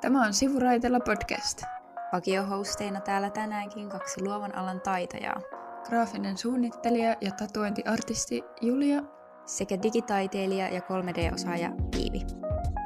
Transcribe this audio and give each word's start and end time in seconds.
Tämä 0.00 0.26
on 0.26 0.34
Sivuraitella 0.34 1.00
podcast. 1.00 1.62
Vakiohosteina 2.12 3.00
täällä 3.00 3.30
tänäänkin 3.30 3.88
kaksi 3.88 4.22
luovan 4.22 4.54
alan 4.54 4.80
taitajaa. 4.80 5.40
Graafinen 5.88 6.38
suunnittelija 6.38 7.16
ja 7.20 7.30
tatuointiartisti 7.30 8.42
Julia. 8.60 9.02
Sekä 9.46 9.82
digitaiteilija 9.82 10.68
ja 10.68 10.80
3D-osaaja 10.80 11.70
Iivi. 11.96 12.26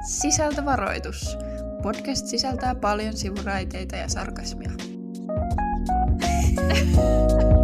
Sisältövaroitus. 0.09 1.37
Podcast 1.83 2.25
sisältää 2.25 2.75
paljon 2.75 3.17
sivuraiteita 3.17 3.95
ja 3.95 4.09
sarkasmia. 4.09 4.71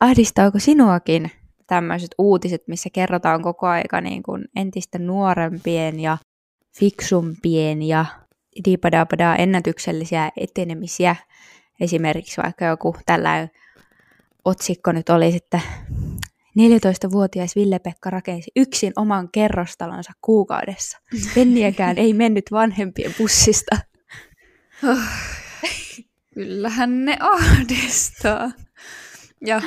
Ahdistaako 0.00 0.58
sinuakin 0.58 1.30
tämmöiset 1.66 2.10
uutiset, 2.18 2.62
missä 2.66 2.88
kerrotaan 2.92 3.42
koko 3.42 3.66
aika 3.66 4.00
niin 4.00 4.22
kuin 4.22 4.44
entistä 4.56 4.98
nuorempien 4.98 6.00
ja 6.00 6.18
fiksumpien 6.78 7.82
ja 7.82 8.04
diipadapadaa 8.64 9.36
ennätyksellisiä 9.36 10.30
etenemisiä. 10.36 11.16
Esimerkiksi 11.80 12.42
vaikka 12.42 12.64
joku 12.64 12.96
tällainen 13.06 13.50
otsikko 14.44 14.92
nyt 14.92 15.08
olisi, 15.08 15.36
että 15.36 15.60
14-vuotias 16.58 17.56
Ville-Pekka 17.56 18.10
rakensi 18.10 18.50
yksin 18.56 18.92
oman 18.96 19.28
kerrostalonsa 19.32 20.12
kuukaudessa. 20.20 20.98
Penniäkään 21.34 21.98
ei 21.98 22.12
mennyt 22.12 22.44
vanhempien 22.52 23.14
pussista. 23.18 23.76
Oh, 24.88 24.98
kyllähän 26.34 27.04
ne 27.04 27.16
ahdistaa. 27.20 28.50
Ja 29.46 29.62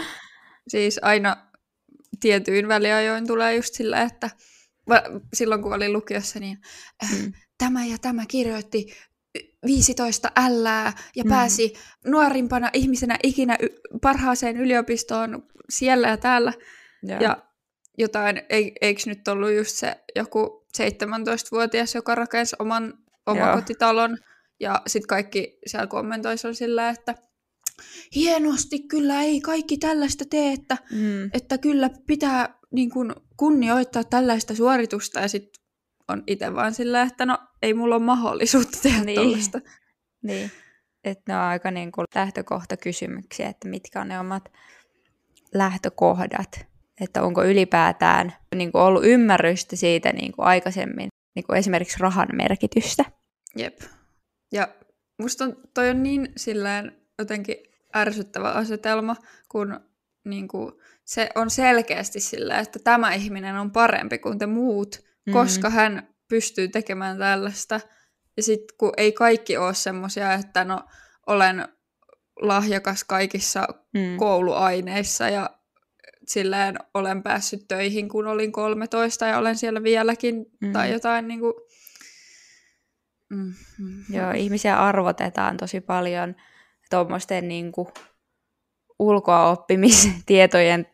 siis 0.68 1.00
aina 1.02 1.48
tietyin 2.20 2.68
väliajoin 2.68 3.28
tulee 3.28 3.56
just 3.56 3.74
sillä, 3.74 4.02
että 4.02 4.30
silloin 5.34 5.62
kun 5.62 5.74
olin 5.74 5.94
lukiossa, 5.94 6.40
niin 6.40 6.58
mm. 7.12 7.34
tämä 7.58 7.86
ja 7.86 7.98
tämä 7.98 8.26
kirjoitti 8.28 8.94
15 9.66 10.32
ällää 10.36 10.94
ja 11.16 11.24
mm. 11.24 11.30
pääsi 11.30 11.74
nuorimpana 12.06 12.70
ihmisenä 12.74 13.18
ikinä 13.24 13.58
y- 13.62 14.00
parhaaseen 14.02 14.58
yliopistoon 14.58 15.48
siellä 15.70 16.08
ja 16.08 16.18
täällä. 16.18 16.54
Ja, 17.04 17.24
ja 17.24 17.38
jotain, 17.98 18.42
eikö 18.82 19.02
nyt 19.06 19.28
ollut 19.28 19.54
just 19.54 19.76
se 19.76 19.96
joku 20.16 20.66
17-vuotias, 20.78 21.96
joka 21.96 22.16
rakensi 22.16 22.56
oman 22.60 22.94
omakotitalon, 23.26 24.18
ja 24.60 24.82
sitten 24.88 25.08
kaikki 25.08 25.60
siellä 25.66 25.88
kommentoisi 25.88 26.48
on 26.48 26.56
sillä, 26.56 26.90
että 26.90 27.16
hienosti, 28.16 28.80
kyllä 28.80 29.22
ei 29.22 29.42
kaikki 29.42 29.78
tällaista 29.78 30.26
tee, 30.30 30.54
että, 30.54 30.78
mm. 30.92 31.26
että 31.34 31.58
kyllä 31.58 31.90
pitää 32.08 32.60
niin 32.72 32.90
kun, 32.90 33.16
kunnioittaa 33.38 34.04
tällaista 34.04 34.56
suoritusta, 34.56 35.20
ja 35.20 35.28
sitten 35.28 35.64
on 36.08 36.24
itse 36.28 36.56
vaan 36.56 36.74
sillä, 36.74 37.02
että 37.02 37.26
no 37.26 37.38
ei 37.62 37.74
mulla 37.74 37.96
ole 37.96 38.04
mahdollisuutta 38.04 38.78
tehdä 38.84 39.04
niin. 39.04 39.20
tällaista. 39.20 39.62
Niin, 40.24 40.52
että 41.04 41.24
ne 41.28 41.38
on 41.38 41.44
aika 41.44 41.72
niin 41.72 41.92
kuin 41.92 42.06
lähtökohtakysymyksiä, 42.16 43.50
että 43.50 43.68
mitkä 43.68 44.02
on 44.02 44.08
ne 44.08 44.20
omat 44.20 44.52
lähtökohdat, 45.54 46.66
että 47.02 47.24
onko 47.24 47.44
ylipäätään 47.44 48.34
niin 48.56 48.72
kuin 48.72 48.82
ollut 48.82 49.06
ymmärrystä 49.06 49.76
siitä 49.76 50.14
niin 50.14 50.32
kuin 50.32 50.46
aikaisemmin, 50.46 51.08
niin 51.36 51.46
kuin 51.46 51.60
esimerkiksi 51.60 52.00
rahan 52.00 52.28
merkitystä. 52.34 53.06
Jep. 53.58 53.80
Ja 54.52 54.68
musta 55.22 55.44
on, 55.44 55.56
toi 55.74 55.90
on 55.90 56.04
niin 56.04 56.34
silleen 56.38 56.98
jotenkin 57.20 57.56
ärsyttävä 57.96 58.52
asetelma, 58.52 59.16
kun 59.50 59.80
niin 60.26 60.48
kuin, 60.48 60.72
se 61.06 61.30
on 61.36 61.50
selkeästi 61.50 62.20
sillä, 62.20 62.60
että 62.60 62.80
tämä 62.80 63.14
ihminen 63.14 63.56
on 63.56 63.72
parempi 63.72 64.18
kuin 64.18 64.40
te 64.40 64.46
muut, 64.46 64.96
mm-hmm. 64.96 65.34
koska 65.34 65.70
hän 65.70 66.08
pystyy 66.30 66.68
tekemään 66.68 67.18
tällaista. 67.18 67.80
Ja 68.38 68.44
sitten 68.44 68.78
kun 68.78 68.94
ei 68.98 69.12
kaikki 69.12 69.58
ole 69.58 69.74
semmoisia, 69.74 70.34
että 70.34 70.64
no 70.64 70.84
olen 71.28 71.68
lahjakas 72.42 73.04
kaikissa 73.04 73.68
mm. 73.94 74.18
kouluaineissa 74.18 75.30
ja 75.30 75.50
silleen 76.28 76.80
olen 76.94 77.24
päässyt 77.24 77.68
töihin, 77.68 78.10
kun 78.10 78.28
olin 78.28 78.52
13 78.52 79.26
ja 79.26 79.38
olen 79.38 79.56
siellä 79.56 79.84
vieläkin 79.84 80.46
mm. 80.62 80.74
tai 80.74 80.92
jotain 80.92 81.28
niin 81.28 81.40
kuin... 81.40 81.54
mm. 83.30 83.54
Joo, 84.10 84.32
ihmisiä 84.32 84.80
arvotetaan 84.80 85.58
tosi 85.58 85.82
paljon 85.82 86.36
tuommoisten 86.94 87.48
niin 87.48 87.72
kuin 87.72 87.88
ulkoa 89.00 89.50
oppimistietojen 89.50 90.88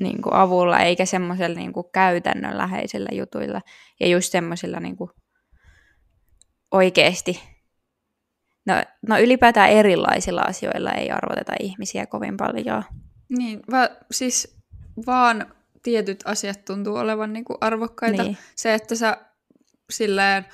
niin 0.00 0.22
kuin 0.22 0.34
avulla, 0.34 0.80
eikä 0.80 1.06
semmoisella 1.06 1.56
niin 1.56 1.72
kuin 1.72 1.86
käytännönläheisillä 1.92 3.08
jutuilla. 3.12 3.60
Ja 4.00 4.08
just 4.08 4.32
semmoisilla 4.32 4.80
niin 4.80 4.96
kuin 4.96 5.10
oikeasti, 6.70 7.40
no, 8.66 8.74
no 9.08 9.18
ylipäätään 9.18 9.70
erilaisilla 9.70 10.40
asioilla 10.40 10.92
ei 10.92 11.10
arvoteta 11.10 11.52
ihmisiä 11.60 12.06
kovin 12.06 12.36
paljon. 12.36 12.84
Niin, 13.38 13.60
va, 13.70 13.88
siis 14.10 14.58
vaan 15.06 15.54
tietyt 15.82 16.22
asiat 16.24 16.64
tuntuu 16.64 16.96
olevan 16.96 17.32
niin 17.32 17.44
kuin 17.44 17.58
arvokkaita. 17.60 18.22
Niin. 18.22 18.38
Se, 18.56 18.74
että 18.74 18.94
sä 18.94 19.16
silleen 19.90 20.46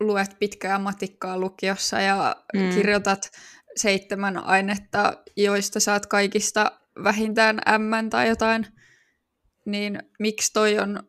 luet 0.00 0.36
pitkää 0.38 0.78
matikkaa 0.78 1.38
lukiossa 1.38 2.00
ja 2.00 2.36
mm. 2.54 2.70
kirjoitat 2.74 3.30
seitsemän 3.78 4.44
ainetta, 4.44 5.12
joista 5.36 5.80
saat 5.80 6.06
kaikista 6.06 6.72
vähintään 7.04 7.56
M 7.78 8.10
tai 8.10 8.28
jotain, 8.28 8.66
niin 9.66 10.02
miksi 10.18 10.52
toi 10.52 10.78
on 10.78 11.02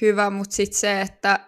hyvä, 0.00 0.30
mutta 0.30 0.56
sitten 0.56 0.80
se, 0.80 1.00
että 1.00 1.40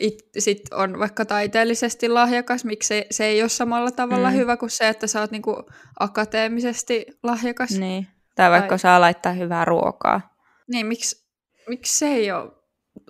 it, 0.00 0.18
sit 0.38 0.62
on 0.72 0.98
vaikka 0.98 1.24
taiteellisesti 1.24 2.08
lahjakas, 2.08 2.64
miksi 2.64 2.88
se, 2.88 3.06
se 3.10 3.24
ei 3.24 3.42
ole 3.42 3.48
samalla 3.48 3.90
tavalla 3.90 4.30
mm. 4.30 4.36
hyvä 4.36 4.56
kuin 4.56 4.70
se, 4.70 4.88
että 4.88 5.06
sä 5.06 5.20
oot 5.20 5.30
niinku 5.30 5.70
akateemisesti 6.00 7.06
lahjakas. 7.22 7.70
Niin. 7.70 8.06
Tai 8.36 8.50
vaikka 8.50 8.68
tai... 8.68 8.78
saa 8.78 9.00
laittaa 9.00 9.32
hyvää 9.32 9.64
ruokaa. 9.64 10.34
Niin, 10.68 10.86
miksi, 10.86 11.28
miksi 11.68 11.98
se 11.98 12.06
ei 12.06 12.32
ole 12.32 12.50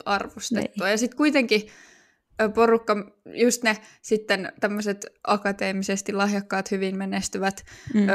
arvostettua? 0.05 0.87
Niin. 0.87 0.91
Ja 0.91 0.99
sitten 0.99 1.17
kuitenkin 1.17 1.69
porukka, 2.55 2.97
just 3.27 3.63
ne 3.63 3.77
sitten 4.03 4.53
tämmöiset 4.61 5.07
akateemisesti 5.25 6.13
lahjakkaat, 6.13 6.71
hyvin 6.71 6.99
menestyvät, 6.99 7.65
mm. 7.95 8.09
ö, 8.09 8.15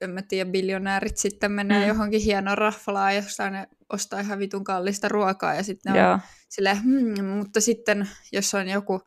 en 0.00 0.10
mä 0.10 0.22
tiedä, 0.22 0.50
biljonäärit 0.50 1.16
sitten 1.16 1.52
menee 1.52 1.82
mm. 1.82 1.88
johonkin 1.88 2.20
hienoon 2.20 2.58
raflaan, 2.58 3.16
jossa 3.16 3.50
ne 3.50 3.66
ostaa 3.92 4.20
ihan 4.20 4.38
vitun 4.38 4.64
kallista 4.64 5.08
ruokaa 5.08 5.54
ja 5.54 5.62
sitten 5.62 5.92
ne 5.92 6.08
on 6.08 6.20
silleen, 6.48 6.82
hmm, 6.82 7.24
mutta 7.24 7.60
sitten 7.60 8.08
jos 8.32 8.54
on 8.54 8.68
joku 8.68 9.00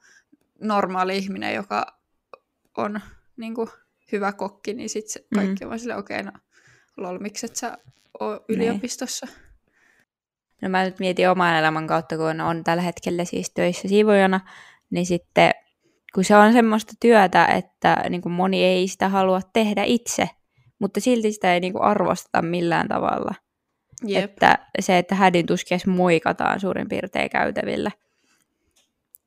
normaali 0.62 1.18
ihminen, 1.18 1.56
joka 1.56 2.00
on 2.78 3.00
niin 3.38 3.56
kuin, 3.56 3.69
hyvä 4.12 4.31
kokki, 4.31 4.74
niin 4.74 4.90
sitten 4.90 5.24
kaikki 5.36 5.66
mm. 5.66 5.72
on 5.72 5.80
silleen, 5.80 6.00
okei, 6.00 6.19
okay, 6.19 6.31
no 6.31 6.40
lol, 6.98 7.19
miksi 7.19 7.46
et 7.46 7.56
sä 7.56 7.78
ole 8.19 8.36
niin. 8.36 8.62
yliopistossa? 8.62 9.25
Ne. 9.25 9.49
No 10.62 10.70
mä 10.70 10.84
nyt 10.84 11.00
mietin 11.00 11.30
oman 11.30 11.56
elämän 11.56 11.88
kautta, 11.88 12.18
kun 12.18 12.42
on 12.42 12.64
tällä 12.64 12.81
hetkellä 12.84 13.25
siis 13.25 13.52
töissä 13.53 13.88
siivojana, 13.88 14.40
niin 14.90 15.06
sitten 15.06 15.52
kun 16.14 16.24
se 16.24 16.36
on 16.36 16.53
semmoista 16.53 16.94
työtä, 17.00 17.46
että 17.46 18.03
niin 18.09 18.22
kuin 18.22 18.34
moni 18.34 18.64
ei 18.64 18.88
sitä 18.88 19.09
halua 19.09 19.42
tehdä 19.53 19.84
itse, 19.84 20.30
mutta 20.80 21.00
silti 21.00 21.31
sitä 21.31 21.53
ei 21.53 21.59
niin 21.59 21.74
kuin 21.74 21.84
arvosteta 21.84 22.42
millään 22.42 22.88
tavalla. 22.88 23.36
Jep. 24.03 24.24
Että 24.24 24.58
se, 24.80 24.98
että 24.98 25.16
hädin 25.16 25.46
tuskees 25.46 25.88
muikataan 25.88 26.59
suurin 26.59 26.90
piirtein 26.90 27.30
käytävillä 27.30 27.92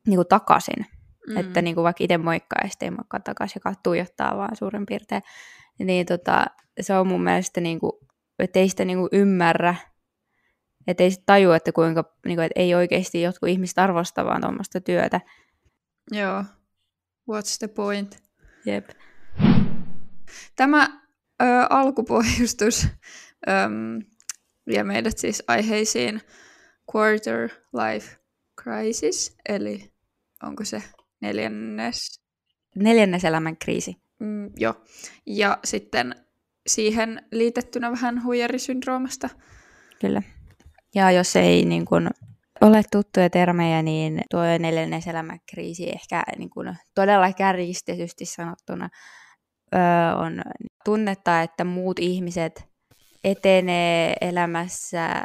niin 0.07 0.17
kuin 0.17 0.29
takaisin. 0.29 0.87
Mm. 1.29 1.37
Että 1.37 1.63
niin 1.63 1.75
kuin 1.75 1.85
vaikka 1.85 2.05
itse 2.05 2.19
moikkaa 2.19 2.61
ja 2.63 2.69
sitten 2.69 2.87
ei 2.87 2.91
moikkaa 2.91 3.21
takaisin, 3.21 3.61
joka 3.65 3.75
tuijottaa 3.83 4.37
vaan 4.37 4.57
suurin 4.57 4.87
piirtein. 4.87 5.23
Niin 5.79 6.07
tota, 6.07 6.47
se 6.81 6.97
on 6.97 7.07
mun 7.07 7.23
mielestä, 7.23 7.61
niin 7.61 7.81
kuin, 7.81 7.93
että 8.39 8.59
ei 8.59 8.69
sitä 8.69 8.85
niin 8.85 8.99
kuin 8.99 9.09
ymmärrä, 9.13 9.75
että 10.87 11.03
ei 11.03 11.11
sitten 11.11 11.27
tajua, 11.27 11.57
että 11.57 11.73
kuinka, 11.73 12.17
niin 12.27 12.37
kuin, 12.37 12.45
että 12.45 12.61
ei 12.61 12.75
oikeasti 12.75 13.23
jotkut 13.23 13.49
ihmiset 13.49 13.79
arvosta 13.79 14.25
vaan 14.25 14.41
tuommoista 14.41 14.81
työtä. 14.81 15.21
Joo. 16.11 16.45
What's 17.31 17.59
the 17.59 17.69
point? 17.69 18.23
Jep. 18.67 18.89
Tämä 20.57 21.03
ö, 21.43 21.45
alkupohjustus 21.71 22.87
ö, 23.49 23.51
vie 24.67 24.85
meidät 24.85 25.19
siis 25.19 25.43
aiheisiin 25.49 26.21
quarter 26.97 27.49
life 27.73 28.17
crisis, 28.63 29.37
eli 29.49 29.93
onko 30.43 30.65
se 30.65 30.83
neljännes? 31.21 32.21
Neljännes 32.77 33.25
elämän 33.25 33.57
kriisi. 33.57 33.97
Mm, 34.21 34.51
joo. 34.57 34.75
Ja 35.27 35.59
sitten 35.65 36.15
siihen 36.67 37.23
liitettynä 37.33 37.91
vähän 37.91 38.25
huijarisyndroomasta. 38.25 39.29
Kyllä. 40.01 40.23
Ja 40.95 41.11
jos 41.11 41.37
ei 41.37 41.65
niin 41.65 41.85
kun, 41.85 42.11
ole 42.61 42.83
tuttuja 42.91 43.31
termejä, 43.31 43.83
niin 43.83 44.21
tuo 44.31 44.43
neljännes 44.59 45.07
elämäkriisi 45.07 45.91
ehkä 45.91 46.23
niin 46.39 46.51
kuin 46.51 46.77
todella 46.95 47.33
kärjistetysti 47.33 48.27
sanottuna 48.27 48.89
öö, 49.75 49.81
on 50.17 50.43
tunnetta, 50.85 51.43
että 51.43 51.65
muut 51.65 51.99
ihmiset 51.99 52.65
etenee 53.25 54.15
elämässä, 54.21 55.23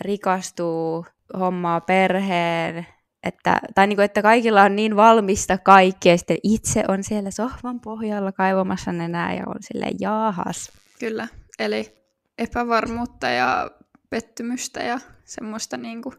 rikastuu, 0.00 1.06
hommaa 1.38 1.80
perheen, 1.80 2.86
että, 3.22 3.60
tai 3.74 3.86
niin 3.86 3.96
kuin, 3.96 4.04
että 4.04 4.22
kaikilla 4.22 4.62
on 4.62 4.76
niin 4.76 4.96
valmista 4.96 5.58
kaikki, 5.58 6.08
ja 6.08 6.18
sitten 6.18 6.38
itse 6.42 6.84
on 6.88 7.04
siellä 7.04 7.30
sohvan 7.30 7.80
pohjalla 7.80 8.32
kaivamassa 8.32 8.92
nenää 8.92 9.34
ja 9.34 9.42
on 9.46 9.56
silleen 9.60 9.96
jaahas. 10.00 10.72
Kyllä, 10.98 11.28
eli 11.58 11.94
epävarmuutta 12.38 13.28
ja 13.28 13.70
pettymystä 14.10 14.80
ja 14.80 15.00
semmoista 15.24 15.76
niin 15.76 16.02
kuin, 16.02 16.14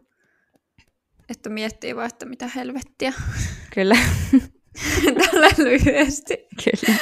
että 1.28 1.48
miettii 1.48 1.96
vaan, 1.96 2.06
että 2.06 2.26
mitä 2.26 2.48
helvettiä. 2.48 3.12
Kyllä. 3.74 3.96
Tällä 5.30 5.48
lyhyesti. 5.58 6.36
Kyllä. 6.64 6.98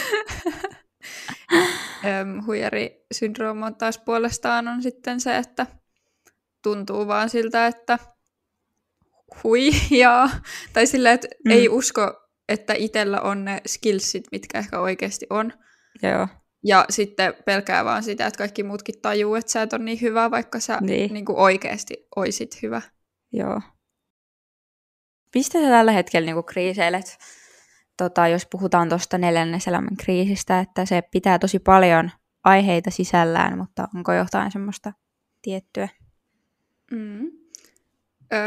Huijarisyndrooma 2.47 3.71
taas 3.71 3.99
puolestaan 3.99 4.69
on 4.69 4.83
sitten 4.83 5.21
se, 5.21 5.37
että 5.37 5.67
tuntuu 6.63 7.07
vaan 7.07 7.31
siltä, 7.31 7.67
että 7.67 7.99
huijaa. 9.45 10.31
Tai 10.73 10.87
sillä, 10.87 11.13
että 11.13 11.29
mm. 11.45 11.51
ei 11.51 11.69
usko, 11.69 12.29
että 12.49 12.75
itsellä 12.75 13.21
on 13.21 13.45
ne 13.45 13.61
skillsit, 13.67 14.25
mitkä 14.33 14.59
ehkä 14.59 14.81
oikeasti 14.81 15.27
on. 15.31 15.53
Joo. 16.03 16.29
Ja 16.65 16.85
sitten 16.91 17.35
pelkää 17.45 17.85
vaan 17.85 18.03
sitä, 18.03 18.27
että 18.27 18.39
kaikki 18.39 18.63
muutkin 18.63 19.01
tajuu, 19.03 19.35
että 19.35 19.53
sä 19.53 19.63
et 19.63 19.73
ole 19.73 19.85
niin 19.85 20.01
hyvä, 20.01 20.31
vaikka 20.31 20.61
sä 20.61 20.79
niin. 20.81 21.13
Niin 21.15 21.25
kuin 21.25 21.39
oikeasti 21.39 22.07
oisit 22.17 22.63
hyvä. 22.63 22.83
Joo. 23.33 23.61
Mistä 25.35 25.59
sä 25.61 25.69
tällä 25.69 25.93
hetkellä 25.93 26.27
niin 26.27 26.35
kuin 26.35 26.45
kriiseilet? 26.45 27.19
Tota, 27.97 28.29
jos 28.29 28.47
puhutaan 28.47 28.89
tuosta 28.89 29.19
neljänneselämän 29.19 29.97
kriisistä, 29.97 30.61
että 30.61 30.87
se 30.87 31.03
pitää 31.03 31.39
tosi 31.39 31.59
paljon 31.59 32.11
aiheita 32.45 32.91
sisällään, 32.91 33.59
mutta 33.59 33.89
onko 33.97 34.13
jotain 34.13 34.53
semmoista 34.53 34.93
tiettyä? 35.43 35.89
Mm. 36.91 37.31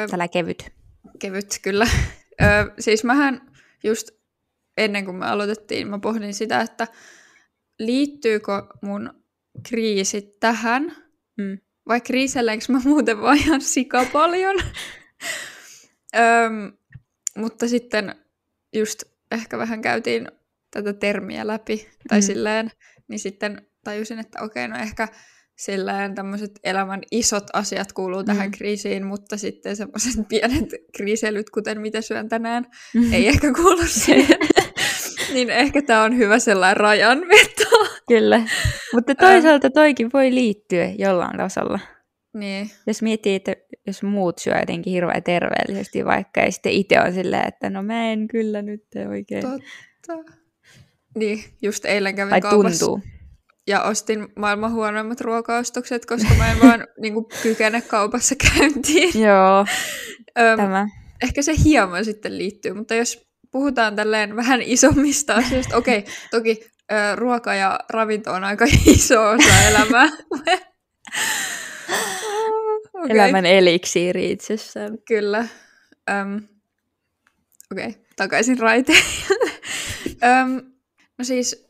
Tällä 0.09 0.27
kevyt. 0.27 0.71
Kevyt, 1.19 1.59
kyllä. 1.61 1.87
Ö, 2.41 2.45
siis 2.79 3.03
mähän 3.03 3.51
just 3.83 4.09
ennen 4.77 5.05
kuin 5.05 5.17
me 5.17 5.25
aloitettiin, 5.25 5.87
mä 5.87 5.99
pohdin 5.99 6.33
sitä, 6.33 6.61
että 6.61 6.87
liittyykö 7.79 8.63
mun 8.81 9.23
kriisit 9.69 10.39
tähän, 10.39 10.95
mm. 11.37 11.57
vai 11.87 12.01
kriiselläänkö 12.01 12.65
mä 12.69 12.81
muuten 12.85 13.21
vaan 13.21 13.37
ihan 13.37 13.61
sika 13.61 14.05
paljon. 14.13 14.55
Öm, 16.15 16.77
mutta 17.37 17.67
sitten 17.67 18.15
just 18.75 19.03
ehkä 19.31 19.57
vähän 19.57 19.81
käytiin 19.81 20.27
tätä 20.71 20.93
termiä 20.93 21.47
läpi, 21.47 21.89
tai 22.07 22.19
mm. 22.19 22.23
silleen, 22.23 22.71
niin 23.07 23.19
sitten 23.19 23.67
tajusin, 23.83 24.19
että 24.19 24.41
okei, 24.41 24.67
no 24.67 24.77
ehkä 24.77 25.07
silleen 25.55 26.15
tämmöiset 26.15 26.51
elämän 26.63 27.01
isot 27.11 27.43
asiat 27.53 27.93
kuuluu 27.93 28.23
tähän 28.23 28.47
mm. 28.47 28.51
kriisiin, 28.51 29.05
mutta 29.05 29.37
sitten 29.37 29.75
semmoiset 29.75 30.27
pienet 30.29 30.69
kriiselyt, 30.97 31.49
kuten 31.49 31.81
mitä 31.81 32.01
syön 32.01 32.29
tänään, 32.29 32.65
mm. 32.93 33.13
ei 33.13 33.27
ehkä 33.27 33.53
kuulu 33.53 33.83
siihen. 33.87 34.39
niin 35.33 35.49
ehkä 35.49 35.81
tämä 35.81 36.03
on 36.03 36.17
hyvä 36.17 36.39
sellainen 36.39 36.77
rajanveto. 36.77 37.52
Kyllä, 38.07 38.41
mutta 38.93 39.15
toisaalta 39.15 39.69
toikin 39.69 40.09
voi 40.13 40.35
liittyä 40.35 40.85
jollain 40.97 41.37
tasolla. 41.37 41.79
Niin. 42.33 42.69
Jos 42.87 43.01
miettii, 43.01 43.35
että 43.35 43.55
jos 43.87 44.03
muut 44.03 44.37
syö 44.37 44.59
jotenkin 44.59 44.93
hirveän 44.93 45.23
terveellisesti 45.23 46.05
vaikka, 46.05 46.41
ja 46.41 46.51
sitten 46.51 46.71
itse 46.71 47.01
on 47.01 47.13
silleen, 47.13 47.47
että 47.47 47.69
no 47.69 47.83
mä 47.83 48.11
en 48.11 48.27
kyllä 48.27 48.61
nyt 48.61 48.83
oikein. 49.09 49.41
Totta. 50.07 50.33
Niin, 51.17 51.43
just 51.61 51.85
eilen 51.85 52.15
kävin 52.15 52.29
tai 52.29 52.41
kaupassa. 52.41 52.85
tuntuu 52.85 53.13
ja 53.67 53.83
ostin 53.83 54.27
maailman 54.35 54.71
huonoimmat 54.71 55.21
ruokaostokset, 55.21 56.05
koska 56.05 56.33
mä 56.33 56.51
en 56.51 56.59
vaan 56.59 56.87
niin 57.01 57.13
kuin, 57.13 57.25
kykene 57.43 57.81
kaupassa 57.81 58.35
käyntiin. 58.35 59.21
Joo, 59.21 59.59
Öm, 60.39 60.57
tämä. 60.57 60.87
Ehkä 61.23 61.41
se 61.41 61.53
hieman 61.65 62.05
sitten 62.05 62.37
liittyy, 62.37 62.73
mutta 62.73 62.95
jos 62.95 63.27
puhutaan 63.51 63.95
tälleen 63.95 64.35
vähän 64.35 64.61
isommista 64.61 65.33
asioista, 65.33 65.77
okei, 65.77 65.99
okay, 65.99 66.13
toki 66.31 66.65
ö, 66.93 67.15
ruoka 67.15 67.55
ja 67.55 67.79
ravinto 67.89 68.31
on 68.31 68.43
aika 68.43 68.65
iso 68.95 69.29
osa 69.29 69.61
elämää. 69.69 70.05
okay. 72.93 73.09
Elämän 73.09 73.45
eliksiiri 73.45 74.31
itsessään. 74.31 74.97
Kyllä. 75.07 75.47
Öm, 76.09 76.47
okei, 77.71 77.87
okay, 77.87 78.01
takaisin 78.15 78.59
raiteille. 78.59 79.03
Öm, 80.41 80.73
no 81.17 81.25
siis 81.25 81.67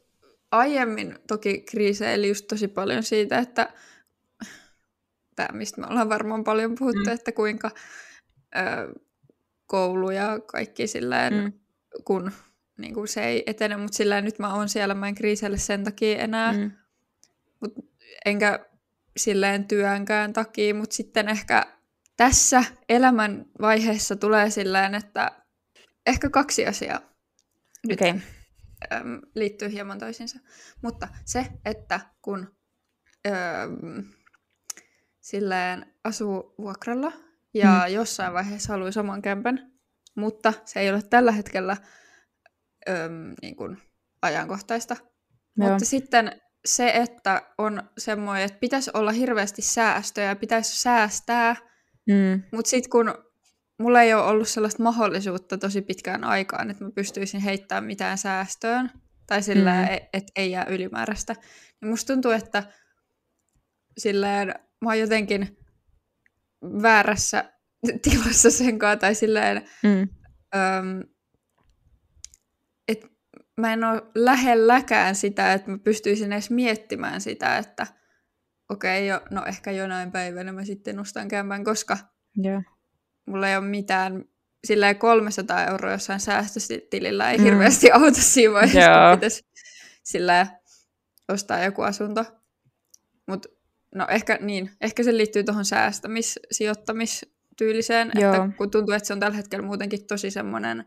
aiemmin 0.51 1.15
toki 1.27 1.61
kriiseili 1.61 2.27
just 2.27 2.47
tosi 2.47 2.67
paljon 2.67 3.03
siitä, 3.03 3.37
että 3.37 3.73
tämä, 5.35 5.49
mistä 5.51 5.81
me 5.81 5.87
ollaan 5.87 6.09
varmaan 6.09 6.43
paljon 6.43 6.75
puhuttu, 6.79 7.03
mm. 7.05 7.11
että 7.11 7.31
kuinka 7.31 7.71
ö, 8.55 8.93
koulu 9.65 10.09
ja 10.09 10.39
kaikki 10.45 10.87
silleen, 10.87 11.33
mm. 11.33 11.53
kun 12.05 12.31
niin 12.77 12.93
kuin 12.93 13.07
se 13.07 13.23
ei 13.23 13.43
etene, 13.45 13.77
mutta 13.77 13.97
sillä 13.97 14.21
nyt 14.21 14.39
mä 14.39 14.53
oon 14.53 14.69
siellä, 14.69 14.93
mä 14.93 15.07
en 15.07 15.15
kriiselle 15.15 15.57
sen 15.57 15.83
takia 15.83 16.17
enää, 16.17 16.53
mm. 16.53 16.71
Mut, 17.59 17.73
enkä 18.25 18.65
silleen 19.17 19.67
työnkään 19.67 20.33
takia, 20.33 20.75
mutta 20.75 20.95
sitten 20.95 21.29
ehkä 21.29 21.65
tässä 22.17 22.63
elämän 22.89 23.45
vaiheessa 23.61 24.15
tulee 24.15 24.49
silleen, 24.49 24.95
että 24.95 25.31
ehkä 26.05 26.29
kaksi 26.29 26.67
asiaa. 26.67 27.01
Okei. 27.91 28.09
Okay 28.09 28.21
äm, 28.91 29.21
liittyy 29.35 29.71
hieman 29.71 29.99
toisiinsa. 29.99 30.39
Mutta 30.81 31.07
se, 31.25 31.45
että 31.65 31.99
kun 32.21 32.55
äm, 33.27 34.03
silleen 35.21 35.93
asuu 36.03 36.55
vuokralla 36.57 37.11
ja 37.53 37.83
mm. 37.87 37.93
jossain 37.93 38.33
vaiheessa 38.33 38.73
haluaa 38.73 38.91
saman 38.91 39.21
kämpän, 39.21 39.71
mutta 40.15 40.53
se 40.65 40.79
ei 40.79 40.89
ole 40.89 41.01
tällä 41.01 41.31
hetkellä 41.31 41.77
äm, 42.89 43.33
niin 43.41 43.55
kuin 43.55 43.77
ajankohtaista. 44.21 44.95
Joo. 45.57 45.69
Mutta 45.69 45.85
sitten 45.85 46.41
se, 46.65 46.89
että 46.89 47.41
on 47.57 47.83
semmoinen, 47.97 48.45
että 48.45 48.59
pitäisi 48.59 48.91
olla 48.93 49.11
hirveästi 49.11 49.61
säästöjä, 49.61 50.35
pitäisi 50.35 50.81
säästää, 50.81 51.55
mm. 52.07 52.43
mutta 52.51 52.69
sitten 52.69 52.89
kun 52.89 53.13
mulla 53.79 54.01
ei 54.01 54.13
ole 54.13 54.23
ollut 54.23 54.47
sellaista 54.47 54.83
mahdollisuutta 54.83 55.57
tosi 55.57 55.81
pitkään 55.81 56.23
aikaan, 56.23 56.69
että 56.69 56.83
mä 56.83 56.91
pystyisin 56.91 57.41
heittämään 57.41 57.83
mitään 57.83 58.17
säästöön, 58.17 58.91
tai 59.27 59.43
sillä 59.43 59.73
mm. 59.73 59.93
E-, 59.93 60.09
että 60.13 60.31
ei 60.35 60.51
jää 60.51 60.65
ylimääräistä. 60.69 61.35
Niin 61.81 61.89
musta 61.89 62.13
tuntuu, 62.13 62.31
että 62.31 62.63
silleen 63.97 64.47
mä 64.81 64.89
oon 64.89 64.99
jotenkin 64.99 65.57
väärässä 66.81 67.53
tilassa 68.03 68.51
sen 68.51 68.79
kanssa, 68.79 68.99
tai 68.99 69.15
silleen, 69.15 69.65
mm. 69.83 70.09
öm, 70.55 71.03
mä 73.57 73.73
en 73.73 73.83
ole 73.83 74.01
lähelläkään 74.15 75.15
sitä, 75.15 75.53
että 75.53 75.71
mä 75.71 75.77
pystyisin 75.77 76.33
edes 76.33 76.49
miettimään 76.49 77.21
sitä, 77.21 77.57
että 77.57 77.87
okei, 78.69 79.11
okay, 79.11 79.21
jo, 79.21 79.27
no 79.35 79.45
ehkä 79.45 79.71
jonain 79.71 80.11
päivänä 80.11 80.51
mä 80.51 80.65
sitten 80.65 80.95
nostan 80.95 81.27
kämpän, 81.27 81.63
koska 81.63 81.97
yeah 82.45 82.63
mulla 83.25 83.49
ei 83.49 83.57
ole 83.57 83.65
mitään, 83.65 84.25
sillä 84.65 84.93
300 84.93 85.65
euroa 85.65 85.91
jossain 85.91 86.19
säästötilillä 86.19 87.31
ei 87.31 87.37
mm. 87.37 87.43
hirveästi 87.43 87.91
auta 87.91 88.21
siinä 88.21 88.53
vaiheessa, 88.53 89.09
kun 89.09 89.17
pitäisi 89.17 89.45
sillä 90.03 90.47
ostaa 91.29 91.63
joku 91.63 91.81
asunto. 91.81 92.25
Mutta 93.27 93.49
no 93.95 94.07
ehkä 94.09 94.37
niin, 94.41 94.71
ehkä 94.81 95.03
se 95.03 95.17
liittyy 95.17 95.43
tuohon 95.43 95.65
säästämis, 95.65 96.39
sijoittamistyyliseen, 96.51 98.11
Joo. 98.15 98.33
että 98.33 98.57
kun 98.57 98.71
tuntuu, 98.71 98.93
että 98.93 99.07
se 99.07 99.13
on 99.13 99.19
tällä 99.19 99.37
hetkellä 99.37 99.65
muutenkin 99.65 100.07
tosi 100.07 100.31
semmoinen 100.31 100.85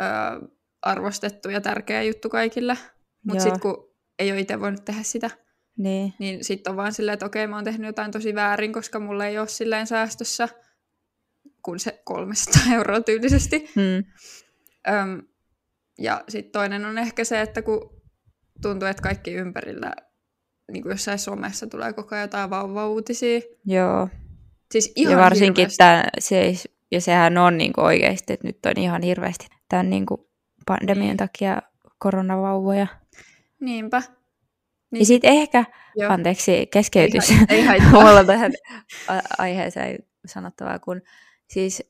ö, 0.00 0.48
arvostettu 0.82 1.50
ja 1.50 1.60
tärkeä 1.60 2.02
juttu 2.02 2.28
kaikille, 2.28 2.78
mutta 3.22 3.42
sitten 3.42 3.60
kun 3.60 3.90
ei 4.18 4.32
ole 4.32 4.40
itse 4.40 4.60
voinut 4.60 4.84
tehdä 4.84 5.02
sitä, 5.02 5.30
niin, 5.78 6.14
niin 6.18 6.44
sitten 6.44 6.70
on 6.70 6.76
vaan 6.76 6.92
silleen, 6.92 7.12
että 7.12 7.26
okei, 7.26 7.46
mä 7.46 7.56
oon 7.56 7.64
tehnyt 7.64 7.86
jotain 7.86 8.10
tosi 8.10 8.34
väärin, 8.34 8.72
koska 8.72 9.00
mulla 9.00 9.26
ei 9.26 9.38
ole 9.38 9.48
silleen 9.48 9.86
säästössä 9.86 10.48
kuin 11.62 11.78
se 11.78 12.02
300 12.04 12.62
euroa 12.74 13.00
tyylisesti. 13.00 13.70
Hmm. 13.74 14.04
Öm, 14.88 15.22
ja 15.98 16.24
sitten 16.28 16.52
toinen 16.52 16.84
on 16.84 16.98
ehkä 16.98 17.24
se, 17.24 17.40
että 17.40 17.62
kun 17.62 18.02
tuntuu, 18.62 18.88
että 18.88 19.02
kaikki 19.02 19.32
ympärillä, 19.32 19.92
niin 20.72 20.82
kuin 20.82 20.90
jossain 20.90 21.18
somessa 21.18 21.66
tulee 21.66 21.92
koko 21.92 22.14
ajan 22.14 22.24
jotain 22.24 22.50
vauva-uutisia. 22.50 23.40
Joo. 23.64 24.08
Siis 24.72 24.92
ihan 24.96 25.12
ja 25.12 25.18
varsinkin 25.18 25.68
tämä, 25.76 26.04
se, 26.18 26.54
ja 26.90 27.00
sehän 27.00 27.38
on 27.38 27.58
niin 27.58 27.72
kuin 27.72 27.84
oikeasti, 27.84 28.32
että 28.32 28.46
nyt 28.46 28.66
on 28.66 28.72
ihan 28.76 29.02
hirveästi 29.02 29.46
tämän 29.68 29.90
niin 29.90 30.06
kuin 30.06 30.27
pandemian 30.68 31.06
niin. 31.06 31.16
takia 31.16 31.62
koronavauvoja. 31.98 32.86
Niinpä. 33.60 34.02
Niin. 34.90 35.00
Ja 35.00 35.06
sitten 35.06 35.30
ehkä, 35.30 35.64
Joo. 35.96 36.12
anteeksi, 36.12 36.66
keskeytys. 36.66 37.30
Ei, 37.30 37.60
ei 37.68 37.80
Mulla 37.80 38.24
tähän 38.24 38.52
aiheeseen 39.38 39.98
sanottavaa, 40.26 40.78
kun 40.78 41.02
siis 41.48 41.82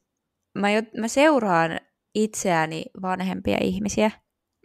mä, 0.54 0.70
jo, 0.70 0.82
mä 0.96 1.08
seuraan 1.08 1.80
itseäni 2.14 2.84
vanhempia 3.02 3.58
ihmisiä 3.60 4.10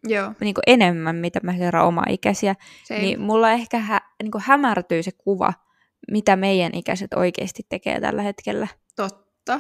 Joo. 0.08 0.34
niin 0.42 0.54
kuin 0.54 0.64
enemmän, 0.68 1.16
mitä 1.16 1.40
mä 1.44 1.58
seuraan 1.58 1.88
oma 1.88 2.04
ikäisiä, 2.10 2.56
Same. 2.88 3.00
niin 3.00 3.22
mulla 3.22 3.52
ehkä 3.52 3.80
hä, 3.80 4.02
niin 4.24 4.32
kuin 4.32 4.44
hämärtyy 4.48 5.04
se 5.04 5.12
kuva, 5.12 5.54
mitä 6.12 6.36
meidän 6.36 6.76
ikäiset 6.76 7.14
oikeasti 7.14 7.64
tekee 7.70 8.02
tällä 8.02 8.22
hetkellä. 8.22 8.68
Totta. 8.96 9.60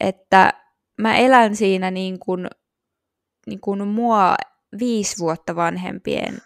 Että 0.00 0.52
mä 0.98 1.16
elän 1.16 1.56
siinä 1.56 1.90
niin 1.90 2.18
kuin, 2.18 2.48
niin 3.48 3.60
kuin 3.60 3.88
mua 3.88 4.36
viisi 4.78 5.18
vuotta 5.18 5.56
vanhempien 5.56 6.38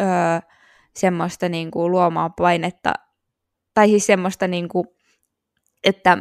öö, 0.00 0.08
semmoista 0.94 1.48
niin 1.48 1.70
kuin 1.70 1.92
luomaa 1.92 2.30
painetta, 2.30 2.92
tai 3.74 3.88
siis 3.88 4.06
semmoista, 4.06 4.48
niin 4.48 4.68
kuin, 4.68 4.86
että, 5.84 6.18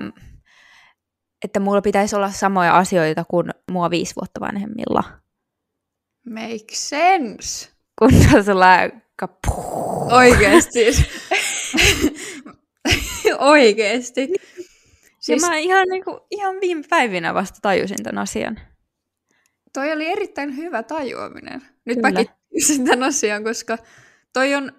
että 1.43 1.59
mulla 1.59 1.81
pitäisi 1.81 2.15
olla 2.15 2.31
samoja 2.31 2.77
asioita 2.77 3.25
kuin 3.25 3.49
mua 3.71 3.89
viisi 3.89 4.15
vuotta 4.15 4.39
vanhemmilla. 4.39 5.03
Make 6.25 6.73
sense. 6.73 7.69
Kun 7.99 8.13
se 8.13 8.37
on 8.37 8.43
sellainen 8.43 9.03
Oikeesti. 10.11 10.85
Oikeesti. 13.39 14.29
Siis... 15.19 15.43
Ja 15.43 15.49
mä 15.49 15.57
ihan, 15.57 15.87
niin 15.87 16.03
kuin, 16.03 16.19
ihan 16.31 16.55
viime 16.61 16.83
päivinä 16.89 17.33
vasta 17.33 17.59
tajusin 17.61 18.03
tämän 18.03 18.21
asian. 18.21 18.59
Toi 19.73 19.91
oli 19.91 20.05
erittäin 20.05 20.57
hyvä 20.57 20.83
tajuaminen. 20.83 21.61
Nyt 21.85 21.95
Kyllä. 21.95 22.09
mäkin 22.09 22.27
tämän 22.85 23.03
asian, 23.03 23.43
koska 23.43 23.77
toi 24.33 24.55
on 24.55 24.71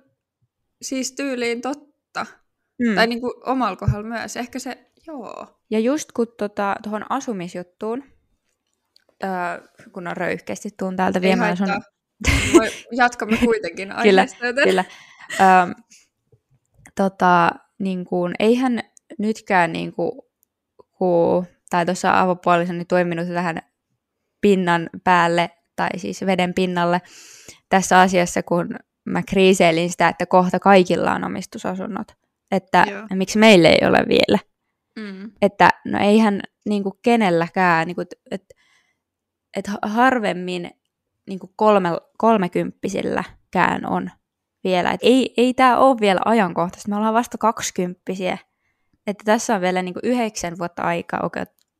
siis 0.82 1.12
tyyliin 1.12 1.60
totta. 1.60 2.26
Mm. 2.78 2.94
Tai 2.94 3.06
niinku 3.06 3.34
omalla 3.46 3.76
kohdalla 3.76 4.08
myös. 4.08 4.36
Ehkä 4.36 4.58
se, 4.58 4.90
joo. 5.06 5.60
Ja 5.70 5.78
just 5.78 6.12
kun 6.12 6.26
tota, 6.38 6.76
tuohon 6.82 7.04
asumisjuttuun, 7.08 8.04
öö, 9.24 9.30
kun 9.92 10.06
on 10.06 10.16
röyhkeästi 10.16 10.68
tuun 10.78 10.96
täältä 10.96 11.18
Ei 11.18 11.22
viemään 11.22 11.56
sun... 11.56 11.68
Voi, 12.52 12.70
jatkamme 12.92 13.36
kuitenkin 13.44 13.94
Kyllä, 14.02 14.26
joten- 14.42 14.64
Kyllä. 14.64 14.84
Öö, 15.40 15.46
tota, 16.96 17.50
niin 17.78 18.04
kuin, 18.04 18.34
eihän 18.38 18.80
nytkään, 19.18 19.72
niin 19.72 19.92
kuin, 19.92 20.12
kun, 20.98 21.46
tai 21.70 21.86
tuossa 21.86 22.20
avopuolisoni 22.20 22.84
toiminut 22.84 23.28
tähän 23.28 23.62
pinnan 24.42 24.90
päälle, 25.04 25.50
tai 25.76 25.88
siis 25.96 26.26
veden 26.26 26.54
pinnalle 26.54 27.00
tässä 27.68 28.00
asiassa, 28.00 28.42
kun 28.42 28.68
mä 29.04 29.22
kriiseilin 29.22 29.90
sitä, 29.90 30.08
että 30.08 30.26
kohta 30.26 30.58
kaikilla 30.58 31.12
on 31.12 31.24
omistusasunnot. 31.24 32.12
Että 32.50 32.84
Joo. 32.90 33.06
miksi 33.14 33.38
meille 33.38 33.68
ei 33.68 33.88
ole 33.88 33.98
vielä. 34.08 34.38
Mm. 34.98 35.32
Että 35.42 35.70
no 35.84 35.98
eihän 35.98 36.40
niin 36.68 36.82
kuin 36.82 36.94
kenelläkään, 37.02 37.86
niin 37.86 37.94
kuin, 37.94 38.06
että 38.30 38.54
et 39.56 39.70
harvemmin 39.82 40.70
niin 41.28 41.38
kuin 41.38 41.52
kolme, 41.56 41.88
kolmekymppisilläkään 42.18 43.86
on 43.86 44.10
vielä. 44.64 44.90
Et 44.90 45.00
ei, 45.02 45.34
ei 45.36 45.54
tämä 45.54 45.78
ole 45.78 46.00
vielä 46.00 46.20
ajankohtaista. 46.24 46.88
Me 46.88 46.96
ollaan 46.96 47.14
vasta 47.14 47.38
kaksikymppisiä. 47.38 48.38
Että 49.06 49.24
tässä 49.24 49.54
on 49.54 49.60
vielä 49.60 49.82
niin 49.82 49.94
kuin 49.94 50.04
yhdeksän 50.04 50.58
vuotta 50.58 50.82
aikaa, 50.82 51.30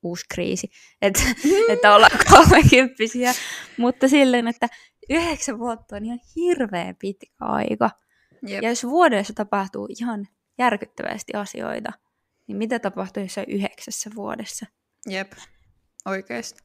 uusi 0.02 0.25
kriisi, 0.35 0.71
että, 1.02 1.23
että 1.68 1.94
ollaan 1.94 2.18
kolmekymppisiä. 2.30 3.32
Mutta 3.76 4.09
silleen, 4.09 4.49
että 4.49 4.68
yhdeksän 5.11 5.59
vuotta 5.59 5.97
on 5.97 6.04
ihan 6.04 6.21
hirveän 6.37 6.97
pitkä 6.97 7.32
aika. 7.40 7.90
Jep. 8.47 8.62
Ja 8.62 8.68
jos 8.68 8.85
vuodessa 8.85 9.32
tapahtuu 9.32 9.88
ihan 9.99 10.28
järkyttävästi 10.59 11.32
asioita, 11.35 11.92
niin 12.47 12.56
mitä 12.56 12.78
tapahtuu 12.78 13.23
jossain 13.23 13.50
yhdeksässä 13.50 14.11
vuodessa? 14.14 14.66
Jep. 15.09 15.32
Oikeesti. 16.06 16.62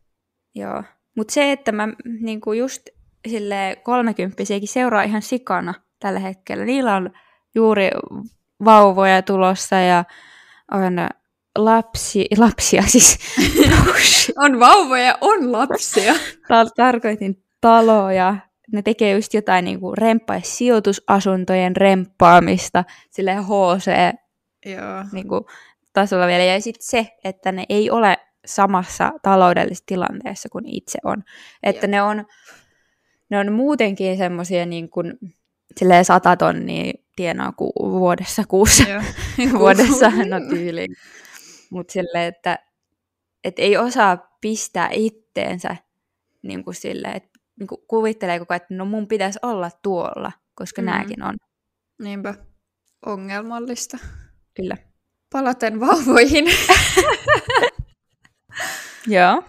Joo. 0.55 0.83
Mutta 1.15 1.33
se, 1.33 1.51
että 1.51 1.71
mä 1.71 1.87
niinku 2.19 2.53
just 2.53 2.89
sille 3.27 3.77
kolmekymppisiäkin 3.83 4.67
seuraa 4.67 5.03
ihan 5.03 5.21
sikana 5.21 5.73
tällä 5.99 6.19
hetkellä. 6.19 6.65
Niillä 6.65 6.95
on 6.95 7.11
juuri 7.55 7.89
vauvoja 8.65 9.21
tulossa 9.21 9.75
ja 9.75 10.05
on 10.71 10.93
lapsi, 11.57 12.25
lapsia 12.37 12.83
siis. 12.87 13.19
On 14.43 14.59
vauvoja, 14.59 15.17
on 15.21 15.51
lapsia. 15.51 16.13
Tar- 16.13 16.71
tarkoitin 16.75 17.43
taloja. 17.61 18.35
Ne 18.71 18.81
tekee 18.81 19.11
just 19.11 19.33
jotain 19.33 19.65
niinku 19.65 19.95
remppaa 19.95 20.39
sijoitusasuntojen 20.43 21.75
remppaamista 21.75 22.83
sille 23.11 23.35
HC 23.35 24.17
Joo. 24.65 25.03
niinku, 25.11 25.47
tasolla 25.93 26.27
vielä. 26.27 26.43
Ja 26.43 26.61
sitten 26.61 26.87
se, 26.87 27.07
että 27.23 27.51
ne 27.51 27.65
ei 27.69 27.91
ole 27.91 28.17
samassa 28.45 29.11
taloudellisessa 29.21 29.83
tilanteessa 29.87 30.49
kuin 30.49 30.65
itse 30.67 30.99
on. 31.03 31.23
Että 31.63 31.85
Jep. 31.85 31.91
ne 31.91 32.01
on, 32.01 32.25
ne 33.29 33.39
on 33.39 33.51
muutenkin 33.51 34.17
semmoisia 34.17 34.65
niin 34.65 34.89
kuin, 34.89 35.13
silleen 35.77 36.05
sata 36.05 36.35
tonnia 36.37 36.93
tienaa 37.15 37.51
ku, 37.51 37.71
vuodessa 37.79 38.43
kuussa. 38.47 38.83
Joo. 38.89 39.01
vuodessa, 39.59 40.09
no 40.09 40.39
tyyliin. 40.49 40.95
Mutta 41.71 41.91
silleen, 41.93 42.25
että 42.27 42.59
et 43.43 43.59
ei 43.59 43.77
osaa 43.77 44.37
pistää 44.41 44.89
itteensä 44.91 45.75
niin 46.41 46.63
kuin 46.63 46.75
silleen, 46.75 47.15
että 47.15 47.29
niin 47.59 47.67
kuin 47.67 47.81
kuvittelee 47.87 48.39
koko 48.39 48.53
ajan, 48.53 48.61
että 48.61 48.73
no 48.73 48.85
mun 48.85 49.07
pitäisi 49.07 49.39
olla 49.41 49.71
tuolla, 49.81 50.31
koska 50.55 50.81
Mm. 50.81 50.85
mm. 50.85 50.91
nääkin 50.91 51.23
on. 51.23 51.35
Niinpä. 52.01 52.33
Ongelmallista. 53.05 53.97
Kyllä. 54.53 54.77
Palaten 55.33 55.79
vauvoihin. 55.79 56.45
Joo. 59.07 59.43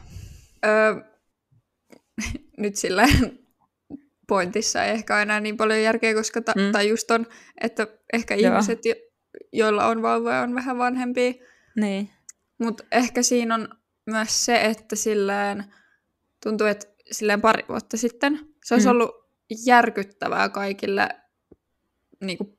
Öö, 0.66 0.94
nyt 2.58 2.76
sillä 2.76 3.04
pointissa 4.28 4.84
ei 4.84 4.90
ehkä 4.90 5.22
enää 5.22 5.40
niin 5.40 5.56
paljon 5.56 5.82
järkeä, 5.82 6.14
koska 6.14 6.40
ta- 6.42 6.52
Mm. 6.56 6.72
tai 6.72 6.88
just 6.88 7.10
on, 7.10 7.26
että 7.60 7.86
ehkä 8.12 8.34
Joo. 8.34 8.52
ihmiset, 8.52 8.84
jo- 8.84 8.94
joilla 9.52 9.86
on 9.86 10.02
vauvoja, 10.02 10.40
on 10.40 10.54
vähän 10.54 10.78
vanhempia. 10.78 11.32
Niin. 11.80 12.10
Mutta 12.58 12.84
ehkä 12.92 13.22
siinä 13.22 13.54
on 13.54 13.68
myös 14.06 14.44
se, 14.44 14.60
että 14.64 14.96
silleen 14.96 15.64
tuntuu, 16.42 16.66
että 16.66 16.86
silleen 17.10 17.40
pari 17.40 17.64
vuotta 17.68 17.96
sitten 17.96 18.40
se 18.64 18.74
olisi 18.74 18.86
Mm. 18.86 18.90
ollut 18.90 19.10
järkyttävää 19.66 20.48
kaikille 20.48 21.08
niin 22.20 22.38
kuin 22.38 22.58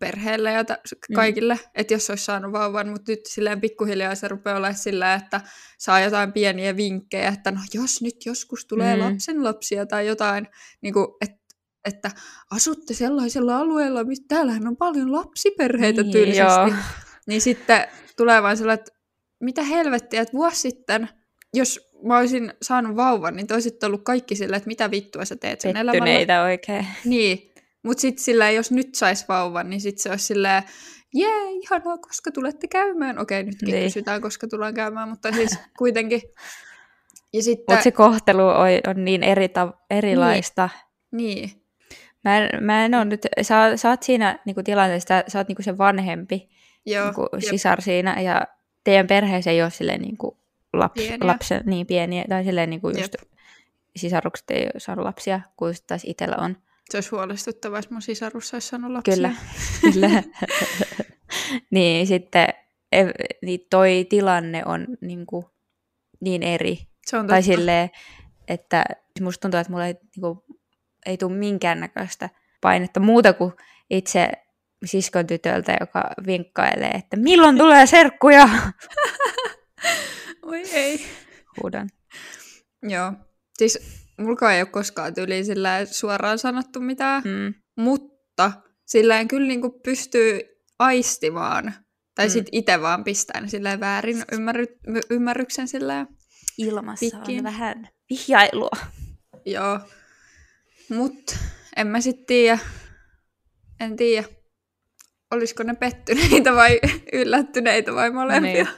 perheelle 0.00 0.52
ja 0.52 0.64
tä- 0.64 0.78
kaikille, 1.14 1.54
mm. 1.54 1.60
että 1.74 1.94
jos 1.94 2.10
olisi 2.10 2.24
saanut 2.24 2.52
vauvan, 2.52 2.88
mutta 2.88 3.12
nyt 3.12 3.20
silleen 3.26 3.60
pikkuhiljaa 3.60 4.14
se 4.14 4.28
rupeaa 4.28 4.56
olemaan 4.56 4.74
silleen, 4.78 5.20
että 5.20 5.40
saa 5.78 6.00
jotain 6.00 6.32
pieniä 6.32 6.76
vinkkejä, 6.76 7.28
että 7.28 7.50
no 7.50 7.60
jos 7.74 8.02
nyt 8.02 8.26
joskus 8.26 8.66
tulee 8.66 8.96
Mm. 8.96 9.02
mm. 9.02 9.08
lapsen 9.08 9.44
lapsia 9.44 9.86
tai 9.86 10.06
jotain, 10.06 10.48
niin 10.80 10.94
kuin, 10.94 11.06
että 11.20 11.38
että 11.84 12.10
asutte 12.50 12.94
sellaisella 12.94 13.56
alueella, 13.58 14.04
missä 14.04 14.24
täällähän 14.28 14.68
on 14.68 14.76
paljon 14.76 15.12
lapsiperheitä 15.12 16.02
Niin, 16.02 16.12
tyylisesti. 16.12 16.40
joo. 16.40 16.70
Niin 17.28 17.40
sitten 17.40 17.86
tulee 18.16 18.42
vaan 18.42 18.56
sellainen, 18.56 18.84
että 18.86 18.98
mitä 19.40 19.62
helvettiä, 19.62 20.22
että 20.22 20.32
vuosi 20.32 20.60
sitten, 20.60 21.08
jos 21.54 21.90
mä 22.04 22.18
olisin 22.18 22.52
saanut 22.62 22.96
vauvan, 22.96 23.36
niin 23.36 23.46
te 23.46 23.54
ollut 23.86 24.04
kaikki 24.04 24.36
silleen, 24.36 24.56
että 24.56 24.68
mitä 24.68 24.90
vittua 24.90 25.24
sä 25.24 25.36
teet 25.36 25.60
sen 25.60 25.76
elämällä. 25.76 25.92
Pettyneitä 25.92 26.42
oikein. 26.42 26.86
Niin, 27.04 27.52
mutta 27.82 28.00
sitten 28.00 28.24
silleen, 28.24 28.54
jos 28.54 28.70
nyt 28.70 28.94
sais 28.94 29.28
vauvan, 29.28 29.70
niin 29.70 29.80
sitten 29.80 30.02
se 30.02 30.10
olisi 30.10 30.24
silleen, 30.24 30.62
jee, 31.14 31.50
ihanaa, 31.62 31.98
koska 31.98 32.30
tulette 32.30 32.66
käymään. 32.68 33.18
Okei, 33.18 33.42
nytkin 33.42 33.66
Niin. 33.66 33.74
niin. 33.74 33.84
kysytään, 33.86 34.20
koska 34.22 34.48
tullaan 34.48 34.74
käymään, 34.74 35.08
mutta 35.08 35.32
siis 35.32 35.58
kuitenkin. 35.78 36.22
Ja 37.32 37.42
sitten, 37.42 37.64
Mutta 37.74 37.84
se 37.84 37.90
kohtelu 37.90 38.42
on, 38.48 38.68
on 38.86 39.04
niin 39.04 39.22
eri 39.22 39.46
tav- 39.46 39.76
erilaista. 39.90 40.68
niin, 41.12 41.50
Mä 42.24 42.38
en, 42.38 42.64
mä 42.64 42.84
en 42.84 42.94
ole 42.94 43.04
nyt, 43.04 43.20
sä, 43.42 43.76
sä 43.76 43.90
oot 43.90 44.02
siinä 44.02 44.38
niinku, 44.44 44.62
tilanteessa, 44.62 45.22
sä 45.28 45.38
oot 45.38 45.48
niinku, 45.48 45.62
se 45.62 45.78
vanhempi 45.78 46.48
joo, 46.86 47.04
niinku, 47.04 47.28
jep, 47.32 47.50
sisar 47.50 47.82
siinä, 47.82 48.20
ja 48.20 48.46
teidän 48.84 49.06
perheessä 49.06 49.50
ei 49.50 49.62
ole 49.62 49.70
silleen, 49.70 50.00
niinku, 50.00 50.38
laps, 50.72 51.02
Pieniä. 51.02 51.26
lapsen, 51.26 51.62
niin 51.66 51.86
pieniä, 51.86 52.24
tai 52.28 52.44
silleen 52.44 52.70
niinku, 52.70 52.88
just 52.88 53.14
Jep. 53.20 53.30
sisarukset 53.96 54.50
ei 54.50 54.62
ole 54.62 54.80
saanut 54.80 55.04
lapsia, 55.04 55.40
kun 55.56 55.74
sit 55.74 55.86
taas 55.86 56.02
itsellä 56.04 56.36
on. 56.38 56.56
se 56.90 56.96
olisi 56.96 57.10
huolestuttavaa, 57.10 57.78
jos 57.78 57.90
mun 57.90 58.02
sisarus 58.02 58.54
olisi 58.54 58.68
saanut 58.68 58.92
lapsia. 58.92 59.14
Kyllä, 59.14 59.32
kyllä. 59.92 60.22
niin 61.70 62.06
sitten 62.06 62.48
niin 63.42 63.66
toi 63.70 64.06
tilanne 64.08 64.62
on 64.66 64.86
niinku, 65.00 65.50
niin 66.20 66.42
eri. 66.42 66.78
Se 67.06 67.16
on 67.16 67.26
Tai 67.26 67.42
silleen, 67.42 67.90
että 68.48 68.84
musta 69.20 69.40
tuntuu, 69.40 69.60
että 69.60 69.70
mulla 69.70 69.86
ei, 69.86 69.94
niinku, 70.16 70.44
ei 71.06 71.16
tule 71.16 71.32
minkäännäköistä 71.32 72.30
painetta 72.60 73.00
muuta 73.00 73.32
kuin 73.32 73.52
itse 73.90 74.32
siskon 74.84 75.26
tytöltä, 75.26 75.76
joka 75.80 76.02
vinkkailee, 76.26 76.90
että 76.90 77.16
milloin 77.16 77.58
tulee 77.58 77.86
serkkuja? 77.86 78.48
Oi 80.42 80.62
ei. 80.72 81.06
Huudan. 81.62 81.88
Joo. 82.82 83.12
Siis 83.58 83.78
mulkaan 84.18 84.54
ei 84.54 84.60
ole 84.62 84.68
koskaan 84.68 85.14
tyyliin 85.14 85.44
sillä 85.44 85.84
suoraan 85.84 86.38
sanottu 86.38 86.80
mitään, 86.80 87.22
Mm. 87.24 87.54
mutta 87.76 88.52
silleen 88.86 89.28
kyllä 89.28 89.48
niinku 89.48 89.70
pystyy 89.84 90.40
aistimaan 90.78 91.74
Tai 92.14 92.26
mm. 92.26 92.30
sitten 92.30 92.54
itse 92.54 92.80
vaan 92.80 93.04
pistää 93.04 93.40
ne 93.40 93.48
silleen 93.48 93.80
väärin 93.80 94.24
ymmärry, 94.32 94.66
ymmärryksen 95.10 95.68
silleen. 95.68 96.06
Ilmassa 96.58 97.06
pikkiin. 97.16 97.38
on 97.38 97.44
vähän 97.44 97.88
vihjailua. 98.10 98.70
Joo. 99.46 99.80
Mut 100.88 101.36
en 101.76 101.86
mä 101.86 102.00
sit 102.00 102.26
tiedä. 102.26 102.58
En 103.80 103.96
tiedä. 103.96 104.28
Olisiko 105.30 105.62
ne 105.62 105.74
pettyneitä 105.74 106.54
vai 106.54 106.80
yllättyneitä 107.12 107.94
vai 107.94 108.10
molempia. 108.10 108.64
Niin. 108.64 108.68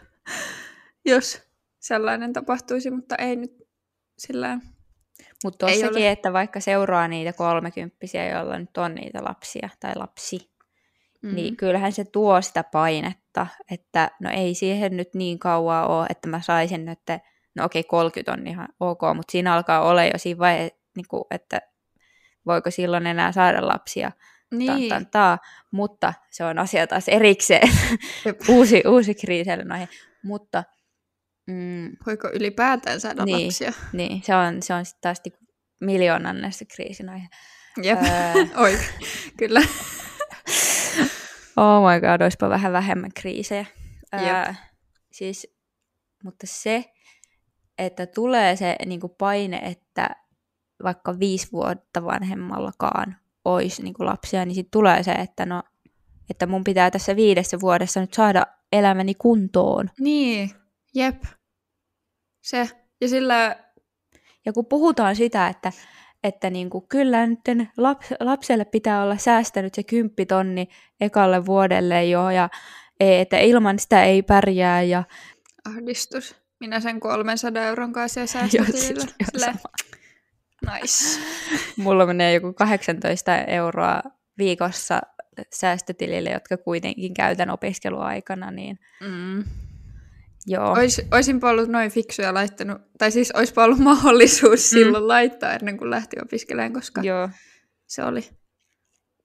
Jos 1.14 1.42
sellainen 1.78 2.32
tapahtuisi, 2.32 2.90
mutta 2.90 3.16
ei 3.16 3.36
nyt 3.36 3.52
sillä 4.18 4.58
Mutta 5.44 5.66
tossakin, 5.66 6.06
että 6.06 6.32
vaikka 6.32 6.60
seuraa 6.60 7.08
niitä 7.08 7.32
kolmekymppisiä, 7.32 8.28
joilla 8.28 8.58
nyt 8.58 8.76
on 8.76 8.94
niitä 8.94 9.24
lapsia 9.24 9.68
tai 9.80 9.92
lapsi, 9.96 10.50
mm. 11.22 11.34
niin 11.34 11.56
kyllähän 11.56 11.92
se 11.92 12.04
tuo 12.04 12.42
sitä 12.42 12.64
painetta, 12.64 13.46
että 13.70 14.10
no 14.20 14.30
ei 14.30 14.54
siihen 14.54 14.96
nyt 14.96 15.14
niin 15.14 15.38
kauan 15.38 15.86
ole, 15.86 16.06
että 16.10 16.28
mä 16.28 16.40
saisin 16.40 16.84
nyt, 16.84 17.00
no 17.54 17.64
okei 17.64 17.84
30 17.84 18.32
on 18.32 18.46
ihan 18.46 18.68
ok, 18.80 19.00
mutta 19.14 19.32
siinä 19.32 19.54
alkaa 19.54 19.80
olla 19.80 20.04
jo 20.04 20.18
siinä 20.18 20.38
vaihe, 20.38 20.70
niin 20.96 21.06
kuin, 21.08 21.24
että 21.30 21.60
voiko 22.46 22.70
silloin 22.70 23.06
enää 23.06 23.32
saada 23.32 23.68
lapsia. 23.68 24.12
Niin. 24.50 24.88
Tan, 24.88 24.88
tan, 24.88 25.06
ta. 25.06 25.38
Mutta 25.70 26.14
se 26.30 26.44
on 26.44 26.58
asia 26.58 26.86
taas 26.86 27.08
erikseen. 27.08 27.68
uusi, 28.48 28.82
uusi 28.86 29.14
kriisellinen 29.14 29.72
aihe. 29.72 29.88
Mutta 30.22 30.64
Mm. 31.50 31.96
Voiko 32.06 32.30
ylipäätään 32.32 33.00
saada 33.00 33.24
niin, 33.24 33.46
lapsia? 33.46 33.72
Niin, 33.92 34.22
se 34.22 34.34
on, 34.34 34.62
se 34.62 34.74
on 34.74 34.84
sitten 34.84 35.00
taas 35.00 35.20
niinku 35.24 35.38
miljoonannesta 35.80 36.64
kriisin 36.74 37.08
aihe. 37.08 37.28
Jep, 37.82 37.98
öö... 38.02 38.46
oi, 38.64 38.78
kyllä. 39.36 39.60
oh 41.56 41.90
my 41.92 42.00
god, 42.00 42.20
olisipa 42.20 42.48
vähän 42.48 42.72
vähemmän 42.72 43.10
kriisejä. 43.14 43.66
Öö, 44.14 44.54
siis, 45.12 45.56
mutta 46.24 46.46
se, 46.46 46.84
että 47.78 48.06
tulee 48.06 48.56
se 48.56 48.76
niin 48.86 49.00
paine, 49.18 49.56
että 49.56 50.10
vaikka 50.82 51.18
viisi 51.18 51.48
vuotta 51.52 52.04
vanhemmallakaan 52.04 53.16
olisi 53.44 53.82
niin 53.82 53.94
kuin 53.94 54.06
lapsia, 54.06 54.44
niin 54.44 54.54
sitten 54.54 54.70
tulee 54.70 55.02
se, 55.02 55.12
että 55.12 55.46
no, 55.46 55.62
että 56.30 56.46
mun 56.46 56.64
pitää 56.64 56.90
tässä 56.90 57.16
viidessä 57.16 57.60
vuodessa 57.60 58.00
nyt 58.00 58.14
saada 58.14 58.46
elämäni 58.72 59.14
kuntoon. 59.14 59.90
Niin, 60.00 60.50
jep. 60.94 61.22
Se. 62.42 62.70
Ja 63.00 63.08
sillä... 63.08 63.56
Ja 64.46 64.52
kun 64.52 64.66
puhutaan 64.66 65.16
sitä, 65.16 65.48
että, 65.48 65.72
että 66.24 66.50
niin 66.50 66.70
kuin, 66.70 66.88
kyllä 66.88 67.26
nyt 67.26 67.40
laps, 67.76 68.06
lapselle 68.20 68.64
pitää 68.64 69.02
olla 69.02 69.16
säästänyt 69.16 69.74
se 69.74 69.82
kymppitonni 69.82 70.68
ekalle 71.00 71.46
vuodelle 71.46 72.04
jo, 72.04 72.30
ja 72.30 72.48
e, 73.00 73.20
että 73.20 73.38
ilman 73.38 73.78
sitä 73.78 74.04
ei 74.04 74.22
pärjää. 74.22 74.82
Ja... 74.82 75.04
Ahdistus. 75.68 76.36
Minä 76.60 76.80
sen 76.80 77.00
300 77.00 77.62
euron 77.62 77.92
kanssa 77.92 78.26
säästötilillä. 78.26 79.54
Nice. 80.66 81.20
Mulla 81.76 82.06
menee 82.06 82.34
joku 82.34 82.52
18 82.52 83.36
euroa 83.36 84.02
viikossa 84.38 85.00
säästötilille, 85.52 86.30
jotka 86.30 86.56
kuitenkin 86.56 87.14
käytän 87.14 87.50
opiskeluaikana, 87.50 88.50
niin 88.50 88.78
mm. 89.00 89.44
Joo. 90.46 90.72
Ois, 90.72 91.02
oisinpa 91.12 91.50
ollut 91.50 91.68
noin 91.68 91.90
fiksuja 91.90 92.34
laittanut, 92.34 92.78
tai 92.98 93.10
siis 93.10 93.32
olisipa 93.32 93.64
ollut 93.64 93.78
mahdollisuus 93.90 94.72
mm. 94.72 94.78
silloin 94.78 95.08
laittaa 95.08 95.54
ennen 95.54 95.76
kuin 95.76 95.90
lähti 95.90 96.16
opiskelemaan, 96.22 96.72
koska 96.72 97.00
Joo. 97.00 97.28
se 97.86 98.04
oli, 98.04 98.28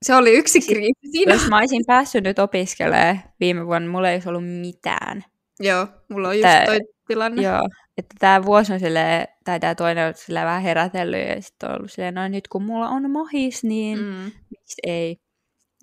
se 0.01 0.15
oli 0.15 0.38
yksi 0.38 0.60
kriisi 0.62 1.12
siinä. 1.12 1.34
Jos 1.34 1.50
mä 1.50 1.58
olisin 1.58 1.84
päässyt 1.88 2.24
nyt 2.24 2.39
opiskelemaan 2.39 3.20
viime 3.39 3.65
vuonna, 3.65 3.89
mulla 3.89 4.10
ei 4.10 4.15
olisi 4.15 4.30
ollut 4.30 4.48
mitään. 4.62 5.24
Joo, 5.60 5.88
mulla 6.10 6.30
on 6.30 6.36
just 6.36 6.42
Tää, 6.42 6.65
toi 6.65 6.80
tilanne. 7.08 7.42
Joo, 7.42 7.70
että 7.98 8.16
tämä 8.20 8.46
vuosi 8.46 8.74
on 8.74 8.80
silleen, 8.80 9.28
tai 9.44 9.60
tämä 9.60 9.76
toinen 9.76 10.08
on 10.08 10.14
silleen 10.16 10.46
vähän 10.46 10.62
herätellyt, 10.62 11.28
ja 11.28 11.42
sitten 11.42 11.70
on 11.70 11.76
ollut 11.76 11.92
silleen, 11.92 12.14
no 12.14 12.28
nyt 12.28 12.48
kun 12.48 12.64
mulla 12.64 12.90
on 12.90 13.12
mahis, 13.12 13.64
niin 13.64 14.00
mm. 14.00 14.32
miksi 14.50 14.82
ei? 14.84 15.18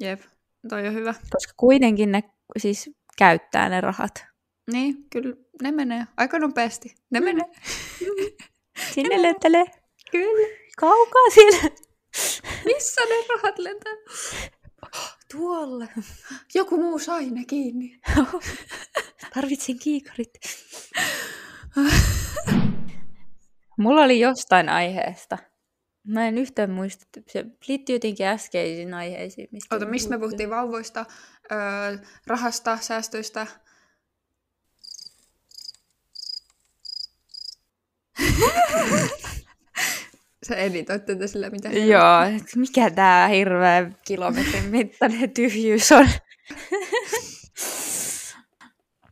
Jep, 0.00 0.21
toi 0.69 0.88
on 0.88 0.95
hyvä. 0.95 1.14
Koska 1.31 1.52
kuitenkin 1.56 2.13
ne 2.13 2.23
siis 2.58 2.91
käyttää 3.19 3.69
ne 3.69 3.80
rahat. 3.80 4.25
Niin, 4.73 4.97
kyllä 5.11 5.37
ne 5.63 5.73
menee 5.73 6.04
aika 6.17 6.39
nopeasti. 6.39 6.95
Ne 7.11 7.21
mm. 7.21 7.25
menee. 7.25 7.45
Sinne 8.95 9.23
lentelee. 9.23 9.65
Kyllä. 10.11 10.49
Kaukaa 10.78 11.30
siellä. 11.35 11.76
Missä 12.65 13.00
ne 13.00 13.26
rahat 13.35 13.58
lentää? 13.58 13.93
Tuolla. 15.32 15.87
Joku 16.54 16.76
muu 16.76 16.99
sai 16.99 17.30
ne 17.30 17.45
kiinni. 17.45 18.00
Tarvitsin 19.35 19.78
kiikarit. 19.78 20.30
Mulla 23.78 24.02
oli 24.02 24.21
jostain 24.21 24.69
aiheesta. 24.69 25.39
Mä 26.06 26.28
en 26.28 26.39
yhtään 26.39 26.71
muista. 26.71 27.06
Se 27.28 27.45
liittyy 27.69 27.97
jotenkin 27.97 28.26
äskeisiin 28.26 28.95
aiheisiin. 28.95 29.49
Mistä 29.52 29.76
Ota, 29.76 29.87
mistä 29.87 30.11
me 30.11 30.19
puhuttiin 30.19 30.50
vauvoista, 30.50 31.06
öö, 31.52 31.58
rahasta, 32.26 32.78
säästöistä, 32.80 33.47
Sä 40.49 40.56
editoit 40.56 41.04
tätä 41.04 41.26
sillä, 41.26 41.50
mitä 41.50 41.69
Joo, 41.69 42.21
mikä 42.56 42.91
tää 42.91 43.28
hirveä 43.28 43.91
kilometrin 44.06 44.65
mittainen 44.65 45.30
tyhjyys 45.30 45.93
on. 45.93 46.08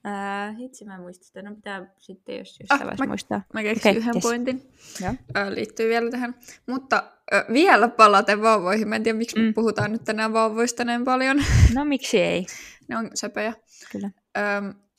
Ää, 0.05 0.55
itse 0.59 0.85
mä 0.85 0.95
en 0.95 1.01
muista 1.01 1.25
sitä, 1.25 1.43
no 1.43 1.55
pitää 1.55 1.95
sitten 1.99 2.39
jos 2.39 2.61
jossain 2.61 2.93
ah, 2.93 2.99
mä, 2.99 3.07
muistaa. 3.07 3.43
Mä 3.55 3.63
keksin 3.63 3.91
okay, 3.91 4.01
yhden 4.01 4.15
yes. 4.15 4.23
pointin, 4.23 4.73
ja. 5.01 5.15
liittyy 5.55 5.89
vielä 5.89 6.11
tähän. 6.11 6.35
Mutta 6.67 7.13
ö, 7.35 7.45
vielä 7.53 7.89
palaten 7.89 8.43
vauvoihin, 8.43 8.89
mä 8.89 8.97
en 8.97 9.03
tiedä 9.03 9.19
miksi 9.19 9.37
mm. 9.37 9.43
me 9.43 9.53
puhutaan 9.53 9.93
nyt 9.93 10.05
tänään 10.05 10.33
vauvoista 10.33 10.85
näin 10.85 11.05
paljon. 11.05 11.45
No 11.75 11.85
miksi 11.85 12.21
ei? 12.21 12.47
ne 12.89 12.97
on 12.97 13.11
söpöjä. 13.15 13.53
Kyllä. 13.93 14.11
Ö, 14.39 14.41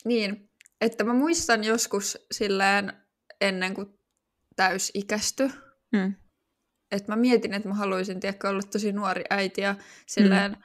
niin, 0.05 0.49
että 0.81 1.03
mä 1.03 1.13
muistan 1.13 1.63
joskus 1.63 2.17
silleen 2.31 2.93
ennen 3.41 3.73
kuin 3.73 3.87
täysikästy. 4.55 5.51
Mm. 5.91 6.13
Että 6.91 7.11
mä 7.11 7.15
mietin, 7.15 7.53
että 7.53 7.69
mä 7.69 7.75
haluaisin 7.75 8.19
tiedä, 8.19 8.49
olla 8.49 8.61
tosi 8.71 8.91
nuori 8.91 9.23
äiti 9.29 9.61
ja 9.61 9.75
silleen 10.07 10.51
mm. 10.51 10.57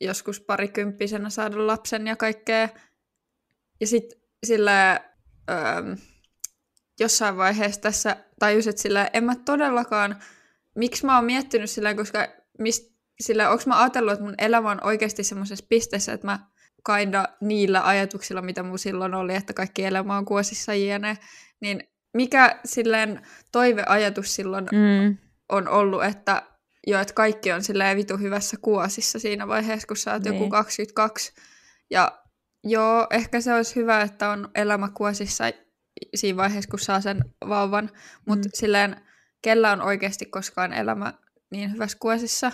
joskus 0.00 0.40
parikymppisenä 0.40 1.30
saada 1.30 1.66
lapsen 1.66 2.06
ja 2.06 2.16
kaikkea. 2.16 2.68
Ja 3.82 3.86
sitten 3.86 4.18
sillä 4.46 5.00
öö, 5.50 5.96
jossain 7.00 7.36
vaiheessa 7.36 7.80
tässä 7.80 8.16
tajusin, 8.38 8.70
että 8.70 8.82
sillä 8.82 9.10
en 9.12 9.24
mä 9.24 9.34
todellakaan, 9.36 10.22
miksi 10.76 11.06
mä 11.06 11.16
oon 11.16 11.24
miettinyt 11.24 11.70
sillä, 11.70 11.94
koska 11.94 12.28
mist, 12.58 12.92
sillä 13.20 13.50
onko 13.50 13.62
mä 13.66 13.80
ajatellut, 13.80 14.12
että 14.12 14.24
mun 14.24 14.34
elämä 14.38 14.70
on 14.70 14.84
oikeasti 14.84 15.24
semmoisessa 15.24 15.66
pisteessä, 15.68 16.12
että 16.12 16.26
mä 16.26 16.38
kinda 16.86 17.28
niillä 17.40 17.86
ajatuksilla, 17.86 18.42
mitä 18.42 18.62
mun 18.62 18.78
silloin 18.78 19.14
oli, 19.14 19.34
että 19.34 19.52
kaikki 19.52 19.84
elämä 19.84 20.16
on 20.16 20.24
kuosissa 20.24 20.74
jne, 20.74 21.18
niin 21.60 21.84
mikä 22.14 22.60
silleen 22.64 23.26
toiveajatus 23.52 24.34
silloin 24.34 24.64
mm. 24.72 25.16
on 25.48 25.68
ollut, 25.68 26.04
että 26.04 26.42
jo, 26.86 27.00
että 27.00 27.14
kaikki 27.14 27.52
on 27.52 27.64
silleen 27.64 27.96
vitu 27.96 28.16
hyvässä 28.16 28.56
kuosissa 28.62 29.18
siinä 29.18 29.48
vaiheessa, 29.48 29.86
kun 29.86 29.96
sä 29.96 30.12
oot 30.12 30.22
niin. 30.22 30.34
joku 30.34 30.50
22. 30.50 31.32
Ja 31.90 32.21
joo, 32.64 33.06
ehkä 33.10 33.40
se 33.40 33.54
olisi 33.54 33.76
hyvä, 33.76 34.00
että 34.00 34.30
on 34.30 34.50
elämä 34.54 34.88
kuosissa 34.94 35.44
siinä 36.14 36.36
vaiheessa, 36.36 36.70
kun 36.70 36.78
saa 36.78 37.00
sen 37.00 37.24
vauvan, 37.48 37.90
mutta 38.26 38.48
mm. 38.48 38.52
silleen, 38.54 38.96
kellä 39.42 39.72
on 39.72 39.82
oikeasti 39.82 40.26
koskaan 40.26 40.72
elämä 40.72 41.12
niin 41.50 41.72
hyvässä 41.72 41.98
kuosissa, 42.00 42.52